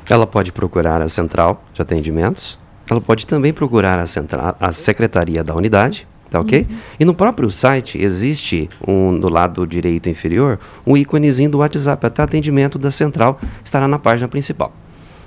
Ela 0.10 0.28
pode 0.28 0.52
procurar 0.52 1.02
a 1.02 1.10
central 1.10 1.64
de 1.74 1.82
atendimentos, 1.82 2.60
ela 2.90 3.02
pode 3.02 3.26
também 3.26 3.54
procurar 3.54 3.98
a, 3.98 4.06
central, 4.06 4.56
a 4.60 4.72
secretaria 4.72 5.44
da 5.44 5.56
unidade, 5.56 6.08
tá 6.30 6.40
ok? 6.40 6.68
E 7.00 7.06
no 7.06 7.14
próprio 7.14 7.50
site 7.50 8.00
existe, 8.00 8.70
um, 8.88 9.12
no 9.12 9.30
lado 9.30 9.66
direito 9.66 10.10
inferior, 10.10 10.60
um 10.86 10.96
íconezinho 10.96 11.50
do 11.50 11.60
WhatsApp, 11.60 12.06
até 12.06 12.22
atendimento 12.22 12.78
da 12.78 12.92
central, 12.92 13.40
estará 13.64 13.88
na 13.88 13.98
página 13.98 14.28
principal, 14.28 14.72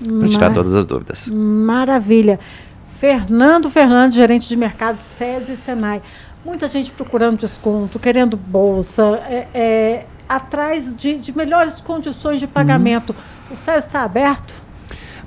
para 0.02 0.28
tirar 0.28 0.46
Mar- 0.46 0.54
todas 0.54 0.74
as 0.74 0.84
dúvidas. 0.86 1.28
Maravilha. 1.28 2.38
Fernando 2.86 3.68
Fernandes, 3.70 4.14
gerente 4.16 4.48
de 4.48 4.56
mercado 4.56 4.96
SESI 4.96 5.52
e 5.52 5.56
Senai. 5.56 6.00
Muita 6.44 6.68
gente 6.68 6.90
procurando 6.92 7.38
desconto, 7.38 7.98
querendo 7.98 8.36
bolsa, 8.36 9.02
é, 9.28 9.46
é, 9.54 10.06
atrás 10.28 10.94
de, 10.94 11.16
de 11.16 11.36
melhores 11.36 11.80
condições 11.80 12.38
de 12.40 12.46
pagamento. 12.46 13.14
O 13.50 13.56
SESI 13.56 13.78
está 13.78 14.02
aberto? 14.02 14.62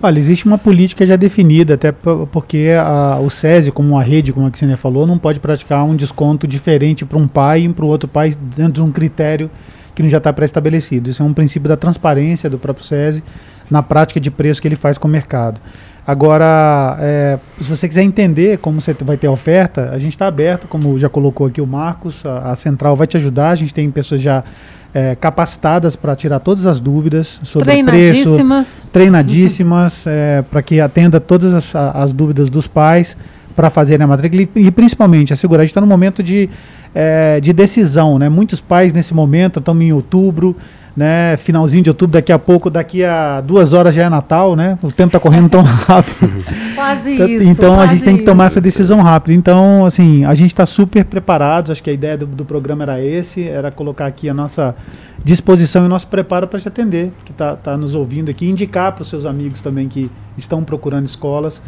Olha, 0.01 0.17
existe 0.19 0.45
uma 0.45 0.59
política 0.59 1.07
já 1.07 1.15
definida, 1.15 1.73
até 1.73 1.91
po- 1.91 2.29
porque 2.31 2.67
a- 2.79 3.19
o 3.19 3.29
SESI, 3.31 3.71
como 3.71 3.89
uma 3.95 4.03
rede, 4.03 4.31
como 4.31 4.45
a 4.45 4.51
Ksenia 4.51 4.77
falou, 4.77 5.07
não 5.07 5.17
pode 5.17 5.39
praticar 5.39 5.83
um 5.83 5.95
desconto 5.95 6.47
diferente 6.47 7.03
para 7.03 7.17
um 7.17 7.27
pai 7.27 7.61
e 7.61 7.69
para 7.69 7.83
o 7.83 7.87
outro 7.87 8.07
pai 8.07 8.31
dentro 8.55 8.73
de 8.73 8.81
um 8.81 8.91
critério 8.91 9.49
que 9.95 10.03
não 10.03 10.09
já 10.09 10.19
está 10.19 10.31
pré-estabelecido. 10.31 11.09
Isso 11.09 11.23
é 11.23 11.25
um 11.25 11.33
princípio 11.33 11.67
da 11.67 11.75
transparência 11.75 12.47
do 12.47 12.59
próprio 12.59 12.85
SESI 12.85 13.23
na 13.69 13.83
prática 13.83 14.19
de 14.19 14.31
preço 14.31 14.61
que 14.61 14.67
ele 14.67 14.75
faz 14.75 14.97
com 14.97 15.07
o 15.07 15.11
mercado. 15.11 15.59
Agora, 16.05 16.97
é, 17.01 17.37
se 17.59 17.69
você 17.69 17.87
quiser 17.87 18.03
entender 18.03 18.59
como 18.59 18.79
você 18.79 18.93
vai 19.01 19.17
ter 19.17 19.27
a 19.27 19.31
oferta, 19.31 19.89
a 19.91 19.99
gente 19.99 20.13
está 20.13 20.25
aberto, 20.25 20.65
como 20.67 20.97
já 20.97 21.09
colocou 21.09 21.47
aqui 21.47 21.59
o 21.59 21.67
Marcos, 21.67 22.25
a, 22.25 22.51
a 22.51 22.55
central 22.55 22.95
vai 22.95 23.05
te 23.05 23.17
ajudar, 23.17 23.49
a 23.49 23.55
gente 23.55 23.73
tem 23.73 23.91
pessoas 23.91 24.21
já 24.21 24.41
é, 24.93 25.15
capacitadas 25.15 25.97
para 25.97 26.15
tirar 26.15 26.39
todas 26.39 26.65
as 26.65 26.79
dúvidas 26.79 27.41
sobre 27.43 27.81
o 27.81 27.85
preço, 27.85 28.13
Treinadíssimas. 28.13 28.85
treinadíssimas 28.91 30.05
para 30.49 30.61
que 30.61 30.79
atenda 30.79 31.19
todas 31.19 31.53
as, 31.53 31.75
as 31.75 32.13
dúvidas 32.13 32.49
dos 32.49 32.67
pais 32.67 33.17
para 33.57 33.71
fazerem 33.71 34.05
a 34.05 34.07
matrícula 34.07 34.43
e, 34.43 34.49
e 34.55 34.71
principalmente 34.71 35.33
assegurar. 35.33 35.61
A 35.61 35.65
gente 35.65 35.71
está 35.71 35.81
no 35.81 35.87
momento 35.87 36.21
de, 36.21 36.47
eh, 36.93 37.39
de 37.41 37.51
decisão, 37.51 38.19
né? 38.19 38.29
Muitos 38.29 38.61
pais 38.61 38.93
nesse 38.93 39.15
momento 39.15 39.59
estão 39.59 39.81
em 39.81 39.91
outubro, 39.91 40.55
né? 40.97 41.37
Finalzinho 41.37 41.83
de 41.83 41.91
outubro, 41.91 42.13
daqui 42.13 42.31
a 42.31 42.39
pouco, 42.39 42.71
daqui 42.71 43.03
a 43.03 43.39
duas 43.39 43.71
horas 43.71 43.93
já 43.93 44.05
é 44.05 44.09
Natal, 44.09 44.55
né? 44.55 44.79
O 44.81 44.91
tempo 44.91 45.09
está 45.09 45.19
correndo 45.19 45.47
tão 45.47 45.61
rápido. 45.85 46.43
Quase 46.73 47.13
Então, 47.13 47.27
isso. 47.27 47.47
Então 47.49 47.73
a 47.73 47.77
quase 47.77 47.91
gente 47.91 48.03
tem 48.03 48.17
que 48.17 48.23
tomar 48.23 48.47
isso. 48.47 48.53
essa 48.53 48.61
decisão 48.61 48.99
rápido. 49.03 49.33
Então, 49.33 49.85
assim, 49.85 50.25
a 50.25 50.33
gente 50.33 50.49
está 50.49 50.65
super 50.65 51.05
preparado. 51.05 51.71
Acho 51.71 51.83
que 51.83 51.91
a 51.91 51.93
ideia 51.93 52.17
do, 52.17 52.25
do 52.25 52.43
programa 52.43 52.81
era 52.83 52.99
esse, 52.99 53.47
era 53.47 53.69
colocar 53.69 54.07
aqui 54.07 54.27
a 54.27 54.33
nossa 54.33 54.75
disposição 55.23 55.83
e 55.83 55.85
o 55.85 55.89
nosso 55.89 56.07
preparo 56.07 56.47
para 56.47 56.59
te 56.59 56.67
atender, 56.67 57.11
que 57.23 57.31
está 57.31 57.55
tá 57.55 57.77
nos 57.77 57.93
ouvindo 57.93 58.31
aqui, 58.31 58.49
indicar 58.49 58.91
para 58.93 59.03
os 59.03 59.09
seus 59.09 59.23
amigos 59.23 59.61
também 59.61 59.87
que 59.87 60.09
estão 60.35 60.63
procurando 60.63 61.05
escolas 61.05 61.61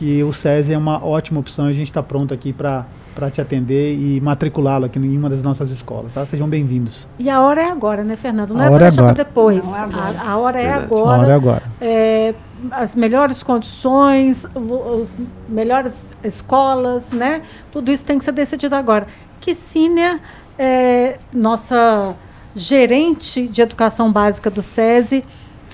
que 0.00 0.22
o 0.22 0.32
SESI 0.32 0.72
é 0.72 0.78
uma 0.78 1.04
ótima 1.04 1.40
opção 1.40 1.68
e 1.68 1.70
a 1.72 1.74
gente 1.74 1.88
está 1.88 2.02
pronto 2.02 2.32
aqui 2.32 2.54
para 2.54 2.86
te 3.30 3.40
atender 3.40 3.94
e 3.94 4.20
matriculá-lo 4.20 4.86
aqui 4.86 4.98
em 4.98 5.16
uma 5.16 5.28
das 5.28 5.42
nossas 5.42 5.70
escolas, 5.70 6.12
tá? 6.12 6.24
Sejam 6.24 6.48
bem-vindos. 6.48 7.06
E 7.18 7.28
a 7.28 7.40
hora 7.40 7.62
é 7.62 7.70
agora, 7.70 8.02
né, 8.04 8.16
Fernando? 8.16 8.54
Não 8.54 8.60
A 8.60 8.66
é 8.66 8.68
para 8.68 8.76
é 8.76 8.80
deixar 8.80 9.02
para 9.02 9.10
agora. 9.10 9.24
depois. 9.24 9.66
Não, 9.66 9.76
é 9.76 9.80
agora. 9.80 10.18
A, 10.20 10.30
a 10.30 10.38
hora 10.38 10.60
é 10.60 10.72
agora. 10.72 11.16
A 11.16 11.20
hora 11.20 11.32
é 11.32 11.34
agora. 11.34 11.62
É, 11.80 12.34
as 12.70 12.94
melhores 12.94 13.42
condições, 13.42 14.46
os 14.54 15.16
melhores 15.48 16.16
escolas, 16.22 17.12
né? 17.12 17.42
Tudo 17.72 17.90
isso 17.90 18.04
tem 18.04 18.18
que 18.18 18.24
ser 18.24 18.32
decidido 18.32 18.74
agora. 18.74 19.06
Kissínia, 19.40 20.20
é, 20.58 21.18
nossa 21.32 22.14
gerente 22.54 23.46
de 23.46 23.62
educação 23.62 24.12
básica 24.12 24.50
do 24.50 24.60
SESI, 24.62 25.24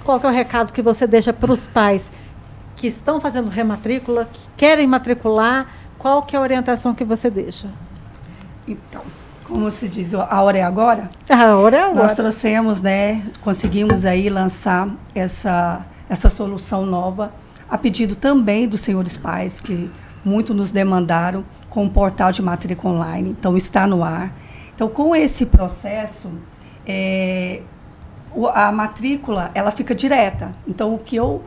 qual 0.05 0.21
que 0.21 0.27
é 0.27 0.29
o 0.29 0.33
recado 0.33 0.73
que 0.73 0.83
você 0.83 1.07
deixa 1.07 1.33
para 1.33 1.51
os 1.53 1.67
pais 1.67 2.11
que 2.77 2.87
estão 2.87 3.21
fazendo 3.21 3.49
rematrícula, 3.51 4.29
que 4.33 4.41
querem 4.57 4.87
matricular? 4.87 5.67
Qual 6.07 6.23
que 6.23 6.37
é 6.37 6.39
a 6.39 6.43
orientação 6.43 6.95
que 6.95 7.03
você 7.05 7.29
deixa? 7.29 7.67
Então, 8.65 9.03
como 9.43 9.69
se 9.73 9.89
diz, 9.89 10.15
a 10.15 10.41
hora 10.41 10.57
é 10.57 10.63
agora? 10.63 11.11
A 11.29 11.57
hora 11.57 11.79
é 11.79 11.81
agora. 11.81 12.01
Nós 12.01 12.15
trouxemos, 12.15 12.81
né, 12.81 13.27
conseguimos 13.41 14.05
aí 14.05 14.31
lançar 14.31 14.89
essa, 15.13 15.85
essa 16.09 16.29
solução 16.29 16.87
nova, 16.87 17.33
a 17.69 17.77
pedido 17.77 18.15
também 18.15 18.69
dos 18.69 18.83
senhores 18.83 19.17
pais, 19.17 19.61
que 19.61 19.91
muito 20.25 20.55
nos 20.55 20.71
demandaram, 20.71 21.45
com 21.69 21.85
o 21.85 21.91
portal 21.91 22.31
de 22.31 22.41
matrícula 22.41 22.95
online, 22.95 23.31
então 23.31 23.57
está 23.57 23.85
no 23.85 24.05
ar. 24.05 24.33
Então, 24.77 24.89
com 24.89 25.15
esse 25.17 25.45
processo, 25.45 26.31
é, 26.87 27.63
a 28.55 28.71
matrícula, 28.71 29.51
ela 29.57 29.73
fica 29.73 29.93
direta. 29.93 30.55
Então, 30.69 30.95
o 30.95 31.01
que 31.01 31.17
eu 31.17 31.43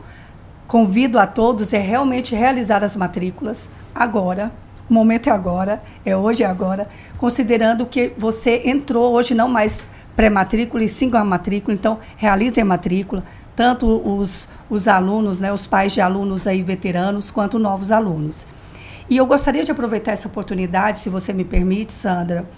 convido 0.68 1.18
a 1.18 1.26
todos 1.26 1.72
é 1.72 1.78
realmente 1.78 2.34
realizar 2.34 2.84
as 2.84 2.94
matrículas 2.94 3.70
agora. 3.94 4.52
O 4.88 4.92
momento 4.94 5.28
é 5.28 5.32
agora, 5.32 5.82
é 6.04 6.16
hoje 6.16 6.42
é 6.42 6.46
agora, 6.46 6.88
considerando 7.16 7.86
que 7.86 8.12
você 8.18 8.62
entrou 8.64 9.12
hoje 9.12 9.34
não 9.34 9.48
mais 9.48 9.84
pré-matrícula 10.16 10.82
e 10.82 10.88
sim 10.88 11.08
com 11.08 11.16
a 11.16 11.24
matrícula, 11.24 11.74
então 11.74 12.00
realize 12.16 12.60
a 12.60 12.64
matrícula, 12.64 13.22
tanto 13.54 13.86
os, 13.86 14.48
os 14.68 14.88
alunos, 14.88 15.38
né, 15.38 15.52
os 15.52 15.66
pais 15.66 15.92
de 15.92 16.00
alunos 16.00 16.46
aí 16.46 16.60
veteranos, 16.62 17.30
quanto 17.30 17.56
novos 17.56 17.92
alunos. 17.92 18.46
E 19.08 19.16
eu 19.16 19.26
gostaria 19.26 19.64
de 19.64 19.70
aproveitar 19.70 20.12
essa 20.12 20.26
oportunidade, 20.26 20.98
se 20.98 21.08
você 21.08 21.32
me 21.32 21.44
permite, 21.44 21.92
Sandra, 21.92 22.48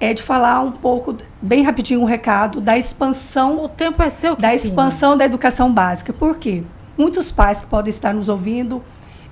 é 0.00 0.12
de 0.12 0.22
falar 0.22 0.60
um 0.60 0.72
pouco, 0.72 1.16
bem 1.40 1.62
rapidinho, 1.62 2.00
um 2.00 2.04
recado 2.04 2.60
da 2.60 2.76
expansão. 2.76 3.64
O 3.64 3.68
tempo 3.68 4.02
é 4.02 4.10
seu, 4.10 4.34
Da 4.34 4.50
Kissínia. 4.50 4.72
expansão 4.72 5.16
da 5.16 5.24
educação 5.24 5.72
básica. 5.72 6.12
Por 6.12 6.38
quê? 6.38 6.64
Muitos 6.98 7.30
pais 7.30 7.60
que 7.60 7.66
podem 7.66 7.90
estar 7.90 8.12
nos 8.12 8.28
ouvindo, 8.28 8.82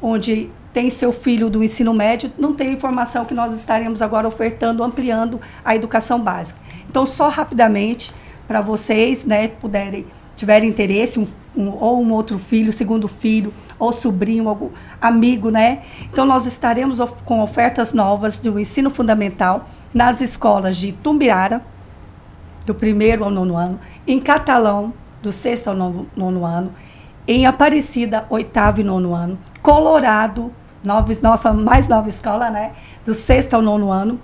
onde 0.01 0.49
tem 0.73 0.89
seu 0.91 1.13
filho 1.13 1.51
do 1.51 1.65
ensino 1.65 1.93
médio, 1.93 2.33
não 2.39 2.55
tem 2.55 2.73
informação 2.73 3.25
que 3.25 3.35
nós 3.35 3.55
estaremos 3.57 4.01
agora 4.01 4.29
ofertando, 4.29 4.83
ampliando 4.85 5.41
a 5.65 5.75
educação 5.75 6.21
básica. 6.21 6.59
Então, 6.89 7.05
só 7.05 7.29
rapidamente, 7.29 8.13
para 8.47 8.61
vocês, 8.61 9.25
né, 9.25 9.49
puderem, 9.49 10.07
tiverem 10.37 10.69
interesse, 10.69 11.19
um, 11.19 11.27
um- 11.57 11.71
ou 11.71 12.01
um 12.03 12.13
outro 12.13 12.39
filho, 12.39 12.73
segundo 12.73 13.09
filho, 13.09 13.53
ou 13.79 13.93
sobrinho, 13.93 14.49
algum 14.49 14.71
amigo, 15.01 15.51
né? 15.51 15.83
Então, 16.05 16.25
nós 16.25 16.47
estaremos 16.47 17.01
of- 17.01 17.23
com 17.25 17.41
ofertas 17.41 17.93
novas 17.93 18.39
do 18.39 18.59
ensino 18.59 18.91
fundamental 18.91 19.69
nas 19.93 20.21
escolas 20.21 20.77
de 20.77 20.93
Tumbirara, 20.93 21.63
do 22.65 22.75
primeiro 22.75 23.25
ao 23.25 23.31
nono 23.31 23.57
ano, 23.57 23.81
em 24.07 24.21
Catalão, 24.21 24.93
do 25.21 25.33
sexto 25.33 25.69
ao 25.69 25.75
novo, 25.75 26.07
nono 26.17 26.45
ano, 26.45 26.73
em 27.27 27.45
Aparecida, 27.47 28.25
oitavo 28.31 28.81
e 28.81 28.85
nono 28.85 29.15
ano, 29.15 29.39
Colorado, 29.61 30.53
nova, 30.83 31.13
nossa 31.23 31.53
mais 31.53 31.89
nova 31.89 32.09
escola, 32.09 32.51
né? 32.51 32.73
Do 33.05 33.15
sexto 33.15 33.55
ao 33.55 33.63
nono 33.63 33.91
ano, 33.91 34.21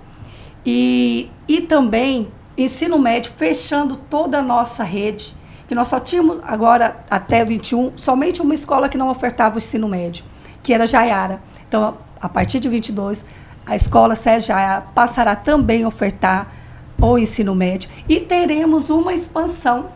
e, 0.65 1.31
e 1.47 1.61
também 1.61 2.27
ensino 2.57 2.97
médio, 2.97 3.31
fechando 3.35 3.95
toda 3.95 4.39
a 4.39 4.41
nossa 4.41 4.83
rede, 4.83 5.35
que 5.67 5.75
nós 5.75 5.87
só 5.87 5.99
tínhamos 5.99 6.39
agora, 6.43 7.05
até 7.09 7.45
21, 7.45 7.93
somente 7.97 8.41
uma 8.41 8.53
escola 8.53 8.89
que 8.89 8.97
não 8.97 9.09
ofertava 9.09 9.55
o 9.55 9.57
ensino 9.57 9.87
médio, 9.87 10.23
que 10.63 10.73
era 10.73 10.87
Jaiara. 10.87 11.41
Então, 11.67 11.97
a 12.19 12.27
partir 12.27 12.59
de 12.59 12.67
22, 12.67 13.23
a 13.65 13.75
escola 13.75 14.15
SESI 14.15 14.47
já 14.47 14.81
passará 14.95 15.35
também 15.35 15.83
a 15.83 15.87
ofertar 15.87 16.51
o 16.99 17.17
ensino 17.17 17.53
médio 17.53 17.89
e 18.09 18.19
teremos 18.19 18.89
uma 18.89 19.13
expansão 19.13 19.89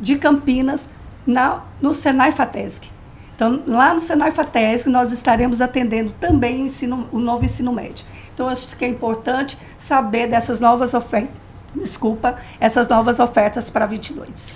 de 0.00 0.16
Campinas 0.16 0.88
na, 1.26 1.62
no 1.82 1.92
Senai 1.92 2.32
FATESC. 2.32 2.95
Então, 3.36 3.62
lá 3.66 3.92
no 3.92 4.00
Senai 4.00 4.30
FATESC, 4.30 4.88
nós 4.88 5.12
estaremos 5.12 5.60
atendendo 5.60 6.10
também 6.18 6.62
o, 6.62 6.64
ensino, 6.64 7.06
o 7.12 7.18
novo 7.18 7.44
ensino 7.44 7.70
médio. 7.70 8.04
Então, 8.32 8.48
acho 8.48 8.74
que 8.74 8.84
é 8.84 8.88
importante 8.88 9.58
saber 9.76 10.26
dessas 10.26 10.58
novas 10.58 10.94
ofertas, 10.94 11.34
desculpa, 11.74 12.36
essas 12.58 12.88
novas 12.88 13.20
ofertas 13.20 13.68
para 13.68 13.84
22. 13.84 14.54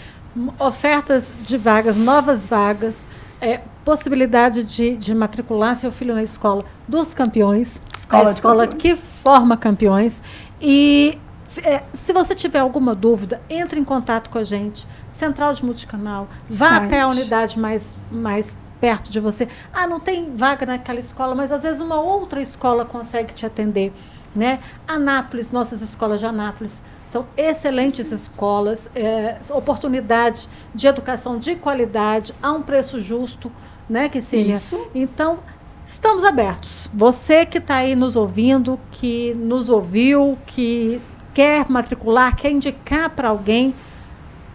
Ofertas 0.59 1.35
de 1.43 1.59
vagas, 1.59 1.95
novas 1.97 2.47
vagas, 2.47 3.07
é, 3.39 3.61
possibilidade 3.85 4.65
de, 4.65 4.97
de 4.97 5.15
matricular 5.15 5.77
seu 5.77 5.93
filho 5.93 6.15
na 6.15 6.23
escola 6.23 6.65
dos 6.89 7.13
campeões, 7.13 7.83
escola 7.95 8.31
a 8.31 8.33
escola 8.33 8.67
campeões. 8.67 8.83
que 8.83 8.97
forma 8.97 9.59
campeões. 9.59 10.23
E 10.59 11.19
é, 11.65 11.83
se 11.93 12.15
você 12.15 12.35
tiver 12.35 12.61
alguma 12.61 12.95
dúvida, 12.95 13.43
entre 13.51 13.79
em 13.79 13.85
contato 13.85 14.31
com 14.31 14.39
a 14.39 14.45
gente, 14.45 14.87
Central 15.11 15.53
de 15.53 15.65
Multicanal, 15.65 16.29
vá 16.49 16.69
Site. 16.69 16.85
até 16.85 17.01
a 17.01 17.09
unidade 17.09 17.59
mais, 17.59 17.97
mais 18.11 18.57
perto 18.81 19.11
de 19.11 19.21
você. 19.21 19.47
Ah, 19.73 19.87
não 19.87 20.01
tem 20.01 20.35
vaga 20.35 20.65
naquela 20.65 20.99
escola, 20.99 21.35
mas 21.35 21.53
às 21.53 21.63
vezes 21.63 21.81
uma 21.81 22.01
outra 22.01 22.41
escola 22.41 22.85
consegue 22.85 23.35
te 23.35 23.45
atender. 23.45 23.93
Né? 24.35 24.61
Anápolis, 24.87 25.51
nossas 25.51 25.83
escolas 25.83 26.21
de 26.21 26.27
Anápolis, 26.27 26.83
são 27.07 27.27
excelentes 27.37 28.07
Sim. 28.07 28.15
escolas, 28.15 28.89
é, 28.95 29.37
oportunidade 29.51 30.49
de 30.73 30.87
educação 30.87 31.39
de 31.39 31.57
qualidade, 31.57 32.33
a 32.41 32.53
um 32.53 32.63
preço 32.63 33.01
justo, 33.01 33.51
né, 33.89 34.09
Kissínia? 34.09 34.55
Isso. 34.55 34.87
Então, 34.95 35.41
estamos 35.85 36.23
abertos. 36.23 36.89
Você 36.95 37.45
que 37.45 37.59
está 37.59 37.79
aí 37.79 37.97
nos 37.97 38.15
ouvindo, 38.15 38.79
que 38.93 39.35
nos 39.35 39.69
ouviu, 39.69 40.39
que 40.47 41.03
quer 41.35 41.69
matricular, 41.69 42.37
quer 42.37 42.53
indicar 42.53 43.11
para 43.11 43.31
alguém, 43.31 43.75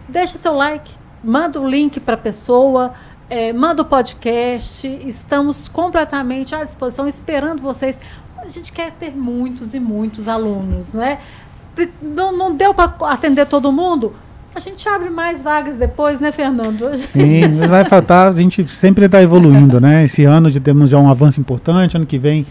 deixa 0.08 0.38
seu 0.38 0.54
like, 0.54 0.94
manda 1.22 1.60
o 1.60 1.68
link 1.68 2.00
para 2.00 2.14
a 2.14 2.18
pessoa, 2.18 2.94
é, 3.28 3.52
manda 3.52 3.82
o 3.82 3.84
podcast. 3.84 4.86
Estamos 5.04 5.68
completamente 5.68 6.54
à 6.54 6.64
disposição, 6.64 7.06
esperando 7.06 7.60
vocês. 7.60 7.98
A 8.38 8.48
gente 8.48 8.72
quer 8.72 8.92
ter 8.92 9.10
muitos 9.10 9.74
e 9.74 9.80
muitos 9.80 10.28
alunos, 10.28 10.92
né? 10.92 11.18
Não, 12.00 12.36
não 12.36 12.54
deu 12.54 12.72
para 12.72 12.92
atender 13.10 13.46
todo 13.46 13.70
mundo? 13.72 14.14
A 14.54 14.60
gente 14.60 14.88
abre 14.88 15.10
mais 15.10 15.42
vagas 15.42 15.76
depois, 15.76 16.18
né, 16.18 16.32
Fernando? 16.32 16.96
Sim, 16.96 17.50
vai 17.68 17.84
faltar, 17.84 18.28
a 18.28 18.32
gente 18.32 18.66
sempre 18.68 19.04
está 19.04 19.22
evoluindo, 19.22 19.78
né? 19.78 20.04
Esse 20.04 20.24
ano 20.24 20.48
já 20.48 20.60
temos 20.60 20.88
já 20.88 20.98
um 20.98 21.10
avanço 21.10 21.38
importante, 21.38 21.96
ano 21.96 22.06
que 22.06 22.18
vem 22.18 22.46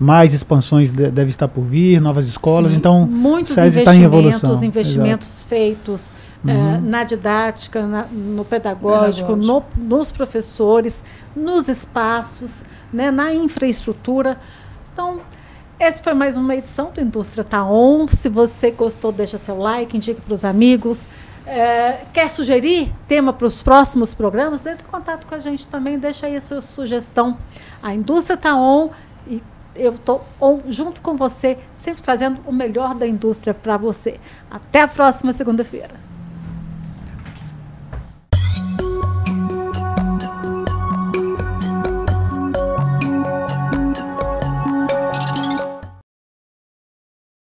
mais 0.00 0.32
expansões 0.32 0.90
de, 0.90 1.10
devem 1.10 1.28
estar 1.28 1.46
por 1.46 1.62
vir, 1.62 2.00
novas 2.00 2.26
escolas, 2.26 2.72
Sim, 2.72 2.78
então 2.78 3.06
muitos 3.06 3.52
investimentos, 3.52 3.78
está 3.78 3.94
em 3.94 4.02
evolução. 4.02 4.64
investimentos 4.64 5.28
Exato. 5.28 5.48
feitos 5.48 6.12
uhum. 6.42 6.78
uh, 6.78 6.80
na 6.80 7.04
didática, 7.04 7.86
na, 7.86 8.04
no 8.04 8.42
pedagógico, 8.42 9.36
no, 9.36 9.62
nos 9.76 10.10
professores, 10.10 11.04
nos 11.36 11.68
espaços, 11.68 12.64
né, 12.90 13.10
na 13.10 13.34
infraestrutura. 13.34 14.38
Então, 14.90 15.20
essa 15.78 16.02
foi 16.02 16.14
mais 16.14 16.36
uma 16.36 16.54
edição 16.56 16.90
do 16.94 17.00
Indústria 17.00 17.44
Taon. 17.44 18.06
Tá 18.06 18.16
Se 18.16 18.30
você 18.30 18.70
gostou, 18.70 19.12
deixa 19.12 19.36
seu 19.36 19.58
like, 19.58 19.94
indique 19.94 20.20
para 20.22 20.32
os 20.32 20.46
amigos. 20.46 21.08
É, 21.46 22.04
quer 22.12 22.28
sugerir 22.30 22.92
tema 23.08 23.32
para 23.32 23.46
os 23.46 23.62
próximos 23.62 24.14
programas? 24.14 24.64
Entre 24.66 24.86
em 24.86 24.90
contato 24.90 25.26
com 25.26 25.34
a 25.34 25.38
gente 25.38 25.66
também, 25.68 25.98
deixa 25.98 26.26
aí 26.26 26.36
a 26.36 26.40
sua 26.40 26.60
sugestão. 26.60 27.36
A 27.82 27.94
Indústria 27.94 28.36
Taon 28.36 28.88
tá 28.88 28.94
e 28.94 29.09
eu 29.74 29.90
estou 29.90 30.24
junto 30.68 31.00
com 31.02 31.16
você, 31.16 31.58
sempre 31.76 32.02
trazendo 32.02 32.40
o 32.46 32.52
melhor 32.52 32.94
da 32.94 33.06
indústria 33.06 33.54
para 33.54 33.76
você. 33.76 34.18
Até 34.50 34.82
a 34.82 34.88
próxima 34.88 35.32
segunda-feira. 35.32 36.09